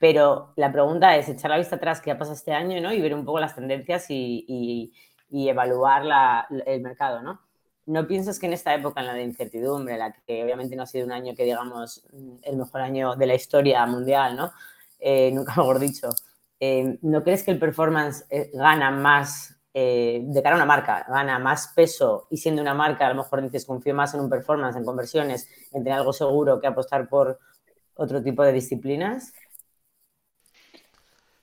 Pero 0.00 0.54
la 0.56 0.72
pregunta 0.72 1.16
es 1.16 1.28
echar 1.28 1.50
la 1.50 1.58
vista 1.58 1.76
atrás 1.76 2.00
qué 2.00 2.10
ha 2.10 2.18
pasado 2.18 2.34
este 2.34 2.52
año, 2.52 2.80
¿no? 2.80 2.92
Y 2.92 3.00
ver 3.00 3.14
un 3.14 3.24
poco 3.24 3.38
las 3.38 3.54
tendencias 3.54 4.06
y, 4.08 4.92
evaluar 5.30 6.46
el 6.66 6.80
mercado, 6.80 7.22
¿no? 7.22 7.45
¿No 7.86 8.06
piensas 8.06 8.38
que 8.38 8.46
en 8.46 8.52
esta 8.52 8.74
época, 8.74 9.00
en 9.00 9.06
la 9.06 9.14
de 9.14 9.22
incertidumbre, 9.22 9.96
la 9.96 10.12
que 10.12 10.42
obviamente 10.42 10.74
no 10.74 10.82
ha 10.82 10.86
sido 10.86 11.06
un 11.06 11.12
año 11.12 11.34
que 11.36 11.44
digamos 11.44 12.02
el 12.42 12.56
mejor 12.56 12.80
año 12.80 13.14
de 13.14 13.26
la 13.26 13.34
historia 13.34 13.86
mundial, 13.86 14.36
¿no? 14.36 14.52
Eh, 14.98 15.30
nunca 15.32 15.54
mejor 15.56 15.78
dicho, 15.78 16.10
eh, 16.58 16.98
¿no 17.02 17.22
crees 17.22 17.42
que 17.44 17.50
el 17.52 17.58
performance 17.58 18.24
eh, 18.30 18.50
gana 18.54 18.90
más 18.90 19.56
eh, 19.74 20.22
de 20.24 20.42
cara 20.42 20.54
a 20.54 20.58
una 20.58 20.64
marca, 20.64 21.04
gana 21.06 21.38
más 21.38 21.68
peso 21.76 22.26
y 22.30 22.38
siendo 22.38 22.62
una 22.62 22.72
marca, 22.72 23.06
a 23.06 23.10
lo 23.10 23.16
mejor 23.16 23.42
dices, 23.42 23.66
confío 23.66 23.94
más 23.94 24.14
en 24.14 24.20
un 24.20 24.30
performance, 24.30 24.74
en 24.76 24.84
conversiones, 24.84 25.48
en 25.72 25.84
tener 25.84 25.98
algo 25.98 26.14
seguro 26.14 26.58
que 26.60 26.66
apostar 26.66 27.08
por 27.08 27.38
otro 27.94 28.22
tipo 28.22 28.42
de 28.42 28.52
disciplinas? 28.52 29.34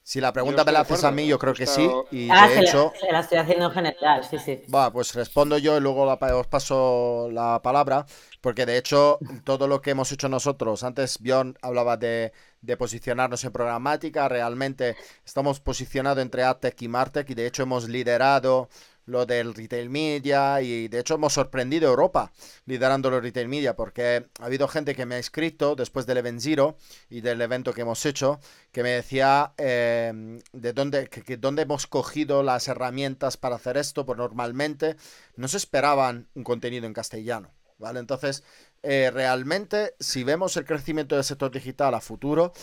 Si 0.05 0.19
la 0.19 0.33
pregunta 0.33 0.65
me 0.65 0.73
la 0.73 0.81
haces 0.81 1.03
a 1.05 1.11
mí, 1.11 1.25
yo 1.25 1.39
creo 1.39 1.53
que 1.53 1.65
sí. 1.65 1.89
Y 2.11 2.29
ah, 2.29 2.47
de 2.47 2.59
hecho, 2.59 2.91
la, 2.93 2.99
se 2.99 3.11
la 3.11 3.19
estoy 3.21 3.37
haciendo 3.37 3.65
en 3.67 3.71
general, 3.71 4.23
sí, 4.29 4.37
sí. 4.37 4.61
Va, 4.73 4.91
pues 4.91 5.15
respondo 5.15 5.57
yo 5.57 5.77
y 5.77 5.79
luego 5.79 6.03
os 6.03 6.47
paso 6.47 7.29
la 7.31 7.61
palabra, 7.61 8.05
porque 8.41 8.65
de 8.65 8.77
hecho 8.77 9.17
todo 9.45 9.67
lo 9.67 9.81
que 9.81 9.91
hemos 9.91 10.11
hecho 10.11 10.27
nosotros, 10.27 10.83
antes 10.83 11.19
Bjorn 11.19 11.57
hablaba 11.61 11.95
de, 11.95 12.33
de 12.59 12.75
posicionarnos 12.75 13.45
en 13.45 13.53
programática, 13.53 14.27
realmente 14.27 14.97
estamos 15.25 15.61
posicionados 15.61 16.21
entre 16.21 16.43
AdTech 16.43 16.81
y 16.81 16.87
MarTech 16.89 17.29
y 17.29 17.33
de 17.35 17.47
hecho 17.47 17.63
hemos 17.63 17.87
liderado 17.87 18.67
lo 19.05 19.25
del 19.25 19.53
retail 19.53 19.89
media 19.89 20.61
y 20.61 20.87
de 20.87 20.99
hecho 20.99 21.15
hemos 21.15 21.33
sorprendido 21.33 21.87
a 21.87 21.91
Europa 21.91 22.31
liderando 22.65 23.09
los 23.09 23.21
retail 23.21 23.47
media 23.47 23.75
porque 23.75 24.27
ha 24.39 24.45
habido 24.45 24.67
gente 24.67 24.95
que 24.95 25.05
me 25.05 25.15
ha 25.15 25.19
escrito 25.19 25.75
después 25.75 26.05
del 26.05 26.17
Event 26.17 26.41
Zero 26.41 26.77
y 27.09 27.21
del 27.21 27.41
evento 27.41 27.73
que 27.73 27.81
hemos 27.81 28.05
hecho 28.05 28.39
que 28.71 28.83
me 28.83 28.89
decía 28.89 29.53
em, 29.57 30.39
de 30.51 30.73
dónde, 30.73 31.07
que, 31.07 31.37
dónde 31.37 31.63
hemos 31.63 31.87
cogido 31.87 32.43
las 32.43 32.67
herramientas 32.67 33.37
para 33.37 33.55
hacer 33.55 33.77
esto, 33.77 34.05
pues 34.05 34.17
normalmente 34.17 34.95
no 35.35 35.47
se 35.47 35.57
esperaban 35.57 36.27
un 36.33 36.43
contenido 36.43 36.85
en 36.87 36.93
castellano. 36.93 37.51
¿Vale? 37.79 37.99
Entonces, 37.99 38.43
eh, 38.81 39.11
realmente, 39.11 39.95
si 39.99 40.23
vemos 40.23 40.55
el 40.55 40.63
crecimiento 40.63 41.15
del 41.15 41.23
sector 41.23 41.51
digital 41.51 41.93
a 41.95 42.01
futuro, 42.01 42.53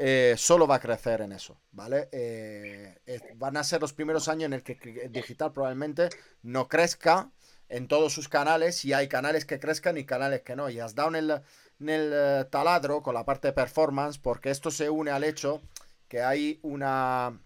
eh, 0.00 0.36
solo 0.38 0.68
va 0.68 0.76
a 0.76 0.80
crecer 0.80 1.22
en 1.22 1.32
eso, 1.32 1.60
¿vale? 1.72 2.08
Eh, 2.12 3.00
van 3.34 3.56
a 3.56 3.64
ser 3.64 3.80
los 3.80 3.92
primeros 3.92 4.28
años 4.28 4.44
en 4.44 4.52
el 4.52 4.62
que 4.62 4.78
el 5.02 5.10
digital 5.10 5.52
probablemente 5.52 6.08
no 6.42 6.68
crezca 6.68 7.32
en 7.68 7.88
todos 7.88 8.12
sus 8.12 8.28
canales 8.28 8.84
y 8.84 8.92
hay 8.92 9.08
canales 9.08 9.44
que 9.44 9.58
crezcan 9.58 9.98
y 9.98 10.04
canales 10.04 10.42
que 10.42 10.54
no. 10.54 10.70
Y 10.70 10.78
has 10.78 10.94
dado 10.94 11.16
en 11.16 11.16
el, 11.16 11.42
eh, 11.88 12.44
taladro 12.48 13.02
con 13.02 13.12
la 13.12 13.24
parte 13.24 13.48
de 13.48 13.52
performance 13.54 14.18
porque 14.18 14.50
esto 14.50 14.70
se 14.70 14.88
une 14.88 15.10
al 15.10 15.24
hecho 15.24 15.62
que 16.06 16.22
hay 16.22 16.60
una 16.62 17.40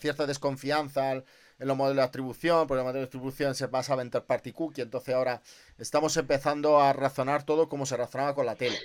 cierta 0.00 0.26
desconfianza 0.26 1.12
en 1.12 1.24
los 1.68 1.76
modelos 1.76 1.96
de 1.96 2.02
atribución, 2.02 2.66
porque 2.66 2.80
el 2.80 2.86
modelo 2.86 3.00
de 3.00 3.06
atribución 3.06 3.54
se 3.54 3.66
basaba 3.66 4.02
en 4.02 4.10
third 4.10 4.24
party 4.24 4.52
cookie, 4.52 4.82
entonces 4.82 5.14
ahora 5.14 5.42
estamos 5.78 6.16
empezando 6.16 6.80
a 6.80 6.92
razonar 6.92 7.44
todo 7.44 7.68
como 7.68 7.86
se 7.86 7.96
razonaba 7.96 8.34
con 8.34 8.46
la 8.46 8.56
tele. 8.56 8.78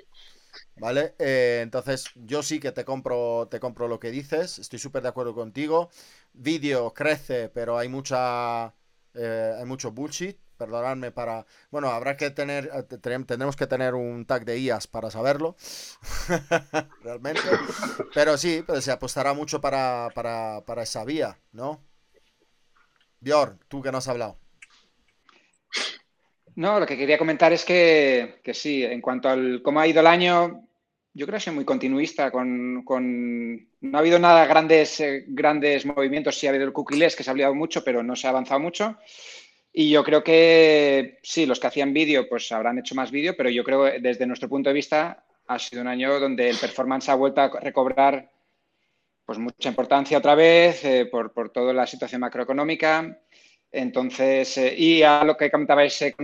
¿Vale? 0.76 1.16
Eh, 1.20 1.60
entonces, 1.64 2.06
yo 2.16 2.44
sí 2.44 2.60
que 2.60 2.72
te 2.72 2.86
compro, 2.86 3.48
te 3.50 3.60
compro 3.60 3.88
lo 3.88 4.00
que 4.00 4.12
dices, 4.12 4.60
estoy 4.60 4.80
súper 4.80 5.04
de 5.04 5.10
acuerdo 5.10 5.34
contigo. 5.36 5.90
Vídeo 6.34 6.94
crece, 6.94 7.50
pero 7.50 7.78
hay 7.78 7.90
mucha. 7.90 8.74
Eh, 9.14 9.56
hay 9.60 9.66
mucho 9.66 9.92
bullshit. 9.92 10.38
Perdonadme 10.58 11.12
para. 11.12 11.46
Bueno, 11.72 11.90
habrá 11.90 12.18
que 12.18 12.30
tener. 12.32 12.70
Eh, 12.74 12.84
tendremos 13.00 13.56
que 13.56 13.68
tener 13.68 13.96
un 13.96 14.26
tag 14.26 14.46
de 14.46 14.60
IAS 14.60 14.88
para 14.88 15.12
saberlo. 15.12 15.56
Realmente. 17.04 17.42
Pero 18.14 18.38
sí, 18.38 18.64
pues 18.66 18.84
se 18.84 18.92
apostará 18.92 19.34
mucho 19.34 19.62
para, 19.62 20.10
para, 20.16 20.64
para 20.66 20.84
esa 20.84 21.04
vía, 21.06 21.40
¿no? 21.52 21.82
Bjorn, 23.22 23.58
tú 23.70 23.82
que 23.82 23.92
no 23.92 23.98
has 23.98 24.08
hablado. 24.08 24.38
No, 26.56 26.80
lo 26.80 26.86
que 26.86 26.98
quería 26.98 27.18
comentar 27.18 27.52
es 27.52 27.66
que, 27.66 28.42
sí, 28.54 28.84
en 28.84 29.02
cuanto 29.02 29.30
al 29.30 29.62
cómo 29.64 29.80
ha 29.80 29.88
ido 29.88 30.02
el 30.02 30.08
año, 30.08 30.68
yo 31.14 31.26
creo 31.26 31.38
que 31.38 31.46
soy 31.46 31.54
muy 31.54 31.66
continuista 31.66 32.30
con, 32.32 32.84
no 32.84 33.98
ha 33.98 34.00
habido 34.00 34.20
nada 34.20 34.46
grandes, 34.46 35.00
eh, 35.00 35.26
grandes 35.28 35.86
movimientos, 35.86 36.38
sí 36.38 36.46
ha 36.46 36.52
habido 36.52 36.66
el 36.66 36.74
cookie-less 36.74 37.16
que 37.16 37.24
se 37.24 37.30
ha 37.30 37.32
hablado 37.32 37.56
mucho, 37.56 37.84
pero 37.84 38.04
no 38.04 38.16
se 38.16 38.28
ha 38.28 38.30
avanzado 38.30 38.60
mucho. 38.60 38.98
Y 39.72 39.90
yo 39.90 40.04
creo 40.04 40.24
que 40.24 41.20
sí, 41.24 41.48
los 41.48 41.60
que 41.60 41.68
hacían 41.68 41.94
vídeo, 41.94 42.30
pues 42.30 42.52
habrán 42.52 42.78
hecho 42.78 42.94
más 42.94 43.10
vídeo, 43.10 43.36
pero 43.36 43.50
yo 43.50 43.64
creo 43.64 43.86
que 43.86 44.00
desde 44.00 44.28
nuestro 44.28 44.48
punto 44.48 44.70
de 44.70 44.76
vista 44.76 45.24
ha 45.48 45.60
sido 45.60 45.82
un 45.82 45.88
año 45.88 46.20
donde 46.20 46.50
el 46.50 46.58
performance 46.58 47.10
ha 47.10 47.16
vuelto 47.16 47.42
a 47.42 47.60
recobrar 47.60 48.30
pues 49.26 49.40
mucha 49.40 49.70
importancia 49.70 50.18
otra 50.18 50.36
vez 50.36 50.84
eh, 50.86 51.06
por, 51.06 51.32
por 51.32 51.50
toda 51.50 51.74
la 51.74 51.88
situación 51.88 52.22
macroeconómica. 52.22 53.20
Entonces, 53.76 54.56
eh, 54.60 54.76
y 54.78 55.02
a 55.02 55.24
lo 55.24 55.36
que 55.36 55.50
comentabais 55.50 56.00
eh, 56.04 56.16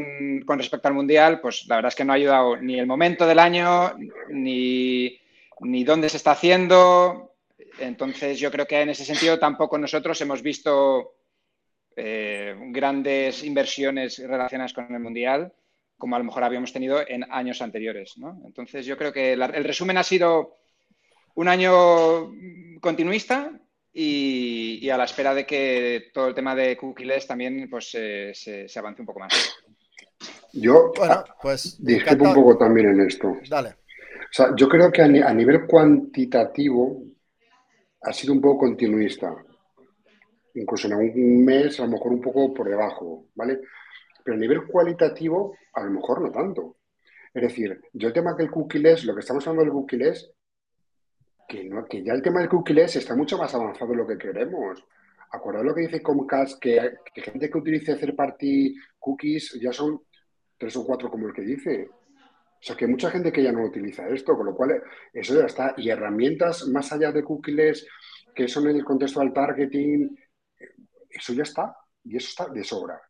con, 0.45 0.59
respecto 0.59 0.87
al 0.87 0.93
Mundial, 0.93 1.41
pues 1.41 1.65
la 1.67 1.77
verdad 1.77 1.89
es 1.89 1.95
que 1.95 2.05
no 2.05 2.13
ha 2.13 2.15
ayudado 2.15 2.57
ni 2.57 2.77
el 2.77 2.85
momento 2.85 3.25
del 3.25 3.39
año, 3.39 3.91
ni, 4.29 5.19
ni 5.61 5.83
dónde 5.83 6.09
se 6.09 6.17
está 6.17 6.31
haciendo. 6.31 7.33
Entonces, 7.79 8.39
yo 8.39 8.51
creo 8.51 8.67
que 8.67 8.79
en 8.79 8.89
ese 8.89 9.03
sentido 9.03 9.39
tampoco 9.39 9.79
nosotros 9.79 10.21
hemos 10.21 10.43
visto 10.43 11.15
eh, 11.95 12.55
grandes 12.67 13.43
inversiones 13.43 14.19
relacionadas 14.19 14.73
con 14.73 14.93
el 14.93 15.01
Mundial, 15.01 15.51
como 15.97 16.15
a 16.15 16.19
lo 16.19 16.25
mejor 16.25 16.43
habíamos 16.43 16.71
tenido 16.71 17.01
en 17.07 17.25
años 17.31 17.63
anteriores. 17.63 18.13
Entonces, 18.45 18.85
yo 18.85 18.95
creo 18.95 19.11
que 19.11 19.33
el 19.33 19.63
resumen 19.63 19.97
ha 19.97 20.03
sido 20.03 20.53
un 21.33 21.47
año 21.47 22.31
continuista, 22.79 23.59
y, 23.93 24.89
a 24.89 24.97
la 24.97 25.05
espera 25.05 25.33
de 25.33 25.45
que 25.45 26.11
todo 26.13 26.27
el 26.27 26.35
tema 26.35 26.55
de 26.55 26.77
cookies 26.77 27.27
también 27.27 27.69
pues, 27.69 27.89
se, 27.89 28.67
avance 28.75 29.01
un 29.01 29.05
poco 29.05 29.19
más. 29.19 29.33
Yo 30.53 30.91
bueno, 30.95 31.23
pues, 31.41 31.83
discrepo 31.83 32.25
un 32.25 32.33
poco 32.33 32.57
también 32.57 32.89
en 32.89 33.01
esto. 33.01 33.37
Dale. 33.49 33.69
O 33.69 34.31
sea, 34.31 34.53
yo 34.55 34.69
creo 34.69 34.91
que 34.91 35.01
a, 35.01 35.07
nivel 35.07 35.65
cuantitativo 35.65 37.03
ha 38.01 38.13
sido 38.13 38.33
un 38.33 38.41
poco 38.41 38.59
continuista. 38.59 39.35
Incluso 40.53 40.87
en 40.87 40.93
algún 40.93 41.45
mes 41.45 41.79
a 41.79 41.83
lo 41.83 41.89
mejor 41.89 42.11
un 42.11 42.21
poco 42.21 42.53
por 42.53 42.69
debajo, 42.69 43.27
¿vale? 43.35 43.61
Pero 44.23 44.35
a 44.35 44.39
nivel 44.39 44.65
cualitativo 44.67 45.55
a 45.73 45.83
lo 45.83 45.91
mejor 45.91 46.21
no 46.21 46.31
tanto. 46.31 46.77
Es 47.33 47.41
decir, 47.41 47.81
yo 47.93 48.07
el 48.07 48.13
tema 48.13 48.35
que 48.35 48.43
el 48.43 48.51
cookies, 48.51 49.05
lo 49.05 49.13
que 49.13 49.21
estamos 49.21 49.47
hablando 49.47 49.63
del 49.63 49.73
cookies, 49.73 50.31
que, 51.49 51.63
no, 51.65 51.83
que 51.85 52.03
ya 52.03 52.13
el 52.13 52.21
tema 52.21 52.39
del 52.39 52.49
cookies 52.49 52.95
está 52.95 53.15
mucho 53.15 53.37
más 53.37 53.53
avanzado 53.55 53.91
de 53.91 53.97
lo 53.97 54.07
que 54.07 54.17
queremos. 54.17 54.85
Acordad 55.31 55.63
lo 55.63 55.73
que 55.73 55.81
dice 55.81 56.01
Comcast, 56.01 56.59
que, 56.59 56.97
gente 57.15 57.49
que 57.49 57.57
utilice 57.57 57.93
hacer 57.93 58.15
party 58.15 58.75
cookies 58.99 59.59
ya 59.59 59.73
son 59.73 60.01
tres 60.57 60.75
o 60.77 60.85
cuatro 60.85 61.09
como 61.09 61.27
el 61.27 61.33
que 61.33 61.41
dice. 61.41 61.89
O 61.89 62.61
sea, 62.61 62.75
que 62.75 62.85
hay 62.85 62.91
mucha 62.91 63.09
gente 63.09 63.31
que 63.31 63.41
ya 63.41 63.51
no 63.51 63.65
utiliza 63.65 64.07
esto, 64.09 64.35
con 64.35 64.45
lo 64.45 64.55
cual 64.55 64.81
eso 65.11 65.39
ya 65.39 65.45
está. 65.47 65.73
Y 65.77 65.89
herramientas 65.89 66.67
más 66.67 66.91
allá 66.93 67.11
de 67.11 67.23
cookies, 67.23 67.87
que 68.35 68.47
son 68.47 68.69
en 68.69 68.75
el 68.75 68.85
contexto 68.85 69.19
del 69.19 69.33
targeting, 69.33 70.15
eso 71.09 71.33
ya 71.33 71.43
está. 71.43 71.75
Y 72.03 72.15
eso 72.17 72.29
está 72.29 72.53
de 72.53 72.63
sobra. 72.63 73.01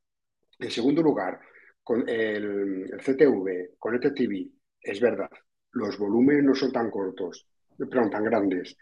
En 0.57 0.71
segundo 0.71 1.01
lugar, 1.01 1.39
con 1.83 2.07
el, 2.07 2.89
CTV, 3.03 3.77
con 3.77 3.95
el 3.95 4.13
TV, 4.13 4.49
es 4.81 5.01
verdad, 5.01 5.29
los 5.71 5.97
volúmenes 5.97 6.43
no 6.43 6.55
son 6.55 6.71
tan 6.71 6.89
cortos, 6.89 7.48
perdón, 7.87 8.09
tan 8.09 8.23
grandes, 8.23 8.75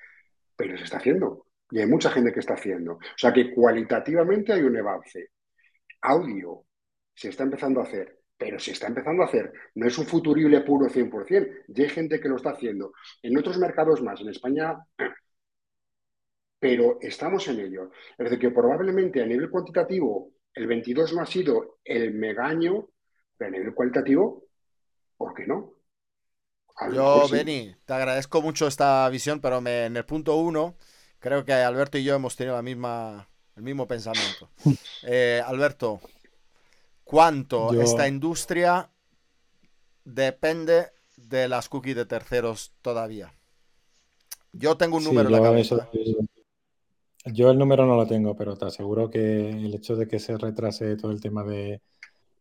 pero 0.55 0.77
se 0.77 0.83
está 0.83 0.97
haciendo. 0.97 1.47
Y 1.69 1.79
hay 1.79 1.87
mucha 1.87 2.09
gente 2.09 2.31
que 2.31 2.39
está 2.39 2.53
haciendo. 2.53 2.93
O 2.93 3.17
sea 3.17 3.33
que 3.33 3.53
cualitativamente 3.53 4.53
hay 4.53 4.61
un 4.61 4.77
avance. 4.77 5.31
Audio 6.01 6.63
se 7.13 7.29
está 7.29 7.43
empezando 7.43 7.81
a 7.81 7.83
hacer, 7.83 8.19
pero 8.37 8.59
se 8.59 8.71
está 8.71 8.87
empezando 8.87 9.23
a 9.23 9.25
hacer. 9.25 9.51
No 9.75 9.87
es 9.87 9.97
un 9.97 10.05
futurible 10.05 10.61
puro 10.61 10.87
100%. 10.87 11.65
Ya 11.67 11.83
hay 11.83 11.89
gente 11.89 12.19
que 12.19 12.29
lo 12.29 12.37
está 12.37 12.51
haciendo. 12.51 12.93
En 13.21 13.37
otros 13.37 13.57
mercados 13.57 14.01
más, 14.01 14.21
en 14.21 14.29
España, 14.29 14.77
pero 16.59 16.97
estamos 17.01 17.47
en 17.47 17.59
ello. 17.59 17.91
Es 18.17 18.25
decir, 18.25 18.39
que 18.39 18.51
probablemente 18.51 19.21
a 19.21 19.25
nivel 19.25 19.49
cuantitativo 19.49 20.31
el 20.53 20.67
22 20.67 21.13
no 21.13 21.21
ha 21.21 21.25
sido 21.25 21.79
el 21.83 22.13
megaño, 22.13 22.89
pero 23.37 23.49
a 23.49 23.51
nivel 23.51 23.73
cualitativo, 23.73 24.45
¿por 25.15 25.33
qué 25.35 25.45
no? 25.45 25.76
Yo, 26.93 27.27
Benny, 27.29 27.75
te 27.85 27.93
agradezco 27.93 28.41
mucho 28.41 28.67
esta 28.67 29.07
visión, 29.09 29.39
pero 29.39 29.57
en 29.57 29.97
el 29.97 30.05
punto 30.05 30.35
uno, 30.35 30.75
creo 31.19 31.43
que 31.43 31.53
Alberto 31.53 31.97
y 31.97 32.03
yo 32.03 32.15
hemos 32.15 32.35
tenido 32.35 32.55
la 32.55 32.61
misma, 32.61 33.27
el 33.55 33.63
mismo 33.63 33.87
pensamiento. 33.87 34.49
Eh, 35.03 35.41
Alberto, 35.45 36.01
¿cuánto 37.03 37.71
esta 37.79 38.07
industria 38.07 38.89
depende 40.03 40.87
de 41.15 41.47
las 41.47 41.69
cookies 41.69 41.95
de 41.95 42.05
terceros 42.05 42.73
todavía? 42.81 43.31
Yo 44.51 44.75
tengo 44.75 44.97
un 44.97 45.03
número 45.03 45.29
en 45.29 45.33
la 45.33 45.41
cabeza. 45.41 45.87
yo 47.25 47.51
el 47.51 47.57
número 47.57 47.85
no 47.85 47.95
lo 47.95 48.07
tengo, 48.07 48.35
pero 48.35 48.57
te 48.57 48.65
aseguro 48.65 49.09
que 49.09 49.49
el 49.49 49.75
hecho 49.75 49.95
de 49.95 50.07
que 50.07 50.19
se 50.19 50.35
retrase 50.35 50.97
todo 50.97 51.11
el 51.11 51.21
tema 51.21 51.43
de, 51.43 51.79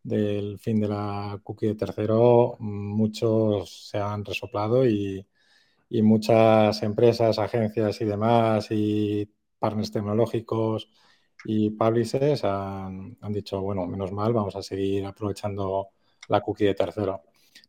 del 0.06 0.58
fin 0.60 0.80
de 0.80 0.88
la 0.88 1.40
cookie 1.42 1.66
de 1.66 1.74
tercero, 1.74 2.56
muchos 2.60 3.88
se 3.90 3.98
han 3.98 4.24
resoplado 4.24 4.86
y, 4.86 5.26
muchas 6.02 6.82
empresas, 6.82 7.38
agencias 7.38 8.00
y 8.00 8.04
demás 8.04 8.68
y 8.70 9.28
partners 9.58 9.90
tecnológicos 9.92 10.88
y 11.44 11.70
publishers 11.70 12.44
han, 12.44 13.16
dicho, 13.30 13.60
bueno, 13.60 13.86
menos 13.86 14.12
mal, 14.12 14.32
vamos 14.32 14.56
a 14.56 14.62
seguir 14.62 15.04
aprovechando 15.06 15.88
la 16.28 16.40
cookie 16.40 16.66
de 16.66 16.74
tercero. 16.74 17.22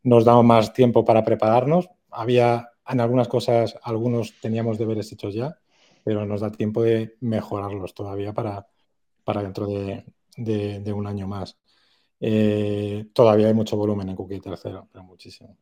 Nos 0.04 0.24
damos 0.24 0.44
más 0.44 0.72
tiempo 0.72 1.04
para 1.04 1.24
prepararnos. 1.24 1.90
Había 2.10 2.70
en 2.88 3.00
algunas 3.00 3.28
cosas, 3.28 3.76
algunos 3.82 4.34
teníamos 4.40 4.78
deberes 4.78 5.12
hechos 5.12 5.34
ya, 5.34 5.58
pero 6.04 6.26
nos 6.26 6.40
da 6.40 6.50
tiempo 6.52 6.82
de 6.82 7.16
mejorarlos 7.20 7.94
todavía 7.94 8.32
para, 8.32 8.66
para 9.24 9.42
dentro 9.42 9.66
de 9.66 10.92
un 10.92 11.06
año 11.06 11.26
más. 11.26 11.58
Eh, 12.20 13.06
todavía 13.12 13.46
hay 13.46 13.54
mucho 13.54 13.76
volumen 13.76 14.08
en 14.08 14.16
cookie 14.16 14.40
tercero, 14.40 14.88
pero 14.90 15.04
muchísimo. 15.04 15.56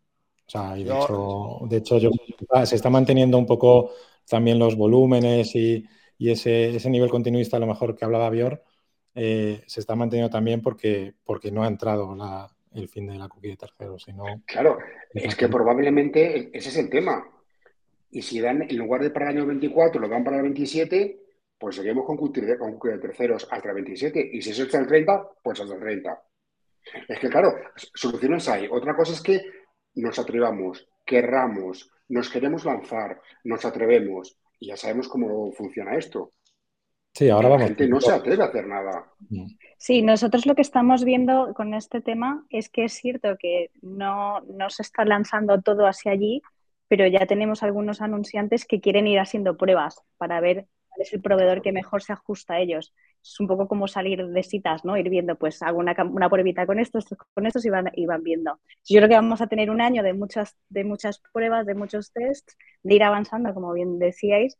O 0.46 0.50
sea, 0.50 0.74
de, 0.74 0.82
hecho, 0.82 1.60
de 1.68 1.76
hecho 1.78 1.98
yo, 1.98 2.10
ah, 2.50 2.64
se 2.64 2.76
está 2.76 2.88
manteniendo 2.88 3.36
un 3.36 3.46
poco 3.46 3.92
también 4.28 4.58
los 4.58 4.76
volúmenes 4.76 5.54
y, 5.54 5.84
ese, 6.18 6.78
nivel 6.88 7.10
continuista, 7.10 7.56
a 7.56 7.60
lo 7.60 7.66
mejor 7.66 7.94
que 7.94 8.04
hablaba 8.04 8.30
Bior, 8.30 8.62
eh, 9.14 9.62
se 9.66 9.80
está 9.80 9.96
manteniendo 9.96 10.30
también 10.30 10.62
porque, 10.62 11.14
porque 11.24 11.50
no 11.50 11.64
ha 11.64 11.68
entrado 11.68 12.16
el 12.72 12.88
fin 12.88 13.06
de 13.06 13.18
la 13.18 13.28
cookie 13.28 13.48
de 13.48 13.56
tercero. 13.56 13.98
Sino, 13.98 14.24
claro, 14.46 14.78
es 15.12 15.34
que 15.34 15.48
probablemente 15.48 16.56
ese 16.56 16.68
es 16.68 16.76
el 16.76 16.88
tema. 16.88 17.28
Y 18.10 18.22
si 18.22 18.40
dan, 18.40 18.62
en 18.62 18.76
lugar 18.78 19.02
de 19.02 19.10
para 19.10 19.30
el 19.30 19.36
año 19.36 19.46
24, 19.46 20.00
lo 20.00 20.08
dan 20.08 20.24
para 20.24 20.36
el 20.36 20.42
27, 20.44 21.20
pues 21.58 21.76
seguimos 21.76 22.06
con 22.06 22.16
cookie 22.16 22.40
de 22.40 22.98
terceros 22.98 23.46
hasta 23.50 23.68
el 23.68 23.74
27. 23.74 24.30
Y 24.32 24.40
si 24.40 24.50
es 24.50 24.60
hasta 24.60 24.78
el 24.78 24.86
30, 24.86 25.28
pues 25.42 25.60
hasta 25.60 25.74
el 25.74 25.80
30. 25.80 26.22
Es 27.08 27.18
que, 27.18 27.28
claro, 27.28 27.54
soluciones 27.94 28.48
hay. 28.48 28.68
Otra 28.70 28.94
cosa 28.94 29.12
es 29.12 29.22
que 29.22 29.42
nos 29.94 30.18
atrevamos, 30.18 30.88
querramos, 31.04 31.90
nos 32.08 32.30
queremos 32.30 32.64
lanzar, 32.64 33.20
nos 33.44 33.64
atrevemos 33.64 34.38
y 34.58 34.68
ya 34.68 34.76
sabemos 34.76 35.08
cómo 35.08 35.52
funciona 35.52 35.96
esto. 35.96 36.32
Sí, 37.14 37.30
ahora 37.30 37.48
vamos. 37.48 37.62
La 37.62 37.68
gente 37.68 37.88
no 37.88 38.00
se 38.00 38.12
atreve 38.12 38.42
a 38.42 38.46
hacer 38.46 38.66
nada. 38.66 39.10
Sí, 39.78 40.02
nosotros 40.02 40.44
lo 40.44 40.54
que 40.54 40.62
estamos 40.62 41.02
viendo 41.02 41.54
con 41.54 41.72
este 41.72 42.02
tema 42.02 42.44
es 42.50 42.68
que 42.68 42.84
es 42.84 42.92
cierto 42.92 43.36
que 43.38 43.70
no, 43.80 44.40
no 44.42 44.68
se 44.68 44.82
está 44.82 45.04
lanzando 45.06 45.62
todo 45.62 45.86
hacia 45.86 46.12
allí, 46.12 46.42
pero 46.88 47.06
ya 47.06 47.26
tenemos 47.26 47.62
algunos 47.62 48.02
anunciantes 48.02 48.66
que 48.66 48.80
quieren 48.80 49.06
ir 49.06 49.18
haciendo 49.18 49.56
pruebas 49.56 50.02
para 50.18 50.40
ver 50.40 50.66
es 50.98 51.12
el 51.12 51.20
proveedor 51.20 51.62
que 51.62 51.72
mejor 51.72 52.02
se 52.02 52.12
ajusta 52.12 52.54
a 52.54 52.60
ellos 52.60 52.92
es 53.26 53.40
un 53.40 53.48
poco 53.48 53.66
como 53.66 53.88
salir 53.88 54.24
de 54.26 54.42
citas, 54.42 54.84
¿no? 54.84 54.96
Ir 54.96 55.08
viendo, 55.08 55.36
pues 55.36 55.62
hago 55.62 55.78
una, 55.78 55.94
una 56.10 56.30
pruebita 56.30 56.66
con 56.66 56.78
estos, 56.78 57.06
con 57.34 57.46
estos 57.46 57.64
y 57.64 57.70
van, 57.70 57.90
y 57.94 58.06
van 58.06 58.22
viendo. 58.22 58.60
Yo 58.84 58.98
creo 58.98 59.08
que 59.08 59.14
vamos 59.14 59.40
a 59.40 59.46
tener 59.46 59.70
un 59.70 59.80
año 59.80 60.02
de 60.02 60.12
muchas, 60.12 60.56
de 60.68 60.84
muchas 60.84 61.20
pruebas, 61.32 61.66
de 61.66 61.74
muchos 61.74 62.12
tests, 62.12 62.56
de 62.82 62.94
ir 62.94 63.02
avanzando, 63.02 63.52
como 63.52 63.72
bien 63.72 63.98
decíais, 63.98 64.58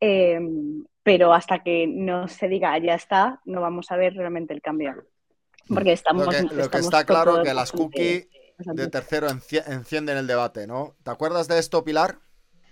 em, 0.00 0.84
pero 1.02 1.32
hasta 1.34 1.62
que 1.62 1.86
no 1.86 2.28
se 2.28 2.48
diga 2.48 2.78
ya 2.78 2.94
está, 2.94 3.40
no 3.44 3.60
vamos 3.60 3.90
a 3.90 3.96
ver 3.96 4.14
realmente 4.14 4.54
el 4.54 4.62
cambio. 4.62 5.06
Porque 5.68 5.92
estamos. 5.92 6.26
Lo 6.26 6.70
que, 6.70 6.78
está 6.78 7.04
claro 7.04 7.38
es 7.38 7.48
que 7.48 7.54
las 7.54 7.72
cookies 7.72 8.28
de 8.58 8.88
tercero 8.88 9.28
encienden 9.28 10.18
el 10.18 10.26
debate, 10.26 10.66
¿no? 10.66 10.94
¿Te 11.02 11.10
acuerdas 11.10 11.48
de 11.48 11.58
esto, 11.58 11.84
Pilar? 11.84 12.18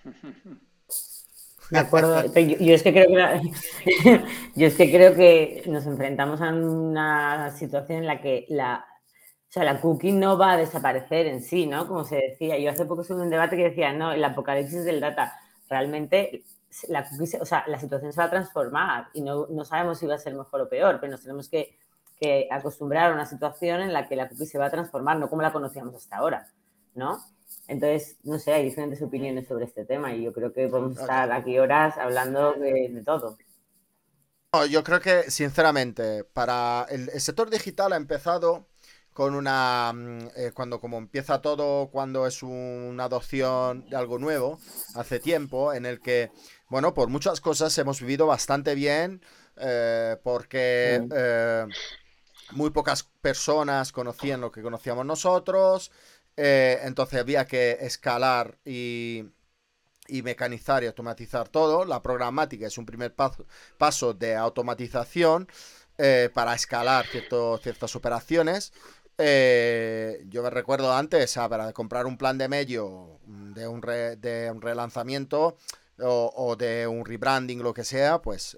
De 1.73 1.79
acuerdo. 1.79 2.23
Yo, 2.35 2.75
es 2.75 2.83
que 2.83 2.93
creo 2.93 3.09
que 3.09 4.25
yo 4.55 4.67
es 4.67 4.75
que 4.77 4.91
creo 4.93 5.15
que 5.15 5.63
nos 5.67 5.87
enfrentamos 5.87 6.43
a 6.43 6.51
una 6.51 7.51
situación 7.53 8.01
en 8.01 8.07
la 8.07 8.21
que 8.21 8.45
la, 8.51 8.85
o 9.49 9.53
sea, 9.53 9.65
la 9.65 9.81
cookie 9.81 10.13
no 10.13 10.37
va 10.37 10.53
a 10.53 10.57
desaparecer 10.59 11.27
en 11.27 11.43
sí, 11.43 11.67
¿no? 11.67 11.89
Como 11.89 12.05
se 12.05 12.17
decía. 12.17 12.59
Yo 12.59 12.71
hace 12.71 12.85
poco 12.85 13.01
estuve 13.01 13.23
un 13.23 13.31
debate 13.31 13.57
que 13.57 13.71
decía, 13.71 13.91
no, 13.95 14.13
el 14.13 14.23
apocalipsis 14.23 14.85
del 14.85 15.01
data. 15.01 15.33
Realmente 15.71 16.45
la 16.89 17.09
cookie, 17.09 17.39
o 17.41 17.47
sea, 17.47 17.65
la 17.67 17.81
situación 17.81 18.13
se 18.13 18.21
va 18.21 18.27
a 18.27 18.31
transformar 18.31 19.09
y 19.15 19.23
no, 19.23 19.47
no 19.47 19.65
sabemos 19.65 19.99
si 19.99 20.07
va 20.07 20.17
a 20.17 20.19
ser 20.19 20.35
mejor 20.35 20.61
o 20.61 20.69
peor, 20.69 20.99
pero 21.01 21.13
nos 21.13 21.23
tenemos 21.23 21.49
que, 21.49 21.79
que 22.21 22.49
acostumbrar 22.51 23.13
a 23.13 23.15
una 23.15 23.25
situación 23.25 23.81
en 23.81 23.95
la 23.95 24.07
que 24.09 24.17
la 24.17 24.29
cookie 24.29 24.45
se 24.45 24.59
va 24.59 24.67
a 24.67 24.71
transformar, 24.71 25.19
no 25.19 25.31
como 25.31 25.41
la 25.41 25.53
conocíamos 25.53 25.95
hasta 25.95 26.19
ahora, 26.19 26.49
¿no? 26.95 27.19
Entonces, 27.69 28.19
no 28.23 28.38
sé, 28.38 28.53
hay 28.53 28.65
diferentes 28.65 29.01
opiniones 29.03 29.47
sobre 29.47 29.65
este 29.65 29.85
tema 29.85 30.15
y 30.15 30.25
yo 30.25 30.33
creo 30.33 30.53
que 30.53 30.69
podemos 30.69 30.99
estar 30.99 31.31
aquí 31.33 31.59
horas 31.59 31.97
hablando 31.97 32.53
de, 32.55 33.03
todo. 33.05 33.38
yo 34.69 34.83
creo 34.85 35.01
que, 35.01 35.31
sinceramente, 35.31 36.25
para 36.25 36.87
el, 36.91 37.09
sector 37.21 37.49
digital 37.51 37.93
ha 37.93 37.97
empezado 37.97 38.67
con 39.12 39.35
una 39.35 39.93
mm, 39.95 40.29
eh, 40.37 40.51
cuando 40.55 40.81
como 40.81 40.99
empieza 40.99 41.41
todo 41.41 41.91
cuando 41.91 42.27
es 42.27 42.43
una 42.43 43.05
adopción 43.05 43.88
de 43.88 43.97
algo 43.97 44.19
nuevo 44.19 44.59
hace 44.95 45.21
tiempo 45.21 45.75
en 45.75 45.85
el 45.85 46.01
que 46.01 46.31
bueno 46.71 46.95
por 46.95 47.09
muchas 47.09 47.43
cosas 47.43 47.77
hemos 47.77 48.01
vivido 48.01 48.27
bastante 48.27 48.75
bien 48.75 49.23
eh, 49.59 50.17
porque 50.23 51.07
eh, 51.15 51.67
muy 52.53 52.71
pocas 52.71 53.03
personas 53.21 53.93
conocían 53.93 54.41
lo 54.41 54.51
que 54.51 54.62
conocíamos 54.62 55.05
nosotros 55.05 55.93
eh, 56.37 56.81
entonces 56.83 57.21
había 57.21 57.47
que 57.47 57.79
escalar 57.81 58.59
y, 58.64 59.25
mecanizar 60.09 60.83
y 60.83 60.87
automatizar 60.87 61.49
todo. 61.49 61.85
La 61.85 62.03
programática 62.03 62.66
es 62.66 62.79
un 62.79 62.87
primer 62.87 63.14
paso, 63.14 64.14
de 64.14 64.37
automatización 64.37 65.49
eh, 65.99 66.31
para 66.33 66.55
escalar 66.55 67.07
ciertas 67.07 67.97
operaciones. 67.97 68.73
Eh, 69.18 70.25
yo 70.29 70.42
me 70.42 70.51
recuerdo 70.51 70.92
antes, 70.92 71.35
para 71.35 71.73
comprar 71.73 72.07
un 72.07 72.18
plan 72.18 72.38
de 72.38 72.49
medio 72.49 73.21
de 73.27 73.68
un, 73.68 73.81
de 73.81 74.51
un 74.51 74.62
relanzamiento 74.62 75.57
o, 75.99 76.57
de 76.57 76.87
un 76.87 77.05
rebranding, 77.05 77.62
lo 77.62 77.73
que 77.75 77.85
sea, 77.85 78.21
pues 78.21 78.57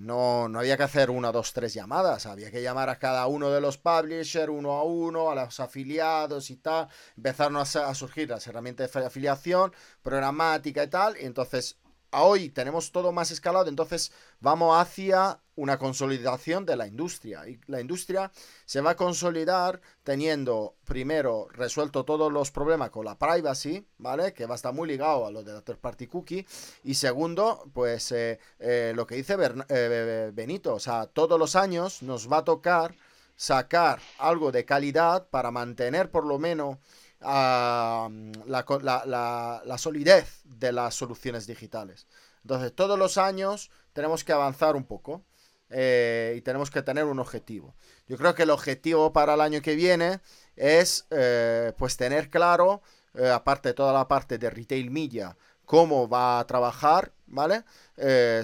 no, 0.00 0.48
no 0.48 0.60
había 0.60 0.78
que 0.78 0.84
hacer 0.84 1.10
una, 1.10 1.30
dos, 1.30 1.52
tres 1.52 1.74
llamadas, 1.74 2.24
había 2.24 2.50
que 2.50 2.62
llamar 2.62 2.88
a 2.88 2.98
cada 2.98 3.26
uno 3.26 3.50
de 3.50 3.60
los 3.60 3.76
publishers 3.76 4.48
uno 4.48 4.72
a 4.72 4.82
uno, 4.82 5.30
a 5.30 5.34
los 5.34 5.60
afiliados 5.60 6.48
y 6.48 6.56
tal. 6.56 6.88
Empezaron 7.18 7.58
a, 7.58 7.66
surgir 7.66 8.30
las 8.30 8.46
herramientas 8.46 8.90
de 8.90 9.04
afiliación, 9.04 9.74
programática 10.02 10.82
y 10.84 10.88
tal. 10.88 11.18
Y 11.20 11.26
entonces, 11.26 11.76
hoy 12.12 12.48
tenemos 12.48 12.92
todo 12.92 13.12
más 13.12 13.30
escalado, 13.30 13.68
entonces 13.68 14.10
vamos 14.40 14.80
hacia 14.80 15.38
una 15.60 15.78
consolidación 15.78 16.64
de 16.64 16.74
la 16.74 16.86
industria. 16.86 17.46
Y 17.46 17.60
la 17.66 17.82
industria 17.82 18.32
se 18.64 18.80
va 18.80 18.92
a 18.92 18.96
consolidar 18.96 19.82
teniendo, 20.02 20.76
primero, 20.84 21.48
resuelto 21.52 22.04
todos 22.06 22.32
los 22.32 22.50
problemas 22.50 22.88
con 22.88 23.04
la 23.04 23.18
privacy, 23.18 23.86
¿vale? 23.98 24.32
Que 24.32 24.46
va 24.46 24.54
a 24.54 24.56
estar 24.56 24.72
muy 24.72 24.88
ligado 24.88 25.26
a 25.26 25.30
lo 25.30 25.44
de 25.44 25.52
la 25.52 25.60
third 25.60 25.78
party 25.78 26.06
cookie. 26.06 26.46
Y 26.84 26.94
segundo, 26.94 27.70
pues 27.74 28.10
eh, 28.12 28.38
eh, 28.58 28.94
lo 28.96 29.06
que 29.06 29.16
dice 29.16 29.36
eh, 29.68 30.30
Benito, 30.32 30.74
o 30.74 30.80
sea, 30.80 31.06
todos 31.06 31.38
los 31.38 31.54
años 31.54 32.02
nos 32.02 32.32
va 32.32 32.38
a 32.38 32.44
tocar 32.44 32.94
sacar 33.36 34.00
algo 34.18 34.52
de 34.52 34.64
calidad 34.64 35.28
para 35.28 35.50
mantener 35.50 36.10
por 36.10 36.24
lo 36.24 36.38
menos 36.38 36.78
la, 37.20 38.10
la, 38.46 39.78
solidez 39.78 40.40
de 40.44 40.72
las 40.72 40.94
soluciones 40.94 41.46
digitales. 41.46 42.06
Entonces, 42.44 42.74
todos 42.74 42.98
los 42.98 43.18
años 43.18 43.70
tenemos 43.92 44.24
que 44.24 44.32
avanzar 44.32 44.74
un 44.74 44.84
poco 44.84 45.22
eh, 45.70 46.34
y 46.36 46.40
tenemos 46.40 46.70
que 46.70 46.82
tener 46.82 47.04
un 47.04 47.20
objetivo. 47.20 47.74
Yo 48.08 48.16
creo 48.16 48.34
que 48.34 48.42
el 48.42 48.50
objetivo 48.50 49.12
para 49.12 49.34
el 49.34 49.40
año 49.40 49.62
que 49.62 49.76
viene 49.76 50.20
es 50.56 51.06
eh, 51.10 51.72
pues 51.78 51.96
tener 51.96 52.28
claro, 52.28 52.82
eh, 53.14 53.30
aparte 53.30 53.70
de 53.70 53.74
toda 53.74 53.92
la 53.92 54.08
parte 54.08 54.36
de 54.36 54.50
retail 54.50 54.90
media, 54.90 55.36
cómo 55.64 56.08
va 56.08 56.40
a 56.40 56.46
trabajar, 56.46 57.12
¿vale? 57.26 57.64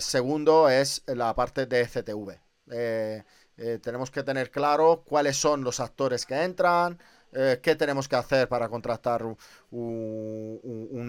segundo 0.00 0.68
es 0.68 1.02
la 1.06 1.34
parte 1.34 1.66
de 1.66 1.86
CTV. 1.86 2.38
tenemos 3.82 4.10
que 4.10 4.22
tener 4.22 4.50
claro 4.50 5.02
cuáles 5.04 5.36
son 5.36 5.64
los 5.64 5.80
actores 5.80 6.26
que 6.26 6.42
entran, 6.44 6.98
eh, 7.38 7.60
qué 7.62 7.76
tenemos 7.76 8.08
que 8.08 8.16
hacer 8.16 8.48
para 8.48 8.70
contratar 8.70 9.22
un, 9.22 9.36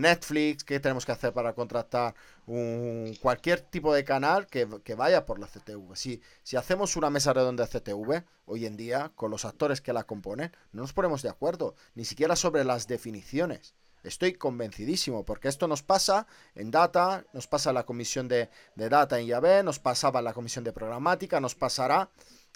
Netflix, 0.01 0.65
qué 0.65 0.79
tenemos 0.81 1.05
que 1.05 1.13
hacer 1.13 1.31
para 1.31 1.53
contratar 1.53 2.15
un, 2.45 3.15
cualquier 3.21 3.61
tipo 3.61 3.93
de 3.93 4.03
canal 4.03 4.45
que, 4.47 4.65
vaya 4.95 5.25
por 5.25 5.39
la 5.39 5.47
CTV. 5.47 5.95
Si, 5.95 6.21
si 6.43 6.57
hacemos 6.57 6.97
una 6.97 7.09
mesa 7.09 7.31
redonda 7.31 7.65
de 7.65 7.79
CTV, 7.79 8.25
hoy 8.45 8.65
en 8.65 8.75
día, 8.75 9.13
con 9.15 9.31
los 9.31 9.45
actores 9.45 9.79
que 9.79 9.93
la 9.93 10.03
componen, 10.03 10.51
no 10.73 10.81
nos 10.81 10.91
ponemos 10.91 11.21
de 11.21 11.29
acuerdo, 11.29 11.75
ni 11.95 12.03
siquiera 12.03 12.35
sobre 12.35 12.65
las 12.65 12.87
definiciones. 12.87 13.73
Estoy 14.03 14.33
convencidísimo, 14.33 15.25
porque 15.25 15.47
esto 15.47 15.67
nos 15.67 15.81
pasa 15.81 16.27
en 16.55 16.71
Data, 16.71 17.25
nos 17.33 17.47
pasa 17.47 17.69
en 17.71 17.75
la 17.75 17.85
comisión 17.85 18.27
de, 18.27 18.49
Data 18.75 19.19
en 19.19 19.27
Yahvé, 19.27 19.63
nos 19.63 19.79
pasaba 19.79 20.19
en 20.19 20.25
la 20.25 20.33
comisión 20.33 20.63
de 20.63 20.71
programática, 20.71 21.39
nos 21.39 21.55
pasará 21.55 22.09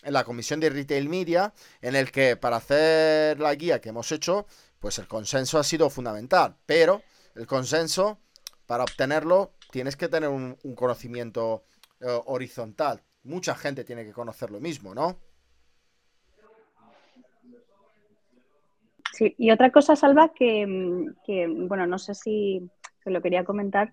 en 0.03 0.13
la 0.13 0.23
comisión 0.23 0.59
de 0.59 0.69
Retail 0.69 1.09
Media, 1.09 1.53
en 1.81 1.95
el 1.95 2.11
que 2.11 2.35
para 2.35 2.57
hacer 2.57 3.39
la 3.39 3.53
guía 3.55 3.81
que 3.81 3.89
hemos 3.89 4.11
hecho, 4.11 4.45
pues 4.79 4.97
el 4.99 5.07
consenso 5.07 5.59
ha 5.59 5.63
sido 5.63 5.89
fundamental. 5.89 6.55
Pero 6.65 7.01
el 7.35 7.47
consenso, 7.47 8.19
para 8.65 8.83
obtenerlo, 8.83 9.53
tienes 9.71 9.95
que 9.95 10.09
tener 10.09 10.29
un, 10.29 10.55
conocimiento 10.75 11.63
eh, 11.99 12.07
horizontal. 12.25 13.01
Mucha 13.23 13.55
gente 13.55 13.83
tiene 13.83 14.03
que 14.03 14.11
conocer 14.11 14.49
lo 14.49 14.59
mismo, 14.59 14.93
¿no? 14.95 15.17
Sí, 19.13 19.35
y 19.37 19.51
otra 19.51 19.71
cosa, 19.71 19.95
Salva, 19.95 20.31
que, 20.33 20.65
bueno, 21.67 21.85
no 21.85 21.99
sé 21.99 22.15
si 22.15 22.69
lo 23.05 23.21
quería 23.21 23.43
comentar, 23.43 23.91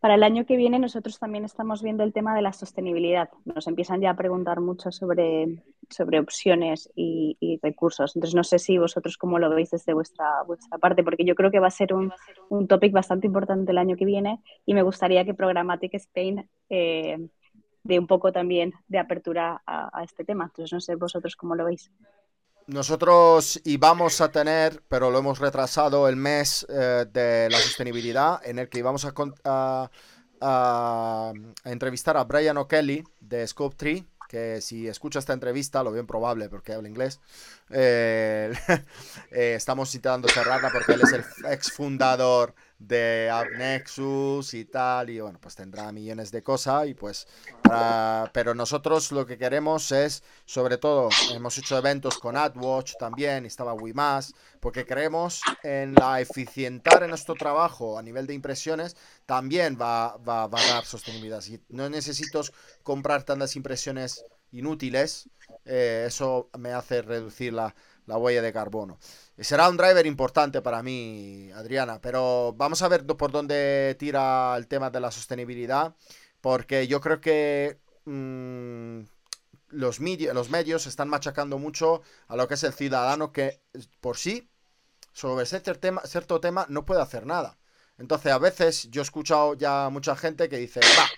para 0.00 0.14
el 0.14 0.22
año 0.22 0.44
que 0.46 0.56
viene 0.56 0.78
nosotros 0.78 1.18
también 1.18 1.44
estamos 1.44 1.82
viendo 1.82 2.04
el 2.04 2.12
tema 2.12 2.34
de 2.34 2.42
la 2.42 2.52
sostenibilidad. 2.52 3.30
Nos 3.44 3.66
empiezan 3.66 4.00
ya 4.00 4.10
a 4.10 4.16
preguntar 4.16 4.60
mucho 4.60 4.92
sobre, 4.92 5.62
sobre 5.88 6.20
opciones 6.20 6.90
y, 6.94 7.58
recursos. 7.62 8.14
Entonces 8.14 8.34
no 8.34 8.44
sé 8.44 8.58
si 8.58 8.78
vosotros 8.78 9.16
cómo 9.16 9.38
lo 9.38 9.50
veis 9.50 9.70
desde 9.70 9.94
vuestra, 9.94 10.42
vuestra 10.46 10.78
parte, 10.78 11.02
porque 11.02 11.24
yo 11.24 11.34
creo 11.34 11.50
que 11.50 11.60
va 11.60 11.68
a 11.68 11.70
ser 11.70 11.94
un, 11.94 12.12
un 12.48 12.68
topic 12.68 12.92
bastante 12.92 13.26
importante 13.26 13.72
el 13.72 13.78
año 13.78 13.96
que 13.96 14.04
viene 14.04 14.40
y 14.64 14.74
me 14.74 14.82
gustaría 14.82 15.24
que 15.24 15.34
Programmatic 15.34 15.94
Spain 15.94 16.48
eh, 16.68 17.28
dé 17.86 17.98
un 17.98 18.06
poco 18.06 18.32
también 18.32 18.74
de 18.88 18.98
apertura 18.98 19.62
a, 19.66 20.02
este 20.02 20.24
tema. 20.24 20.44
Entonces 20.44 20.72
no 20.72 20.80
sé 20.80 20.96
vosotros 20.96 21.36
cómo 21.36 21.54
lo 21.54 21.64
veis. 21.64 21.90
Nosotros 22.66 23.60
íbamos 23.62 24.20
a 24.20 24.32
tener, 24.32 24.82
pero 24.88 25.12
lo 25.12 25.20
hemos 25.20 25.38
retrasado, 25.38 26.08
el 26.08 26.16
mes 26.16 26.66
eh, 26.68 27.06
de 27.12 27.48
la 27.48 27.58
sostenibilidad, 27.58 28.40
en 28.44 28.58
el 28.58 28.68
que 28.68 28.80
íbamos 28.80 29.06
a, 29.06 29.90
entrevistar 31.64 32.16
a 32.16 32.24
Brian 32.24 32.56
O'Kelly 32.56 33.04
de 33.20 33.46
Scope 33.46 33.76
3, 33.76 34.04
que 34.28 34.60
si 34.60 34.88
escucha 34.88 35.20
esta 35.20 35.32
entrevista, 35.32 35.84
lo 35.84 35.92
veo 35.92 36.00
improbable 36.00 36.48
porque 36.48 36.72
habla 36.72 36.88
inglés, 36.88 37.20
eh, 37.70 38.52
eh, 39.30 39.54
estamos 39.54 39.94
intentando 39.94 40.26
cerrarla 40.26 40.70
porque 40.72 40.94
él 40.94 41.02
es 41.02 41.12
el 41.12 41.24
ex 41.52 41.70
fundador 41.70 42.52
de 42.78 43.30
AppNexus 43.30 44.52
y 44.54 44.66
tal, 44.66 45.10
y 45.10 45.20
bueno, 45.20 45.38
pues 45.40 45.54
tendrá 45.54 45.90
millones 45.92 46.30
de 46.30 46.42
cosas, 46.42 46.86
y 46.88 46.94
pues, 46.94 47.26
pero 48.32 48.54
nosotros 48.54 49.12
lo 49.12 49.24
que 49.24 49.38
queremos 49.38 49.90
es, 49.92 50.22
sobre 50.44 50.76
todo, 50.76 51.08
hemos 51.34 51.56
hecho 51.58 51.78
eventos 51.78 52.18
con 52.18 52.36
AdWatch 52.36 52.96
también, 52.98 53.46
estaba 53.46 53.72
WeMass, 53.72 54.34
porque 54.60 54.84
creemos 54.84 55.40
en 55.62 55.94
la 55.94 56.20
eficientar 56.20 57.02
en 57.02 57.10
nuestro 57.10 57.34
trabajo 57.34 57.98
a 57.98 58.02
nivel 58.02 58.26
de 58.26 58.34
impresiones, 58.34 58.96
también 59.24 59.78
va, 59.80 60.16
va, 60.18 60.44
a 60.44 60.48
dar 60.48 60.84
sostenibilidad. 60.84 61.40
Si 61.40 61.60
no 61.68 61.88
necesito 61.88 62.42
comprar 62.82 63.22
tantas 63.22 63.56
impresiones 63.56 64.24
inútiles, 64.52 65.28
eh, 65.64 66.04
eso 66.06 66.50
me 66.58 66.72
hace 66.72 67.02
reducir 67.02 67.52
la, 67.52 67.74
la 68.06 68.18
huella 68.18 68.42
de 68.42 68.52
carbono. 68.52 68.98
Será 69.38 69.68
un 69.68 69.76
driver 69.76 70.06
importante 70.06 70.62
para 70.62 70.82
mí, 70.82 71.50
Adriana, 71.54 72.00
pero 72.00 72.54
vamos 72.56 72.80
a 72.80 72.88
ver 72.88 73.04
por 73.04 73.30
dónde 73.30 73.94
tira 73.98 74.56
el 74.56 74.66
tema 74.66 74.88
de 74.88 74.98
la 75.00 75.10
sostenibilidad, 75.10 75.94
porque 76.40 76.86
yo 76.86 77.02
creo 77.02 77.20
que 77.20 77.78
mm, 78.06 79.00
los, 79.68 80.00
los 80.00 80.50
medios 80.50 80.86
están 80.86 81.08
machacando 81.10 81.58
mucho 81.58 82.00
a 82.28 82.36
lo 82.36 82.48
que 82.48 82.54
es 82.54 82.62
el 82.64 82.72
ciudadano 82.72 83.30
que 83.30 83.60
por 84.00 84.16
sí, 84.16 84.48
sobre 85.12 85.44
cierto 85.44 85.74
tema, 85.78 86.00
cierto 86.06 86.40
tema, 86.40 86.64
no 86.70 86.86
puede 86.86 87.02
hacer 87.02 87.26
nada. 87.26 87.58
Entonces, 87.98 88.32
a 88.32 88.38
veces 88.38 88.90
yo 88.90 89.02
he 89.02 89.04
escuchado 89.04 89.54
ya 89.54 89.88
mucha 89.90 90.16
gente 90.16 90.48
que 90.48 90.58
dice, 90.58 90.80
va, 90.80 91.08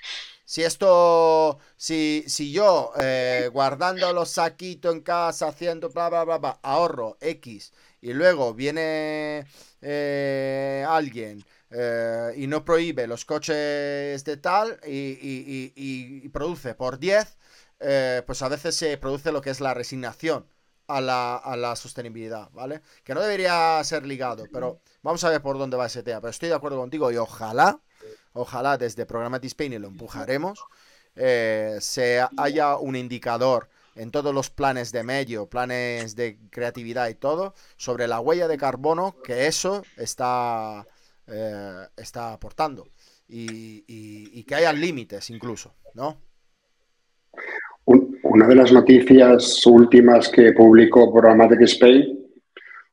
si 0.45 0.63
esto, 0.65 1.59
si, 1.77 2.25
si 2.27 2.53
yo 2.53 2.93
eh, 3.01 3.51
guardando 3.53 4.13
los 4.13 4.31
saquitos 4.31 4.95
en 4.95 5.03
casa, 5.03 5.49
haciendo 5.49 5.91
bla, 5.91 6.09
bla, 6.09 6.25
bla, 6.25 6.39
bla, 6.39 6.59
ahorro 6.63 7.17
X 7.21 7.73
y 8.01 8.13
luego 8.13 8.55
viene 8.55 9.47
eh, 9.81 10.85
alguien 10.89 11.45
eh, 11.71 12.33
y 12.37 12.47
no 12.47 12.65
prohíbe 12.65 13.07
los 13.07 13.25
coches 13.25 14.25
de 14.25 14.37
tal 14.37 14.79
y, 14.87 16.29
produce 16.31 16.75
por 16.75 16.99
10, 16.99 17.37
eh, 17.81 18.23
pues 18.27 18.43
a 18.43 18.49
veces 18.49 18.77
se 18.77 18.97
produce 18.99 19.33
lo 19.33 19.41
que 19.41 19.51
es 19.51 19.61
la 19.61 19.75
resignación 19.75 20.47
a 20.87 21.01
la, 21.01 21.77
sostenibilidad, 21.77 22.51
¿vale? 22.53 22.81
Que 23.05 23.15
no 23.15 23.21
debería 23.21 23.83
ser 23.85 24.07
ligado, 24.07 24.45
pero 24.51 24.81
vamos 25.03 25.23
a 25.25 25.29
ver 25.29 25.43
por 25.43 25.59
dónde 25.59 25.77
va 25.77 25.87
ese 25.87 26.03
tema. 26.03 26.21
Pero 26.21 26.31
estoy 26.31 26.49
de 26.49 26.55
acuerdo 26.55 26.79
contigo 26.79 27.11
y 27.13 27.19
ojalá, 27.19 27.79
ojalá 28.33 28.79
desde 28.79 29.05
Programmatic 29.05 29.49
Spain 29.49 29.75
y 29.75 29.79
lo 29.79 29.89
empujaremos, 29.89 30.65
se 31.15 32.27
haya 32.39 32.77
un 32.77 32.97
indicador 32.97 33.69
en 33.99 34.13
todos 34.13 34.33
los 34.33 34.49
planes 34.49 34.93
de 34.93 35.03
medio, 35.03 35.47
planes 35.47 36.15
de 36.15 36.39
creatividad 36.51 37.09
y 37.09 37.15
todo, 37.15 37.55
sobre 37.77 38.07
la 38.07 38.21
huella 38.21 38.47
de 38.47 38.57
carbono 38.57 39.17
que 39.25 39.49
eso 39.49 39.83
está, 39.97 40.87
eh, 41.27 41.87
está 41.97 42.33
aportando. 42.33 42.87
Y, 43.31 44.45
que 44.45 44.55
haya 44.55 44.73
límites 44.73 45.29
incluso, 45.29 45.75
¿no? 45.93 46.17
Una 47.85 48.47
de 48.47 48.55
las 48.55 48.73
noticias 48.73 49.67
últimas 49.67 50.31
que 50.31 50.53
publicó 50.53 51.13
Programmatic 51.13 51.61
Spain 51.63 52.27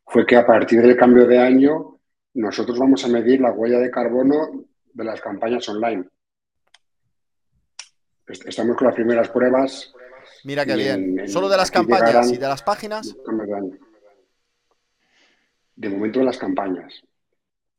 fue 0.05 0.25
que 0.25 0.35
a 0.35 0.45
partir 0.45 0.81
del 0.81 0.97
cambio 0.97 1.25
de 1.25 1.39
año 1.39 1.99
nosotros 2.33 2.77
vamos 2.77 3.05
a 3.05 3.07
medir 3.07 3.39
la 3.39 3.51
huella 3.51 3.79
de 3.79 3.89
carbono 3.89 4.65
de 4.91 5.03
las 5.05 5.21
campañas 5.21 5.69
online. 5.69 6.05
Estamos 8.27 8.75
con 8.75 8.87
las 8.87 8.95
primeras 8.95 9.29
pruebas 9.29 9.93
Mira 10.43 10.65
qué 10.65 10.75
bien. 10.75 11.27
¿Solo 11.27 11.49
de 11.49 11.57
las 11.57 11.71
campañas 11.71 12.31
y 12.31 12.37
de 12.37 12.47
las 12.47 12.63
páginas? 12.63 13.15
De 15.75 15.89
momento 15.89 16.19
de 16.19 16.25
las 16.25 16.37
campañas. 16.37 17.01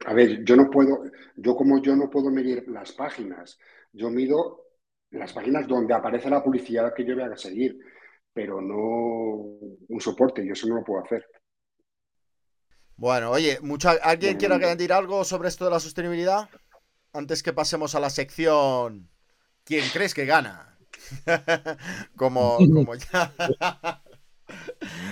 A 0.05 0.13
ver, 0.13 0.45
yo 0.45 0.57
no 0.57 0.71
puedo, 0.71 1.05
yo 1.37 1.57
como 1.57 1.81
yo 1.81 1.97
no 1.97 2.11
puedo 2.11 2.31
medir 2.31 2.69
las 2.69 2.93
páginas, 2.93 3.59
yo 3.93 4.11
mido 4.11 4.65
las 5.11 5.33
páginas 5.33 5.67
donde 5.67 5.95
aparece 5.95 6.29
la 6.29 6.45
publicidad 6.45 6.93
que 6.95 7.05
yo 7.05 7.15
voy 7.15 7.25
a 7.25 7.37
seguir, 7.37 7.79
pero 8.33 8.61
no 8.61 8.77
un 8.77 10.01
soporte, 10.01 10.47
yo 10.47 10.53
eso 10.53 10.69
no 10.69 10.77
lo 10.77 10.85
puedo 10.85 11.03
hacer. 11.03 11.27
Bueno, 12.97 13.31
oye, 13.31 13.59
¿alguien 14.03 14.37
quiere 14.37 14.55
añadir 14.55 14.93
algo 14.93 15.25
sobre 15.25 15.49
esto 15.49 15.65
de 15.65 15.71
la 15.71 15.81
sostenibilidad? 15.81 16.49
Antes 17.13 17.43
que 17.43 17.55
pasemos 17.55 17.95
a 17.95 18.01
la 18.01 18.11
sección 18.11 19.09
¿Quién 19.67 19.89
crees 19.93 20.15
que 20.15 20.25
gana? 20.25 20.76
como, 22.17 22.57
como 22.57 22.95
ya. 22.95 23.35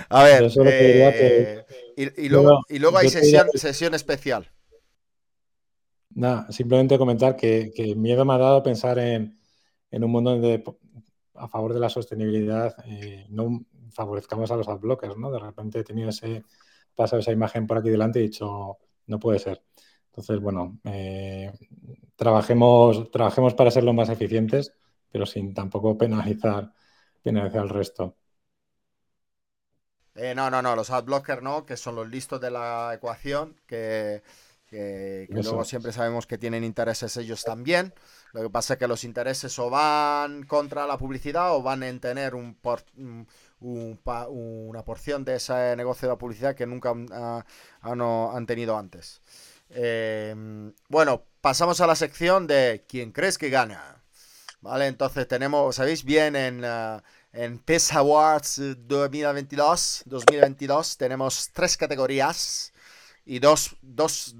A 0.09 0.23
ver, 0.23 0.49
eh, 0.65 1.65
y, 1.97 2.29
luego, 2.29 2.61
y 2.69 2.79
luego 2.79 2.97
hay 2.97 3.09
sesión, 3.09 3.47
sesión 3.53 3.93
especial. 3.93 4.49
Nada, 6.11 6.49
simplemente 6.51 6.97
comentar 6.97 7.35
que, 7.35 7.71
que, 7.75 7.95
miedo 7.95 8.23
me 8.23 8.33
ha 8.33 8.37
dado 8.37 8.63
pensar 8.63 8.97
en, 8.99 9.37
un 9.91 10.11
mundo 10.11 10.31
donde 10.31 10.63
a 11.33 11.47
favor 11.49 11.73
de 11.73 11.79
la 11.81 11.89
sostenibilidad 11.89 12.75
eh, 12.85 13.25
no 13.29 13.65
favorezcamos 13.91 14.49
a 14.51 14.55
los 14.55 14.69
adblockers, 14.69 15.17
¿no? 15.17 15.31
De 15.31 15.39
repente 15.39 15.79
he 15.79 15.83
tenido 15.83 16.09
ese, 16.09 16.43
pasado 16.95 17.19
esa 17.19 17.31
imagen 17.31 17.67
por 17.67 17.77
aquí 17.77 17.89
delante 17.89 18.19
y 18.19 18.23
he 18.23 18.27
dicho, 18.27 18.77
no 19.07 19.19
puede 19.19 19.39
ser. 19.39 19.61
Entonces, 20.07 20.39
bueno, 20.39 20.79
eh, 20.85 21.51
trabajemos, 22.15 23.11
trabajemos 23.11 23.53
para 23.53 23.71
ser 23.71 23.83
lo 23.83 23.93
más 23.93 24.09
eficientes, 24.09 24.73
pero 25.15 25.25
sin 25.25 25.53
tampoco 25.53 25.97
penalizar, 25.97 26.73
penalizar 27.23 27.61
al 27.61 27.69
resto. 27.69 28.17
Eh, 30.13 30.35
no, 30.35 30.49
no, 30.49 30.61
no, 30.61 30.75
los 30.75 30.89
adblockers 30.89 31.41
no, 31.41 31.65
que 31.65 31.77
son 31.77 31.95
los 31.95 32.09
listos 32.09 32.41
de 32.41 32.51
la 32.51 32.91
ecuación, 32.93 33.55
que, 33.65 34.21
luego 35.29 35.63
siempre 35.63 35.93
sabemos 35.93 36.27
que 36.27 36.37
tienen 36.37 36.65
intereses 36.65 37.15
ellos 37.15 37.45
también. 37.45 37.93
Lo 38.33 38.41
que 38.41 38.49
pasa 38.49 38.73
es 38.73 38.79
que 38.79 38.89
los 38.89 39.05
intereses 39.05 39.57
o 39.57 39.69
van 39.69 40.43
contra 40.43 40.85
la 40.85 40.97
publicidad 40.97 41.55
o 41.55 41.63
van 41.63 41.83
en 41.83 42.01
tener 42.01 42.35
un, 42.35 42.57
una 43.61 44.83
porción 44.83 45.23
de 45.23 45.35
ese 45.35 45.77
negocio 45.77 46.09
de 46.09 46.13
la 46.13 46.17
publicidad 46.17 46.55
que 46.55 46.67
nunca 46.67 46.89
han, 46.89 48.45
tenido 48.45 48.77
antes. 48.77 49.21
Em, 49.69 50.73
bueno, 50.89 51.23
pasamos 51.39 51.79
a 51.79 51.87
la 51.87 51.95
sección 51.95 52.47
de 52.47 52.83
¿Quién 52.85 53.13
crees 53.13 53.37
que 53.37 53.49
gana? 53.49 54.01
Vale, 54.65 54.87
entonces 54.87 55.27
tenemos, 55.27 55.75
¿sabéis 55.75 56.03
bien? 56.03 56.35
En, 56.35 56.65
uh, 56.65 56.99
en 57.33 57.61
Awards 57.93 58.59
2022, 58.87 60.01
2022 60.07 60.97
tenemos 60.97 61.51
tres 61.53 61.77
categorías 61.77 62.73
y 63.25 63.37
dos, 63.37 63.75
dos, 63.83 64.33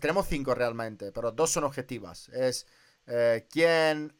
tenemos 0.00 0.28
cinco 0.28 0.54
realmente, 0.54 1.10
pero 1.10 1.32
dos 1.32 1.50
son 1.50 1.64
objetivas. 1.64 2.28
Es 2.28 2.64
eh, 3.08 3.44
quién 3.50 4.14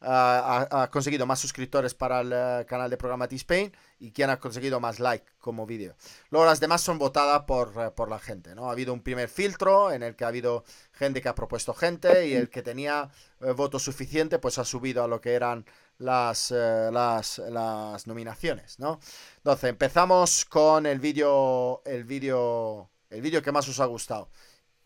ha, 0.00 0.88
conseguido 0.92 1.26
más 1.26 1.40
suscriptores 1.40 1.94
para 1.94 2.20
el 2.20 2.32
eh, 2.32 2.66
canal 2.66 2.90
de 2.90 2.96
Programmatic 2.96 3.38
Spain 3.38 3.72
y 3.98 4.12
quién 4.12 4.30
ha 4.30 4.38
conseguido 4.38 4.78
más 4.78 5.00
like 5.00 5.26
como 5.38 5.66
vídeo. 5.66 5.96
Luego 6.30 6.46
las 6.46 6.60
demás 6.60 6.82
son 6.82 6.98
votadas 6.98 7.42
por, 7.44 7.72
eh, 7.78 7.90
por, 7.90 8.10
la 8.10 8.18
gente, 8.18 8.54
¿no? 8.54 8.68
Ha 8.68 8.72
habido 8.72 8.92
un 8.92 9.02
primer 9.02 9.28
filtro 9.28 9.92
en 9.92 10.02
el 10.02 10.14
que 10.14 10.24
ha 10.24 10.28
habido 10.28 10.64
gente 10.92 11.22
que 11.22 11.28
ha 11.28 11.34
propuesto 11.34 11.74
gente 11.74 12.28
y 12.28 12.34
el 12.34 12.50
que 12.50 12.62
tenía 12.62 13.10
voto 13.54 13.78
suficiente 13.78 14.38
pues 14.38 14.58
ha 14.58 14.64
subido 14.64 15.04
a 15.04 15.08
lo 15.08 15.20
que 15.20 15.34
eran 15.34 15.66
las, 15.98 16.50
eh, 16.50 16.90
las, 16.92 17.38
las, 17.38 18.06
nominaciones, 18.06 18.78
¿no? 18.78 19.00
Entonces, 19.38 19.70
empezamos 19.70 20.44
con 20.44 20.86
el 20.86 21.00
vídeo, 21.00 21.82
el 21.84 22.04
vídeo, 22.04 22.90
el 23.10 23.22
vídeo 23.22 23.42
que 23.42 23.52
más 23.52 23.68
os 23.68 23.80
ha 23.80 23.86
gustado. 23.86 24.30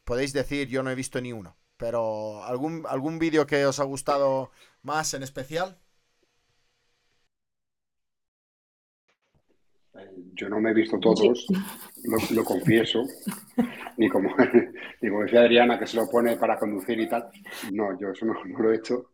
Podéis 0.05 0.33
decir, 0.33 0.69
yo 0.69 0.83
no 0.83 0.91
he 0.91 0.95
visto 0.95 1.21
ni 1.21 1.33
uno, 1.33 1.57
pero 1.81 2.45
¿algún, 2.45 2.85
algún 2.87 3.19
vídeo 3.19 3.47
que 3.47 3.65
os 3.65 3.81
ha 3.81 3.85
gustado 3.85 4.51
más 4.83 5.15
en 5.15 5.23
especial? 5.23 5.79
Yo 10.35 10.49
no 10.49 10.61
me 10.61 10.71
he 10.71 10.75
visto 10.75 10.99
todos, 11.01 11.47
lo, 12.33 12.45
confieso, 12.45 13.03
ni 13.97 14.09
como, 14.09 14.35
ni 15.01 15.09
como 15.09 15.23
decía 15.23 15.41
Adriana, 15.41 15.79
que 15.79 15.87
se 15.87 15.97
lo 15.97 16.09
pone 16.09 16.37
para 16.37 16.59
conducir 16.59 17.01
y 17.01 17.09
tal. 17.09 17.31
No, 17.73 17.99
yo 17.99 18.11
eso 18.11 18.25
no 18.25 18.35
lo 18.45 18.73
he 18.73 18.77
hecho. 18.77 19.13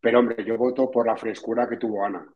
Pero 0.00 0.20
hombre, 0.20 0.44
yo 0.44 0.56
voto 0.56 0.90
por 0.90 1.06
la 1.06 1.16
frescura 1.16 1.68
que 1.68 1.76
tuvo 1.76 2.04
Ana. 2.04 2.26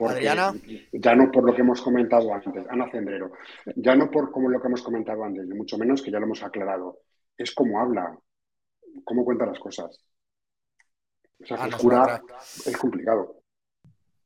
Adriana. 0.00 0.52
Ya 0.92 1.14
no 1.14 1.30
por 1.30 1.44
lo 1.44 1.54
que 1.54 1.62
hemos 1.62 1.80
comentado 1.80 2.32
antes, 2.32 2.66
Ana 2.68 2.90
Cendrero, 2.90 3.32
ya 3.76 3.94
no 3.94 4.10
por 4.10 4.30
como 4.30 4.48
lo 4.48 4.60
que 4.60 4.68
hemos 4.68 4.82
comentado 4.82 5.24
antes, 5.24 5.46
ni 5.46 5.56
mucho 5.56 5.78
menos 5.78 6.02
que 6.02 6.10
ya 6.10 6.18
lo 6.18 6.26
hemos 6.26 6.42
aclarado. 6.42 6.98
Es 7.36 7.54
como 7.54 7.80
habla, 7.80 8.18
cómo 9.04 9.24
cuenta 9.24 9.46
las 9.46 9.58
cosas. 9.58 10.04
Esa 11.38 11.56
frescura 11.56 12.22
es 12.66 12.76
complicado. 12.76 13.42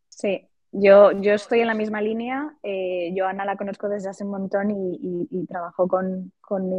Sí, 0.08 0.46
yo, 0.72 1.12
yo 1.12 1.32
estoy 1.32 1.60
en 1.60 1.68
la 1.68 1.74
misma 1.74 2.00
línea. 2.00 2.54
Eh, 2.62 3.12
yo 3.14 3.26
Ana 3.26 3.44
la 3.44 3.56
conozco 3.56 3.88
desde 3.88 4.10
hace 4.10 4.24
un 4.24 4.30
montón 4.30 4.70
y, 4.70 5.28
y, 5.30 5.46
trabajó 5.46 5.88
con, 5.88 6.32
con 6.40 6.70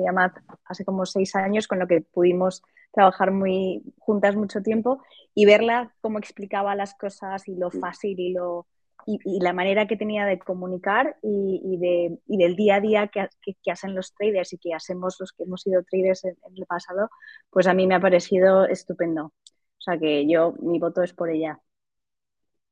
hace 0.66 0.86
como 0.86 1.06
seis 1.06 1.36
años, 1.36 1.68
con 1.68 1.80
lo 1.80 1.88
que 1.88 2.02
pudimos 2.02 2.64
trabajar 2.98 3.32
muy 3.32 3.84
juntas 4.00 4.36
mucho 4.36 4.64
tiempo 4.64 5.04
y 5.36 5.46
verla 5.46 5.94
cómo 6.02 6.18
explicaba 6.18 6.74
las 6.74 6.96
cosas 6.96 7.48
y 7.48 7.56
lo 7.56 7.70
fácil 7.70 8.20
y 8.20 8.34
lo 8.34 8.66
y, 9.06 9.40
la 9.40 9.54
manera 9.54 9.86
que 9.86 9.96
tenía 9.96 10.26
de 10.26 10.40
comunicar 10.40 11.16
y, 11.22 11.78
de, 11.78 12.18
y 12.26 12.38
del 12.38 12.56
día 12.56 12.76
a 12.76 12.82
día 12.82 13.08
que, 13.08 13.30
que, 13.42 13.72
hacen 13.72 13.94
los 13.94 14.16
traders 14.16 14.52
y 14.54 14.58
que 14.58 14.74
hacemos 14.74 15.16
los 15.20 15.32
que 15.32 15.44
hemos 15.44 15.62
sido 15.62 15.84
traders 15.84 16.26
en, 16.26 16.36
el 16.56 16.66
pasado, 16.66 17.10
pues 17.52 17.68
a 17.68 17.76
mí 17.76 17.86
me 17.86 17.94
ha 17.94 18.02
parecido 18.02 18.66
estupendo. 18.66 19.26
O 19.26 19.82
sea 19.82 20.00
que 20.00 20.28
yo, 20.28 20.56
mi 20.60 20.80
voto 20.80 21.04
es 21.04 21.14
por 21.14 21.30
ella, 21.30 21.60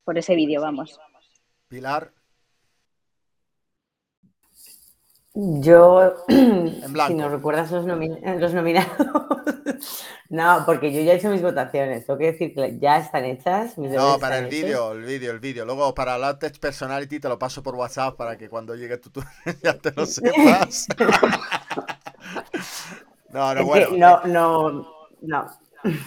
por 0.04 0.18
ese 0.18 0.34
vídeo, 0.34 0.60
vamos. 0.60 0.98
Pilar. 1.68 2.15
Yo, 5.38 6.14
si 6.28 7.14
nos 7.14 7.30
recuerdas 7.30 7.70
los, 7.70 7.84
los 7.84 8.54
nominados, 8.54 8.90
no, 10.30 10.62
porque 10.64 10.90
yo 10.90 11.02
ya 11.02 11.12
he 11.12 11.16
hecho 11.16 11.28
mis 11.28 11.42
votaciones. 11.42 12.06
Tengo 12.06 12.18
que 12.18 12.32
decir 12.32 12.54
que 12.54 12.78
ya 12.78 12.96
están 12.96 13.26
hechas. 13.26 13.76
no, 13.76 14.18
para 14.18 14.38
el 14.38 14.46
vídeo, 14.46 14.92
el 14.92 15.02
vídeo, 15.02 15.32
el 15.32 15.38
vídeo. 15.38 15.66
Luego 15.66 15.94
para 15.94 16.16
la 16.16 16.38
Text 16.38 16.58
Personality 16.58 17.20
te 17.20 17.28
lo 17.28 17.38
paso 17.38 17.62
por 17.62 17.74
WhatsApp 17.74 18.16
para 18.16 18.38
que 18.38 18.48
cuando 18.48 18.74
llegue 18.74 18.96
tu 18.96 19.10
turno 19.10 19.30
ya 19.62 19.74
te 19.74 19.92
lo 19.92 20.06
sepas. 20.06 20.86
no, 23.28 23.54
no, 23.54 23.64
bueno. 23.66 23.88
No, 23.92 24.22
no, 24.24 24.88
no. 25.20 25.58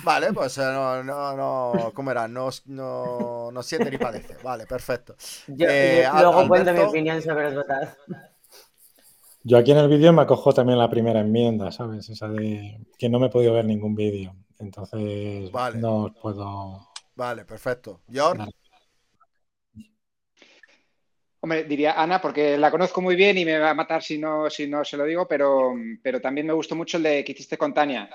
Vale, 0.04 0.34
pues 0.34 0.58
eh, 0.58 0.62
no, 0.62 1.04
no, 1.04 1.38
no, 1.38 1.92
¿cómo 1.94 2.10
era? 2.10 2.28
No, 2.28 2.50
no, 2.66 3.52
no 3.52 3.62
siente 3.62 3.92
ni 3.92 4.00
padece. 4.00 4.38
Vale, 4.44 4.66
perfecto. 4.66 5.16
Yo, 5.46 5.68
eh, 5.70 6.10
luego 6.20 6.48
cuento 6.48 6.74
mi 6.74 6.80
opinión 6.80 7.22
sobre 7.22 7.44
los 7.52 7.56
votados. 7.56 7.90
Yo 9.50 9.58
aquí 9.58 9.72
en 9.72 9.80
el 9.80 9.90
vídeo 9.90 10.14
me 10.14 10.22
acojo 10.22 10.54
también 10.54 10.78
la 10.78 10.92
primera 10.92 11.22
enmienda, 11.22 11.72
¿sabes? 11.72 12.08
Esa 12.08 12.28
de 12.28 12.82
que 13.00 13.10
no 13.10 13.20
me 13.20 13.26
he 13.26 13.30
podido 13.32 13.52
ver 13.52 13.66
ningún 13.66 13.96
vídeo. 13.96 14.36
Entonces, 14.60 15.52
no 15.74 16.04
os 16.04 16.12
puedo. 16.22 16.88
Vale, 17.16 17.46
perfecto. 17.46 18.02
¿George? 18.08 18.44
Hombre, 21.40 21.64
diría 21.64 22.00
Ana, 22.00 22.22
porque 22.22 22.60
la 22.60 22.70
conozco 22.70 23.02
muy 23.02 23.16
bien 23.16 23.40
y 23.40 23.46
me 23.46 23.58
va 23.58 23.72
a 23.72 23.74
matar 23.74 24.04
si 24.04 24.20
no, 24.20 24.52
si 24.52 24.68
no 24.68 24.86
se 24.86 24.98
lo 24.98 25.06
digo, 25.06 25.28
pero, 25.28 25.74
pero 26.04 26.22
también 26.22 26.46
me 26.46 26.54
gustó 26.54 26.76
mucho 26.76 26.98
el 26.98 27.04
de 27.04 27.24
que 27.24 27.32
hiciste 27.32 27.58
con 27.58 27.74
Tania. 27.74 28.08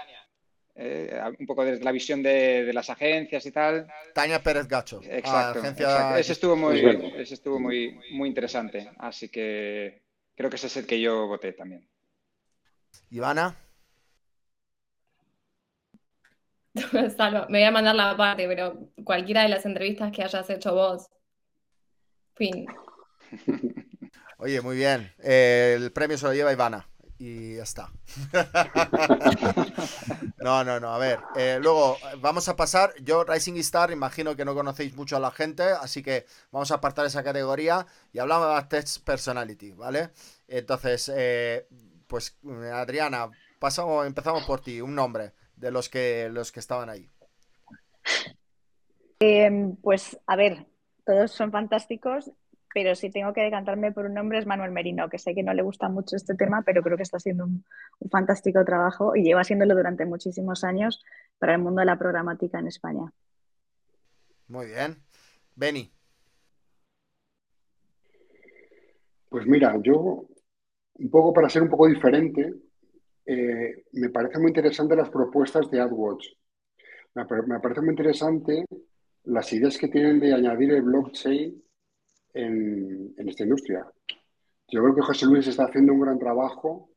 Eh, 0.77 1.21
un 1.41 1.47
poco 1.47 1.65
desde 1.65 1.83
la 1.83 1.91
visión 1.91 2.23
de, 2.23 2.71
las 2.73 2.91
agencias 2.91 3.45
y 3.45 3.51
tal. 3.51 3.89
Tania 4.15 4.41
Pérez 4.41 4.69
Gacho. 4.69 5.01
Exacto. 5.03 5.65
Ese 6.17 6.33
estuvo 6.33 6.55
muy, 6.55 6.79
ese 7.17 7.35
estuvo 7.35 7.59
muy, 7.59 7.99
muy 8.13 8.29
interesante. 8.29 8.89
Así 8.99 9.29
que 9.31 10.04
Creo 10.37 10.51
que 10.51 10.57
ese 10.57 10.67
es 10.67 10.77
el 10.77 10.87
que 10.87 11.01
yo 11.01 11.27
voté 11.27 11.53
también. 11.53 11.89
Ivana. 13.11 13.57
me 16.75 17.47
voy 17.49 17.63
a 17.63 17.71
mandar 17.71 17.95
la 17.95 18.17
parte, 18.17 18.49
pero 18.49 18.91
cualquiera 19.05 19.43
de 19.43 19.49
las 19.49 19.65
entrevistas 19.65 20.11
que 20.11 20.23
hayas 20.23 20.51
hecho 20.51 20.75
vos. 20.75 21.09
Fin. 22.35 22.67
Oye, 24.39 24.61
muy 24.61 24.77
bien. 24.77 25.13
el 25.19 25.93
premio 25.93 26.19
se 26.19 26.27
lo 26.27 26.35
lleva 26.35 26.53
Ivana 26.53 26.89
y 27.19 27.57
ya 27.57 27.63
está. 27.63 27.91
no, 30.39 30.65
no, 30.65 30.81
no, 30.81 30.95
a 30.95 30.99
ver. 30.99 31.21
Eh, 31.37 31.59
luego 31.63 31.97
vamos 32.21 32.49
a 32.49 32.57
pasar. 32.57 32.95
Yo, 33.03 33.25
Rising 33.25 33.57
Star, 33.57 33.91
imagino 33.91 34.37
que 34.37 34.45
no 34.45 34.55
conocéis 34.55 34.95
mucho 34.97 35.17
a 35.17 35.21
la 35.21 35.31
gente, 35.31 35.63
así 35.63 36.03
que 36.03 36.27
vamos 36.51 36.71
a 36.71 36.77
apartar 36.77 37.07
esa 37.07 37.23
categoría 37.23 37.87
y 38.13 38.19
hablamos 38.19 38.57
de 38.57 38.69
Test 38.69 39.05
Personality, 39.05 39.73
¿vale? 39.73 40.11
Entonces, 40.49 41.11
eh, 41.15 41.67
pues 42.07 42.37
Adriana, 42.73 43.31
pasamos, 43.59 44.07
empezamos 44.07 44.45
por 44.45 44.61
ti, 44.61 44.81
un 44.81 44.95
nombre 44.95 45.33
de 45.57 45.71
los 45.71 45.89
que, 45.89 46.29
los 46.31 46.53
que 46.53 46.61
estaban 46.61 46.91
ahí. 46.91 47.09
Em, 49.21 49.77
pues 49.77 50.19
a 50.27 50.37
ver, 50.37 50.67
todos 51.07 51.31
son 51.31 51.51
fantásticos 51.51 52.31
pero 52.75 52.97
si 52.97 53.09
tengo 53.09 53.33
que 53.33 53.41
decantarme 53.41 53.93
por 53.93 54.07
un 54.07 54.15
nombre 54.15 54.37
es 54.37 54.47
Manuel 54.47 54.73
Merino, 54.73 55.09
que 55.09 55.21
sé 55.21 55.33
que 55.33 55.45
no 55.45 55.55
le 55.55 55.63
gusta 55.63 55.89
mucho 55.89 56.17
este 56.17 56.35
tema, 56.35 56.63
pero 56.67 56.83
creo 56.83 56.97
que 56.97 57.05
está 57.05 57.19
haciendo 57.19 57.45
un, 57.45 57.65
fantástico 58.11 58.65
trabajo 58.65 59.15
y 59.15 59.23
lleva 59.23 59.43
haciéndolo 59.43 59.77
durante 59.77 60.05
muchísimos 60.05 60.65
años 60.65 61.03
para 61.39 61.55
el 61.55 61.63
mundo 61.63 61.81
de 61.81 61.87
la 61.87 61.97
programática 61.97 62.59
en 62.59 62.67
España. 62.67 63.13
Muy 64.49 64.67
bien. 64.67 64.97
Beni. 65.55 65.89
Pues 69.29 69.47
mira, 69.47 69.79
yo, 69.81 70.27
un 70.95 71.11
poco 71.11 71.33
para 71.33 71.49
ser 71.49 71.63
un 71.63 71.71
poco 71.71 71.87
diferente, 71.87 72.55
eh, 73.25 73.85
me 73.93 74.11
parece 74.11 74.41
muy 74.41 74.49
interesante 74.49 74.97
las 74.97 75.11
propuestas 75.11 75.71
de 75.71 75.81
AdWatch. 75.81 76.27
Me, 77.15 77.25
me 77.47 77.61
parece 77.61 77.81
muy 77.83 77.91
interesante 77.91 78.65
las 79.23 79.53
ideas 79.53 79.79
que 79.79 79.89
tienen 79.89 80.19
de 80.19 80.35
añadir 80.35 80.73
el 80.73 80.83
blockchain 80.83 81.64
en, 82.35 83.15
esta 83.17 83.45
industria. 83.45 83.87
Yo 84.69 84.83
creo 84.83 84.95
que 84.95 85.03
José 85.03 85.27
Luis 85.27 85.47
está 85.47 85.65
haciendo 85.65 85.93
un 85.93 86.01
gran 86.01 86.19
trabajo 86.19 86.91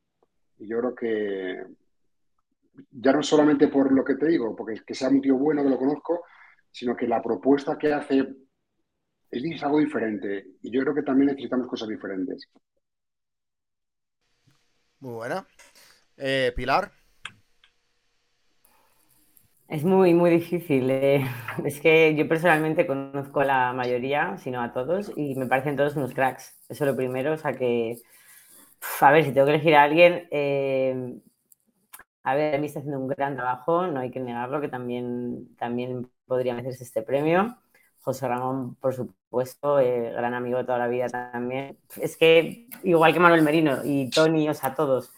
y 0.58 0.68
yo 0.68 0.80
creo 0.80 0.96
que 0.96 1.64
ya 2.92 3.14
no 3.14 3.24
solamente 3.24 3.68
por 3.68 3.92
lo 3.92 4.04
que 4.04 4.16
te 4.16 4.28
digo, 4.28 4.56
porque 4.56 4.82
que 4.86 4.94
sea 4.94 5.10
un 5.10 5.22
tío 5.22 5.36
bueno 5.38 5.64
que 5.64 5.70
lo 5.70 5.78
conozco, 5.78 6.26
sino 6.72 6.96
que 6.96 7.08
la 7.08 7.22
propuesta 7.22 7.78
que 7.78 7.94
hace 7.94 8.28
es 9.30 9.64
algo 9.64 9.80
diferente. 9.80 10.46
Y 10.62 10.72
yo 10.72 10.82
creo 10.82 10.96
que 10.96 11.04
también 11.04 11.28
necesitamos 11.28 11.68
cosas 11.68 11.90
diferentes. 11.90 12.50
Muy 15.00 15.14
buena. 15.14 15.48
Eh, 16.16 16.52
Pilar. 16.56 16.92
Es 19.70 19.84
muy, 19.84 20.14
muy 20.14 20.30
difícil. 20.30 20.90
Eh. 20.90 21.26
Es 21.66 21.82
que 21.82 22.16
yo 22.16 22.28
personalmente 22.28 22.88
conozco 22.88 23.42
a 23.42 23.46
la 23.46 23.74
mayoría, 23.74 24.38
si 24.38 24.52
no 24.52 24.62
a 24.62 24.72
todos, 24.72 25.12
y 25.16 25.36
me 25.36 25.46
parecen 25.48 25.76
todos 25.76 25.96
unos 25.96 26.14
cracks. 26.14 26.56
Eso 26.70 26.86
es 26.86 26.92
lo 26.92 26.96
primero. 26.96 27.34
O 27.34 27.38
sea 27.38 27.54
que, 27.54 27.98
a 29.02 29.12
ver, 29.12 29.26
si 29.26 29.32
tengo 29.34 29.46
que 29.48 29.54
elegir 29.54 29.76
a 29.76 29.84
alguien, 29.84 30.28
eh, 30.32 31.20
a 32.24 32.36
ver, 32.36 32.56
a 32.56 32.58
mí 32.60 32.68
está 32.68 32.80
haciendo 32.80 33.00
un 33.00 33.08
gran 33.08 33.36
trabajo, 33.36 33.88
no 33.88 34.00
hay 34.00 34.12
que 34.12 34.20
negarlo, 34.20 34.62
que 34.62 34.68
también, 34.70 35.56
también 35.58 36.10
podría 36.26 36.54
merecerse 36.54 36.84
este 36.84 37.02
premio. 37.02 37.58
José 38.02 38.28
Ramón, 38.28 38.76
por 38.76 38.94
supuesto, 38.94 39.80
eh, 39.80 40.12
gran 40.14 40.34
amigo 40.34 40.58
de 40.58 40.64
toda 40.66 40.78
la 40.78 40.88
vida 40.88 41.08
también. 41.10 41.78
Es 42.02 42.18
que, 42.18 42.68
igual 42.84 43.14
que 43.14 43.20
Manuel 43.20 43.44
Merino 43.44 43.80
y 43.84 44.10
Tony, 44.10 44.48
o 44.50 44.54
sea, 44.54 44.76
todos 44.76 45.14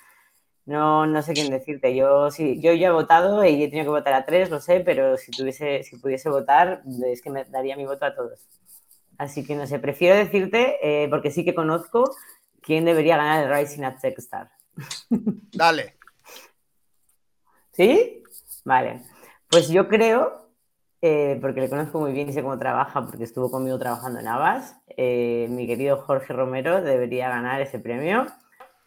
no, 0.69 1.07
no 1.07 1.23
sé 1.23 1.33
quién 1.33 1.49
decirte. 1.49 1.95
Yo 1.95 2.29
sí, 2.29 2.61
yo 2.61 2.73
ya 2.73 2.89
he 2.89 2.91
votado 2.91 3.43
y 3.43 3.63
he 3.63 3.69
tenido 3.69 3.85
que 3.85 3.99
votar 3.99 4.13
a 4.13 4.25
tres, 4.25 4.51
lo 4.51 4.59
sé, 4.59 4.81
pero 4.81 5.17
si 5.17 5.31
tuviese, 5.31 5.81
si 5.81 5.97
pudiese 5.97 6.29
votar, 6.29 6.83
es 7.07 7.23
que 7.23 7.31
me 7.31 7.43
daría 7.45 7.75
mi 7.75 7.85
voto 7.85 8.05
a 8.05 8.13
todos. 8.13 8.47
Así 9.17 9.43
que 9.43 9.55
no 9.55 9.65
sé, 9.65 9.79
prefiero 9.79 10.15
decirte, 10.15 10.77
eh, 10.83 11.09
porque 11.09 11.31
sí 11.31 11.43
que 11.43 11.55
conozco 11.55 12.15
quién 12.61 12.85
debería 12.85 13.17
ganar 13.17 13.43
el 13.43 13.51
Rising 13.51 13.83
at 13.83 13.99
Techstar. 13.99 14.51
Dale. 15.09 15.97
¿Sí? 17.71 18.21
Vale. 18.63 19.01
Pues 19.49 19.69
yo 19.69 19.87
creo, 19.87 20.51
eh, 21.01 21.39
porque 21.41 21.61
le 21.61 21.69
conozco 21.69 21.99
muy 21.99 22.11
bien 22.11 22.29
y 22.29 22.33
sé 22.33 22.43
cómo 22.43 22.59
trabaja, 22.59 23.07
porque 23.07 23.23
estuvo 23.23 23.49
conmigo 23.49 23.79
trabajando 23.79 24.19
en 24.19 24.27
Avas, 24.27 24.79
eh, 24.85 25.47
mi 25.49 25.65
querido 25.65 25.97
Jorge 25.97 26.31
Romero 26.31 26.83
debería 26.83 27.27
ganar 27.27 27.59
ese 27.59 27.79
premio 27.79 28.27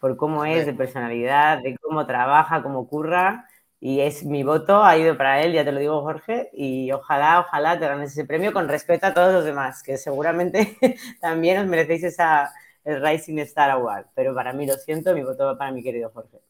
por 0.03 0.17
cómo 0.17 0.43
es 0.43 0.65
de 0.65 0.73
personalidad, 0.73 1.63
de 1.63 1.77
cómo 1.77 2.05
trabaja, 2.05 2.61
cómo 2.61 2.89
curra. 2.89 3.47
Y 3.79 4.01
es 4.01 4.25
mi 4.25 4.43
voto, 4.43 4.83
ha 4.83 4.97
ido 4.97 5.17
para 5.17 5.41
él, 5.41 5.53
ya 5.53 5.63
te 5.63 5.71
lo 5.71 5.79
digo, 5.79 6.01
Jorge. 6.01 6.49
Y 6.51 6.91
ojalá, 6.91 7.39
ojalá 7.39 7.79
te 7.79 7.87
ganes 7.87 8.11
ese 8.11 8.25
premio 8.25 8.51
con 8.51 8.67
respeto 8.67 9.05
a 9.07 9.13
todos 9.13 9.31
los 9.31 9.45
demás, 9.45 9.81
que 9.81 9.95
seguramente 9.95 10.77
también 11.21 11.59
os 11.59 11.67
merecéis 11.67 12.03
esa, 12.03 12.51
el 12.83 13.01
Rising 13.01 13.37
Star 13.39 13.71
Award. 13.71 14.07
Pero 14.13 14.35
para 14.35 14.51
mí, 14.51 14.67
lo 14.67 14.73
siento, 14.73 15.15
mi 15.15 15.23
voto 15.23 15.45
va 15.45 15.57
para 15.57 15.71
mi 15.71 15.81
querido 15.81 16.09
Jorge. 16.09 16.41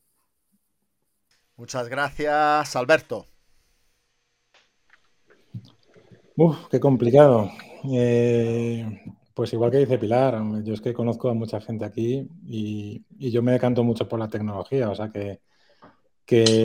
Muchas 1.55 1.87
gracias, 1.89 2.75
Alberto. 2.75 3.27
Uf, 6.37 6.57
qué 6.71 6.79
complicado. 6.79 7.51
Eh, 7.93 8.83
pues 9.33 9.51
igual 9.53 9.71
que 9.71 9.79
dice 9.79 9.97
Pilar, 9.97 10.41
yo 10.63 10.73
es 10.73 10.81
que 10.81 10.93
conozco 10.93 11.29
a 11.29 11.33
mucha 11.33 11.59
gente 11.59 11.85
aquí 11.85 12.27
y, 12.45 13.03
yo 13.17 13.41
me 13.41 13.53
decanto 13.53 13.83
mucho 13.83 14.07
por 14.07 14.19
la 14.19 14.27
tecnología, 14.27 14.89
o 14.89 14.95
sea 14.95 15.11
que, 15.11 15.39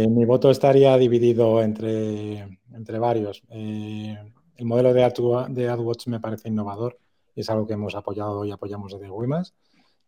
mi 0.09 0.25
voto 0.25 0.51
estaría 0.51 0.97
dividido 0.97 1.63
entre, 1.63 2.59
entre 2.73 2.99
varios. 2.99 3.43
Eh, 3.51 4.17
el 4.57 4.65
modelo 4.65 4.93
de, 4.95 5.05
AdWatch 5.05 6.07
me 6.07 6.21
parece 6.21 6.49
innovador 6.49 6.99
y 7.35 7.41
es 7.41 7.51
algo 7.51 7.67
que 7.67 7.75
hemos 7.75 7.95
apoyado 7.95 8.45
y 8.45 8.51
apoyamos 8.51 8.93
desde 8.93 9.11
WIMAS. 9.11 9.55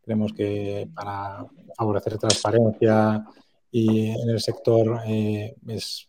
Creemos 0.02 0.32
que 0.32 0.88
para 0.94 1.46
favorecer 1.76 2.18
transparencia 2.18 3.24
y 3.70 4.08
en 4.10 4.30
el 4.30 4.40
sector 4.40 5.02
eh, 5.06 5.54
es, 5.68 6.06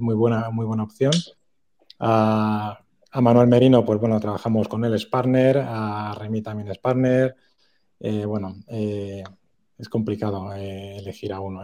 muy, 0.00 0.14
buena, 0.14 0.50
muy 0.50 0.66
buena 0.66 0.84
opción. 0.84 1.12
Ah, 1.98 2.81
a 3.14 3.20
Manuel 3.20 3.46
Merino, 3.46 3.84
pues 3.84 4.00
bueno, 4.00 4.18
trabajamos 4.18 4.68
con 4.68 4.84
él, 4.84 4.94
es 4.94 5.04
partner, 5.04 5.58
a 5.58 6.14
Remy 6.18 6.40
también 6.40 6.68
es 6.68 6.78
partner. 6.78 7.36
Eh, 8.00 8.24
bueno, 8.24 8.56
eh, 8.68 9.22
es 9.76 9.88
complicado 9.88 10.52
eh, 10.54 10.96
elegir 10.96 11.32
a 11.32 11.40
uno. 11.40 11.62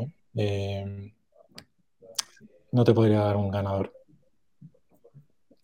no 2.73 2.85
te 2.85 2.95
podría 2.95 3.21
dar 3.21 3.37
un 3.37 3.51
ganador. 3.51 3.95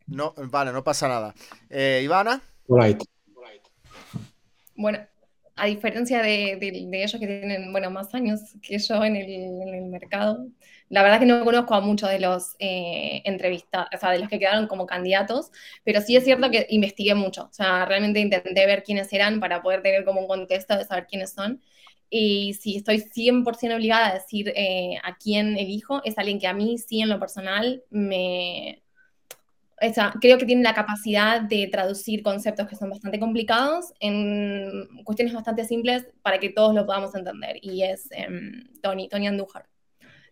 No, 0.07 0.33
vale, 0.51 0.73
no 0.73 0.83
pasa 0.83 1.07
nada. 1.07 1.35
Ivana. 1.71 2.41
Right. 2.67 3.03
Bueno, 4.77 4.99
a 5.57 5.67
diferencia 5.67 6.23
de, 6.23 6.59
ellos 6.61 7.13
que 7.21 7.27
tienen, 7.27 7.71
bueno, 7.73 7.91
más 7.91 8.15
años 8.15 8.41
que 8.63 8.79
yo 8.79 9.05
en 9.05 9.17
el, 9.17 9.83
mercado, 9.87 10.47
la 10.89 11.03
verdad 11.03 11.21
que 11.21 11.27
no 11.27 11.45
conozco 11.45 11.75
a 11.75 11.81
muchos 11.81 12.11
de 12.11 12.19
los 12.21 12.57
eh, 12.59 13.23
entrevistados, 13.25 13.89
o 14.03 14.09
de 14.09 14.19
los 14.19 14.29
que 14.29 14.39
quedaron 14.39 14.67
como 14.67 14.87
candidatos, 14.87 15.51
pero 15.85 16.01
sí 16.01 16.17
es 16.17 16.25
cierto 16.25 16.51
que 16.51 16.67
investigué 16.71 17.15
mucho. 17.15 17.45
O 17.45 17.53
sea, 17.53 17.85
realmente 17.87 18.21
intenté 18.21 18.67
ver 18.67 18.83
quiénes 18.83 19.13
eran 19.13 19.41
para 19.41 19.63
poder 19.63 19.83
tener 19.83 20.05
como 20.05 20.21
un 20.21 20.29
contexto 20.29 20.77
de 20.77 20.85
saber 20.85 21.07
quiénes 21.07 21.33
son. 21.33 21.63
Y 22.11 22.55
si 22.55 22.77
estoy 22.77 22.99
100% 23.01 23.75
obligada 23.75 24.11
a 24.11 24.15
decir 24.15 24.53
eh, 24.55 24.99
a 25.03 25.17
quién 25.17 25.57
elijo, 25.57 26.01
es 26.05 26.19
alguien 26.19 26.39
que 26.39 26.47
a 26.47 26.55
mí 26.55 26.79
sí 26.79 27.01
en 27.01 27.09
lo 27.09 27.19
personal 27.19 27.83
me... 27.91 28.84
Creo 30.21 30.39
que 30.39 30.47
tiene 30.47 30.63
la 30.63 30.75
capacidad 30.75 31.41
de 31.41 31.67
traducir 31.67 32.23
conceptos 32.23 32.69
que 32.69 32.77
son 32.77 32.91
bastante 32.91 33.19
complicados 33.19 33.93
en 34.01 34.89
cuestiones 35.05 35.35
bastante 35.35 35.65
simples 35.65 36.07
para 36.23 36.39
que 36.39 36.51
todos 36.51 36.75
lo 36.75 36.87
podamos 36.87 37.15
entender. 37.15 37.59
Y 37.61 37.83
es 37.83 38.09
em, 38.13 38.69
Tony, 38.81 39.09
Tony 39.09 39.27
Andújar 39.27 39.67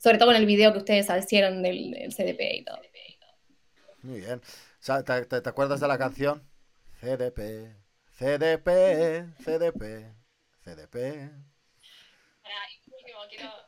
sobre 0.02 0.18
todo 0.18 0.30
con 0.30 0.36
el 0.36 0.46
video 0.46 0.72
que 0.72 0.78
ustedes 0.78 1.08
hicieron 1.16 1.62
del, 1.62 2.12
CDP 2.12 2.40
y 2.54 2.64
todo. 2.64 2.80
Muy 4.02 4.18
bien. 4.18 4.40
¿Te, 5.04 5.40
te, 5.40 5.48
acuerdas 5.48 5.78
de 5.78 5.86
la 5.86 5.96
canción? 5.96 6.42
CDP, 7.00 7.72
CDP, 8.18 9.32
CDP, 9.38 10.12
CDP. 10.64 11.51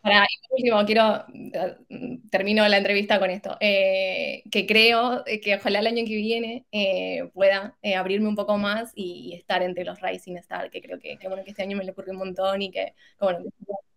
Para, 0.03 0.27
último, 0.51 0.85
quiero, 0.85 1.25
eh, 1.33 2.19
termino 2.31 2.69
la 2.69 2.77
entrevista 2.77 3.19
con 3.19 3.31
esto, 3.31 3.57
eh, 3.61 4.43
que 4.51 4.67
creo 4.67 5.25
que 5.25 5.57
ojalá 5.57 5.79
el 5.79 5.87
año 5.87 6.05
que 6.05 6.17
viene 6.17 6.67
eh, 6.73 7.31
pueda 7.33 7.75
abrirme 7.97 8.29
un 8.29 8.37
poco 8.37 8.59
más 8.59 8.93
y, 8.95 9.35
estar 9.35 9.63
entre 9.63 9.85
los 9.85 10.01
Rising 10.01 10.37
Star, 10.37 10.71
que 10.71 10.83
creo 10.83 10.99
que, 10.99 11.17
bueno, 11.27 11.43
que 11.43 11.51
este 11.51 11.63
año 11.63 11.77
me 11.77 11.85
le 11.85 11.93
ocurrió 11.93 12.13
un 12.13 12.19
montón 12.19 12.61
y 12.61 12.71
que, 12.71 12.95
bueno, 13.19 13.39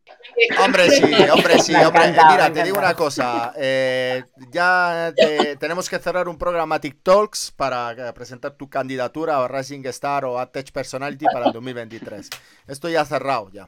Hombre, 0.64 0.90
sí, 0.90 1.04
hombre, 1.04 1.60
sí, 1.60 1.76
hombre. 1.76 2.12
Mira, 2.12 2.50
te 2.54 2.64
digo 2.64 2.78
una 2.78 2.94
cosa. 2.94 3.52
Eh, 3.58 4.24
ya 4.50 5.14
tenemos 5.60 5.90
que 5.90 6.00
cerrar 6.00 6.30
un 6.30 6.38
programa 6.38 6.80
TikToks 6.80 7.52
para 7.52 8.14
presentar 8.14 8.54
tu 8.54 8.70
candidatura 8.70 9.44
a 9.44 9.48
Rising 9.50 9.86
Star 9.88 10.24
o 10.24 10.40
a 10.40 10.50
Tech 10.50 10.72
Personality 10.72 11.26
para 11.26 11.48
el 11.48 11.52
2023. 11.54 12.30
Esto 12.68 12.88
ya 12.88 13.04
cerrado, 13.04 13.50
ya. 13.52 13.68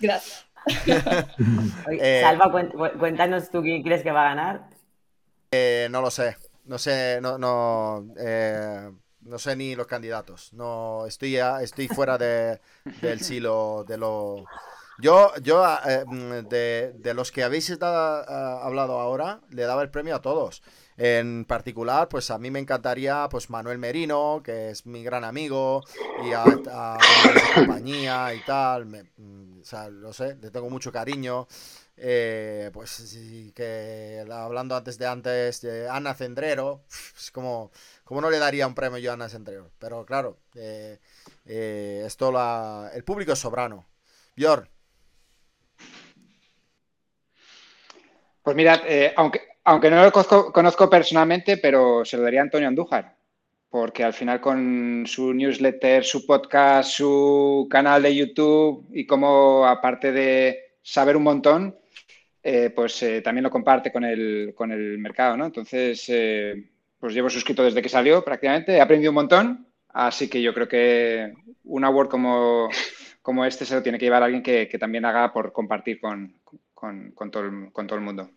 Gracias. 0.00 0.46
Eh, 1.90 2.22
Salva, 2.22 2.50
cuéntanos 2.98 3.50
tú 3.50 3.60
quién 3.60 3.82
crees 3.82 4.02
que 4.02 4.10
va 4.10 4.22
a 4.22 4.28
ganar. 4.30 4.70
Eh, 5.50 5.88
no 5.90 6.00
lo 6.00 6.10
sé. 6.10 6.38
No 6.64 6.78
sé, 6.78 7.18
no, 7.20 7.36
no. 7.36 8.06
no 9.20 9.38
sé 9.38 9.56
ni 9.56 9.74
los 9.74 9.86
candidatos. 9.86 10.54
No, 10.54 11.04
estoy, 11.06 11.36
estoy 11.36 11.88
fuera 11.88 12.16
de, 12.16 12.60
del 13.02 13.20
silo 13.20 13.84
de 13.86 13.98
lo 13.98 14.46
yo, 14.98 15.32
yo 15.42 15.64
eh, 15.86 16.04
mm, 16.06 16.48
de, 16.48 17.14
los 17.14 17.32
que 17.32 17.42
habéis 17.42 17.70
hablado 17.70 19.00
ahora, 19.00 19.40
le 19.50 19.64
daba 19.64 19.82
el 19.82 19.90
premio 19.90 20.14
a 20.14 20.20
todos. 20.22 20.62
En 20.96 21.44
particular, 21.44 22.08
pues 22.08 22.30
a 22.30 22.38
mí 22.38 22.50
me 22.52 22.60
encantaría, 22.60 23.26
pues 23.28 23.50
Manuel 23.50 23.78
Merino, 23.78 24.40
que 24.44 24.70
es 24.70 24.86
mi 24.86 25.02
gran 25.02 25.24
amigo, 25.24 25.82
y 26.24 26.32
a, 26.32 26.44
a, 26.70 26.98
compañía 27.56 28.32
y 28.34 28.40
tal. 28.44 28.86
Mm, 28.86 29.43
o 29.64 29.66
sea, 29.66 29.88
lo 29.88 30.12
sé, 30.12 30.36
le 30.40 30.50
tengo 30.50 30.68
mucho 30.70 30.92
cariño. 30.92 31.48
Eh, 31.96 32.70
pues 32.72 32.90
sí, 32.90 33.52
que 33.54 34.24
hablando 34.30 34.76
antes 34.76 34.98
de 34.98 35.06
antes 35.06 35.60
de 35.62 35.88
Ana 35.88 36.14
Cendrero, 36.14 36.84
es 37.18 37.30
como, 37.30 37.70
como 38.04 38.20
no 38.20 38.30
le 38.30 38.38
daría 38.38 38.66
un 38.66 38.74
premio 38.74 38.98
yo 38.98 39.10
a 39.10 39.14
Ana 39.14 39.28
Cendrero. 39.28 39.70
Pero 39.78 40.04
claro, 40.06 40.38
eh, 40.54 40.98
esto 42.06 42.30
la, 42.32 42.90
el 42.94 43.04
público 43.04 43.32
es 43.32 43.38
sobrano. 43.38 43.86
Bjorn, 44.36 44.68
Pues 48.42 48.54
mira, 48.56 48.82
eh, 48.86 49.12
aunque, 49.16 49.40
aunque 49.64 49.90
no 49.90 50.02
lo 50.04 50.12
conozco, 50.52 50.90
personalmente, 50.90 51.56
pero 51.56 52.04
se 52.04 52.16
lo 52.16 52.22
daría 52.22 52.40
a 52.40 52.42
Antonio 52.44 52.68
Andújar, 52.68 53.13
porque 53.74 54.04
al 54.04 54.12
final 54.12 54.40
con 54.40 55.02
su 55.04 55.34
newsletter, 55.34 56.04
su 56.04 56.24
podcast, 56.24 56.90
su 56.90 57.66
canal 57.68 58.04
de 58.04 58.14
YouTube 58.14 58.86
y 58.92 59.04
como 59.04 59.66
aparte 59.66 60.12
de 60.12 60.76
saber 60.80 61.16
un 61.16 61.24
montón, 61.24 61.76
eh, 62.40 62.70
pues 62.70 63.02
eh, 63.02 63.20
también 63.20 63.42
lo 63.42 63.50
comparte 63.50 63.90
con 63.90 64.04
el, 64.04 64.52
con 64.54 64.70
el 64.70 64.96
mercado, 64.98 65.36
¿no? 65.36 65.46
Entonces, 65.46 66.06
pues 67.00 67.14
llevo 67.14 67.28
suscrito 67.28 67.64
desde 67.64 67.82
que 67.82 67.88
salió 67.88 68.24
prácticamente, 68.24 68.76
he 68.76 68.80
aprendido 68.80 69.10
un 69.10 69.16
montón, 69.16 69.66
así 69.88 70.30
que 70.30 70.40
yo 70.40 70.54
creo 70.54 70.68
que 70.68 71.34
un 71.64 71.82
award 71.82 72.08
como, 72.08 72.68
como 73.22 73.44
este 73.44 73.64
se 73.64 73.74
lo 73.74 73.82
tiene 73.82 73.98
que 73.98 74.04
llevar 74.04 74.22
alguien 74.22 74.44
que, 74.44 74.68
que 74.68 74.78
también 74.78 75.04
haga 75.04 75.32
por 75.32 75.52
compartir 75.52 75.98
con, 75.98 76.32
con, 76.72 77.12
todo, 77.32 77.42
el, 77.42 78.00
mundo. 78.00 78.30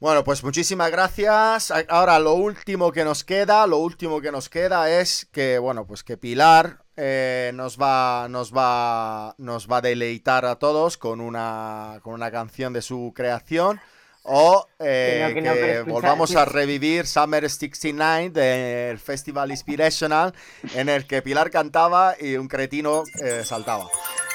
Bueno, 0.00 0.24
pues 0.24 0.42
muchísimas 0.42 0.90
gracias. 0.90 1.70
Ahora 1.90 2.18
lo 2.18 2.32
último 2.32 2.90
que 2.90 3.04
nos 3.04 3.22
queda, 3.22 3.66
lo 3.66 3.76
último 3.76 4.22
que 4.22 4.32
nos 4.32 4.48
queda 4.48 4.90
es 4.90 5.28
que, 5.30 5.58
bueno, 5.58 5.86
pues 5.86 6.02
que 6.02 6.16
Pilar 6.16 6.86
eh, 6.96 7.52
nos 7.54 7.78
va, 7.78 8.26
nos 8.30 8.50
va, 8.50 9.34
nos 9.36 9.70
va 9.70 9.76
a 9.76 9.80
deleitar 9.82 10.46
a 10.46 10.56
todos 10.56 10.96
con 10.96 11.20
una, 11.20 12.00
con 12.02 12.14
una 12.14 12.30
canción 12.30 12.72
de 12.72 12.80
su 12.80 13.12
creación. 13.14 13.78
O 14.22 14.66
eh, 14.78 15.16
Que 15.18 15.28
no, 15.28 15.34
que 15.34 15.40
no, 15.40 15.52
pero 15.54 15.66
que 15.66 15.72
escucha, 15.78 15.92
volvamos 15.92 16.36
a 16.36 16.44
revivir 16.44 17.06
Summer 17.06 17.48
69 17.48 18.30
del 18.30 18.98
Festival 18.98 19.50
Inspirational, 19.50 20.34
en 20.74 20.88
el 20.90 21.06
que 21.06 21.22
Pilar 21.22 21.50
cantaba 21.50 22.14
y 22.20 22.36
un 22.36 22.46
cretino 22.46 23.02
eh, 23.22 23.42
saltaba. 23.44 23.88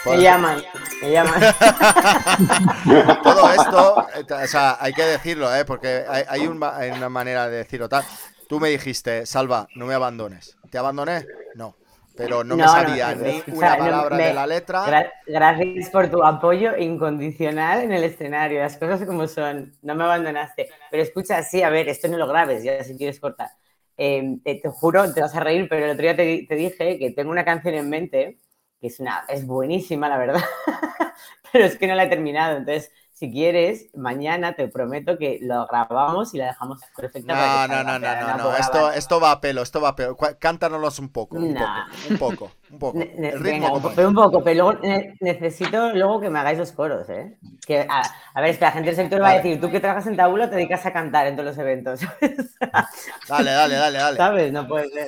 Por 0.04 0.18
Me 0.18 0.24
llaman, 0.24 0.64
me 1.02 1.12
llaman. 1.12 1.42
todo 3.24 3.52
esto, 3.54 4.08
eh, 4.16 4.34
o 4.44 4.48
sea, 4.48 4.78
hay 4.80 4.94
que 4.94 5.04
decirlo, 5.04 5.54
¿eh? 5.56 5.66
Porque 5.66 6.04
hay, 6.08 6.24
hay 6.28 6.48
un 6.48 6.58
ma- 6.58 6.76
hay 6.78 6.92
una 6.92 7.10
manera 7.10 7.48
de 7.50 7.58
decirlo 7.58 7.90
tal. 7.90 8.04
Tú 8.48 8.60
me 8.60 8.70
dijiste, 8.70 9.26
Salva, 9.26 9.68
no 9.76 9.86
me 9.86 9.94
abandones. 9.96 10.58
¿Te 10.70 10.78
abandoné? 10.78 11.26
No. 11.56 11.76
Pero 12.16 12.44
no, 12.44 12.58
me 12.58 12.68
No, 12.68 12.82
no, 12.82 12.98
sabía 12.98 13.16
no, 13.16 13.16
ni 13.16 13.46
una 13.52 13.78
palabra 13.78 14.20
me- 14.20 14.24
de 14.24 14.34
la 14.34 14.48
letra. 14.48 14.84
Gra- 14.84 15.12
gracias 15.26 15.90
por 15.92 16.12
tu 16.12 16.24
apoyo 16.24 16.78
incondicional 16.78 17.82
en 17.82 17.92
el 17.92 18.04
escenario, 18.04 18.60
las 18.60 18.78
cosas 18.78 19.04
como 19.06 19.28
son, 19.28 19.74
no 19.82 19.96
me 19.96 20.04
abandonaste. 20.04 20.70
Pero 20.92 21.02
escucha, 21.04 21.42
sí, 21.44 21.64
a 21.64 21.70
ver, 21.72 21.90
esto 21.90 22.08
no 22.08 22.18
lo 22.18 22.28
grabes, 22.28 22.64
ya 22.64 22.84
si 22.84 22.96
quieres 22.98 23.20
cortar. 23.20 23.50
Eh, 23.98 24.38
te, 24.44 24.56
te 24.56 24.70
juro, 24.70 25.12
te 25.14 25.22
vas 25.22 25.34
a 25.36 25.40
reír, 25.40 25.68
pero 25.70 25.86
el 25.86 25.92
otro 25.92 26.04
día 26.04 26.16
te, 26.16 26.46
te 26.48 26.56
dije 26.56 27.00
que 27.00 27.12
tengo 27.12 27.32
una 27.32 27.46
canción 27.46 27.74
en 27.76 27.90
mente 27.90 28.40
que 28.80 28.88
es, 28.88 29.00
una, 29.00 29.26
es 29.30 29.48
buenísima, 29.48 30.08
la 30.10 30.18
verdad, 30.18 30.42
pero 31.52 31.66
es 31.66 31.78
que 31.78 31.88
no 31.88 31.96
la 31.96 32.04
he 32.06 32.10
terminado. 32.10 32.58
Entonces, 32.58 32.92
si 33.16 33.32
quieres, 33.32 33.88
mañana 33.96 34.56
te 34.58 34.68
prometo 34.68 35.18
que 35.18 35.40
lo 35.42 35.66
grabamos 35.68 36.34
y 36.34 36.38
la 36.38 36.48
dejamos 36.48 36.82
perfecta. 36.98 37.34
para 37.34 37.62
No, 37.66 37.78
que 37.78 37.84
no, 37.84 37.98
no, 37.98 38.00
no, 38.00 38.38
no, 38.38 38.38
no. 38.44 38.58
Esto, 38.58 38.92
esto 38.92 39.22
va 39.22 39.32
a 39.32 39.40
pelo, 39.40 39.62
esto 39.62 39.80
va 39.80 39.90
a 39.90 39.96
pelo. 39.96 40.18
Cántanos 40.38 41.00
un 41.00 41.08
poco, 41.14 41.38
un 41.38 41.54
Nah. 41.54 41.86
poco, 41.86 42.10
un 42.10 42.18
poco, 42.18 42.52
un 42.72 42.80
poco. 42.80 43.00
El 43.00 43.40
venga, 43.40 43.40
ritmo 43.40 43.74
un, 44.08 44.14
poco, 44.16 44.44
pero 44.44 44.64
luego 44.64 44.74
ne- 44.82 45.16
necesito 45.22 45.94
luego 45.94 46.20
que 46.20 46.30
me 46.30 46.40
hagáis 46.40 46.58
los 46.60 46.74
coros, 46.74 47.08
¿eh? 47.10 47.38
Que, 47.66 47.88
a, 47.90 48.02
a 48.34 48.42
ver, 48.42 48.50
es 48.50 48.58
que 48.58 48.66
la 48.66 48.72
gente 48.74 48.88
del 48.88 48.98
sector 48.98 49.22
va 49.22 49.30
a 49.30 49.36
decir, 49.36 49.62
tú 49.62 49.72
que 49.72 49.80
trabajas 49.80 50.08
en 50.08 50.18
Tabula 50.18 50.50
te 50.50 50.58
dedicas 50.58 50.86
a 50.86 50.92
cantar 50.92 51.26
en 51.28 51.38
todos 51.38 51.48
los 51.48 51.58
eventos, 51.58 52.02
Dale, 53.30 53.52
dale, 53.52 53.76
dale, 53.76 53.98
dale. 53.98 54.18
¿sabes? 54.18 54.52
No 54.52 54.68
puede 54.68 54.90
ser. 54.90 55.08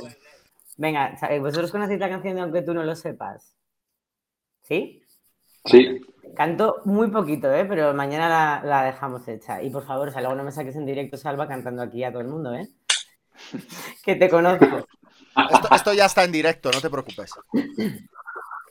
Venga. 0.78 1.14
¿vosotros 1.42 1.72
conocéis 1.72 2.00
la 2.00 2.08
canción 2.08 2.36
de 2.36 2.42
Aunque 2.42 2.62
tú 2.62 2.74
no 2.74 2.84
lo 2.84 2.96
sepas? 2.96 3.54
¿Sí? 4.62 5.04
Sí, 5.66 6.02
Canto 6.36 6.82
muy 6.86 7.10
poquito, 7.10 7.52
¿eh? 7.52 7.66
Pero 7.66 7.94
mañana 7.94 8.30
la, 8.30 8.62
la 8.64 8.84
dejamos 8.84 9.28
hecha. 9.28 9.62
Y 9.62 9.70
por 9.70 9.86
favor, 9.86 10.10
o 10.10 10.12
sea, 10.12 10.22
luego 10.22 10.36
no 10.36 10.44
me 10.44 10.52
saques 10.52 10.76
en 10.76 10.86
directo, 10.86 11.18
Salva, 11.18 11.48
cantando 11.48 11.82
aquí 11.82 12.04
a 12.04 12.12
todo 12.12 12.22
el 12.22 12.28
mundo, 12.28 12.54
¿eh? 12.54 12.68
que 14.04 14.16
te 14.16 14.30
conozco. 14.30 14.88
Esto, 15.52 15.76
esto 15.76 15.94
ya 15.94 16.06
está 16.06 16.24
en 16.24 16.32
directo, 16.32 16.72
no 16.72 16.82
te 16.82 16.90
preocupes. 16.90 17.32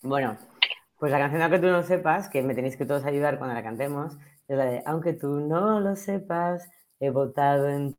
Bueno, 0.02 0.36
pues 0.98 1.12
la 1.12 1.18
canción 1.18 1.42
Aunque 1.42 1.58
tú 1.58 1.66
no 1.66 1.72
lo 1.72 1.82
sepas, 1.82 2.28
que 2.28 2.42
me 2.42 2.54
tenéis 2.54 2.76
que 2.76 2.86
todos 2.86 3.04
ayudar 3.04 3.38
cuando 3.38 3.54
la 3.54 3.62
cantemos, 3.62 4.14
es 4.48 4.56
la 4.56 4.64
de 4.64 4.82
Aunque 4.86 5.12
tú 5.12 5.40
no 5.40 5.80
lo 5.80 5.96
sepas, 5.96 6.68
he 7.00 7.10
votado 7.10 7.68
en 7.68 7.96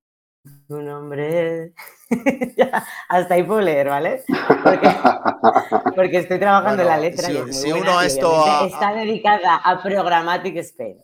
tu 0.68 0.82
nombre. 0.82 1.74
Ya, 2.58 2.86
hasta 3.10 3.34
ahí 3.36 3.44
puedo 3.44 3.60
leer, 3.62 3.90
¿vale? 3.90 4.24
Porque, 4.62 4.88
porque 5.96 6.18
estoy 6.20 6.40
trabajando 6.40 6.84
en 6.84 6.88
la 6.90 6.98
letra 6.98 7.32
si- 7.32 7.34
y 7.34 7.40
es 7.40 7.58
si 7.62 7.72
uno 7.74 8.02
esto 8.02 8.38
a- 8.42 8.68
está 8.68 8.94
dedicada 8.94 9.58
a 9.58 9.82
Programmatic 9.84 10.58
Spain. 10.58 11.00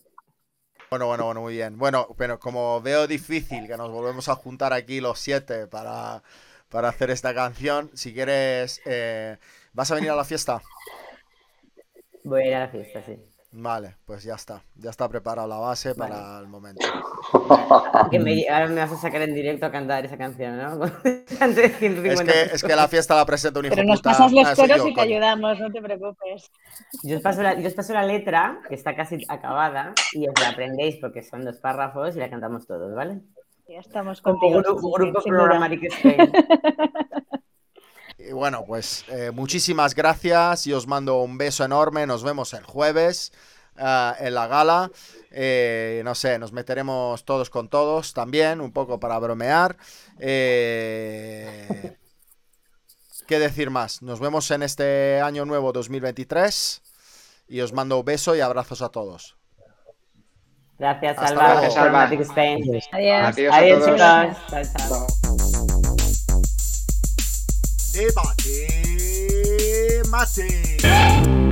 Bueno, 0.90 1.08
bueno, 1.08 1.26
bueno, 1.26 1.42
muy 1.42 1.54
bien. 1.56 1.78
Bueno, 1.78 2.08
pero 2.18 2.40
como 2.40 2.80
veo 2.82 3.08
difícil 3.08 3.68
que 3.68 3.78
nos 3.78 3.92
volvemos 3.92 4.30
a 4.30 4.36
juntar 4.36 4.74
aquí 4.74 5.02
los 5.02 5.20
siete 5.20 5.68
para, 5.68 6.22
para 6.70 6.90
hacer 6.90 7.10
esta 7.10 7.34
canción, 7.34 7.90
si 7.96 8.14
quieres, 8.14 8.82
eh, 8.86 9.38
¿vas 9.74 9.90
a 9.92 9.96
venir 9.96 10.12
a 10.12 10.16
la 10.16 10.24
fiesta? 10.26 10.62
Voy 12.24 12.42
a 12.44 12.48
ir 12.48 12.54
a 12.56 12.60
la 12.62 12.68
fiesta, 12.70 13.02
sí. 13.02 13.18
Vale, 13.56 13.98
pues 14.06 14.24
ya 14.24 14.34
está. 14.34 14.64
Ya 14.76 14.90
está 14.90 15.08
preparada 15.08 15.48
la 15.48 15.58
base 15.58 15.94
para 15.94 16.40
el 16.40 16.48
momento. 16.48 16.86
Que 18.12 18.20
me, 18.20 18.48
ahora 18.50 18.68
me 18.68 18.82
vas 18.82 18.92
a 18.92 18.98
sacar 18.98 19.22
en 19.22 19.34
directo 19.34 19.66
a 19.66 19.72
cantar 19.72 20.06
esa 20.06 20.18
canción, 20.18 20.58
¿no? 20.58 20.82
Ante 21.40 21.70
150 21.70 22.14
Es 22.14 22.22
que, 22.22 22.56
es 22.56 22.64
que 22.64 22.76
la 22.76 22.88
fiesta 22.88 23.16
la 23.16 23.26
presenta 23.26 23.60
un 23.60 23.66
hijo 23.68 23.76
Pero 23.76 23.88
nos 23.88 24.00
puta. 24.00 24.10
pasas 24.12 24.32
los 24.32 24.46
Ah, 24.48 24.56
coros 24.56 24.78
yo, 24.78 24.88
y 24.88 24.94
te 24.94 25.00
coño. 25.02 25.12
ayudamos, 25.16 25.60
no 25.60 25.72
te 25.72 25.82
preocupes. 25.82 26.52
Yo 27.04 27.18
os, 27.18 27.22
paso 27.24 27.42
la, 27.44 27.54
yo 27.60 27.68
os 27.68 27.74
paso 27.74 27.94
la 27.94 28.04
letra, 28.04 28.60
que 28.68 28.76
está 28.76 28.96
casi 28.96 29.18
acabada, 29.28 29.94
y 30.14 30.28
os 30.28 30.34
la 30.40 30.50
aprendéis 30.50 30.98
porque 31.00 31.22
son 31.24 31.46
dos 31.46 31.58
párrafos 31.58 32.16
y 32.16 32.20
la 32.20 32.30
cantamos 32.30 32.66
todos, 32.68 32.94
¿vale? 32.96 33.22
Ya 33.68 33.80
estamos 33.80 34.22
Como 34.22 34.40
contigo. 34.40 34.62
grupo, 34.62 34.80
sí, 34.82 34.88
sí, 34.88 35.04
grupo. 35.12 35.22
Programmatic 35.24 35.84
Spain. 35.94 36.32
Y 38.28 38.32
bueno, 38.32 38.64
pues 38.66 39.06
eh, 39.10 39.32
muchísimas 39.34 39.96
gracias 39.96 40.68
y 40.68 40.74
os 40.74 40.88
mando 40.88 41.22
un 41.22 41.38
beso 41.38 41.64
enorme. 41.66 42.08
Nos 42.08 42.24
vemos 42.24 42.54
el 42.54 42.64
jueves 42.64 43.34
ah, 43.78 44.16
en 44.20 44.34
la 44.34 44.48
gala. 44.48 44.92
Eh, 45.32 46.02
no 46.06 46.16
sé, 46.16 46.40
nos 46.40 46.54
meteremos 46.54 47.26
todos 47.26 47.50
con 47.50 47.68
todos 47.68 48.14
también, 48.14 48.62
un 48.62 48.72
poco 48.72 49.00
para 49.00 49.20
bromear. 49.20 49.76
Eh, 50.20 51.98
¿Qué 53.28 53.40
decir 53.40 53.70
más? 53.70 54.02
Nos 54.02 54.20
vemos 54.20 54.50
en 54.52 54.64
este 54.64 55.22
año 55.22 55.46
nuevo 55.46 55.72
2023 55.74 56.82
y 57.48 57.62
os 57.62 57.74
mando 57.74 58.00
un 58.00 58.06
beso 58.06 58.36
y 58.36 58.42
abrazos 58.42 58.82
a 58.82 58.90
todos. 58.90 59.38
Gracias, 60.80 61.18
Hasta 61.18 61.68
Spain. 62.22 62.64
Adiós. 62.92 63.30
Adiós 63.32 63.54
a 63.54 63.60
todos. 63.60 64.38
chicos. 64.50 64.74
Chao, 64.74 65.08
chao. 65.18 65.53
Debate 67.94 68.34
mate. 70.10 71.43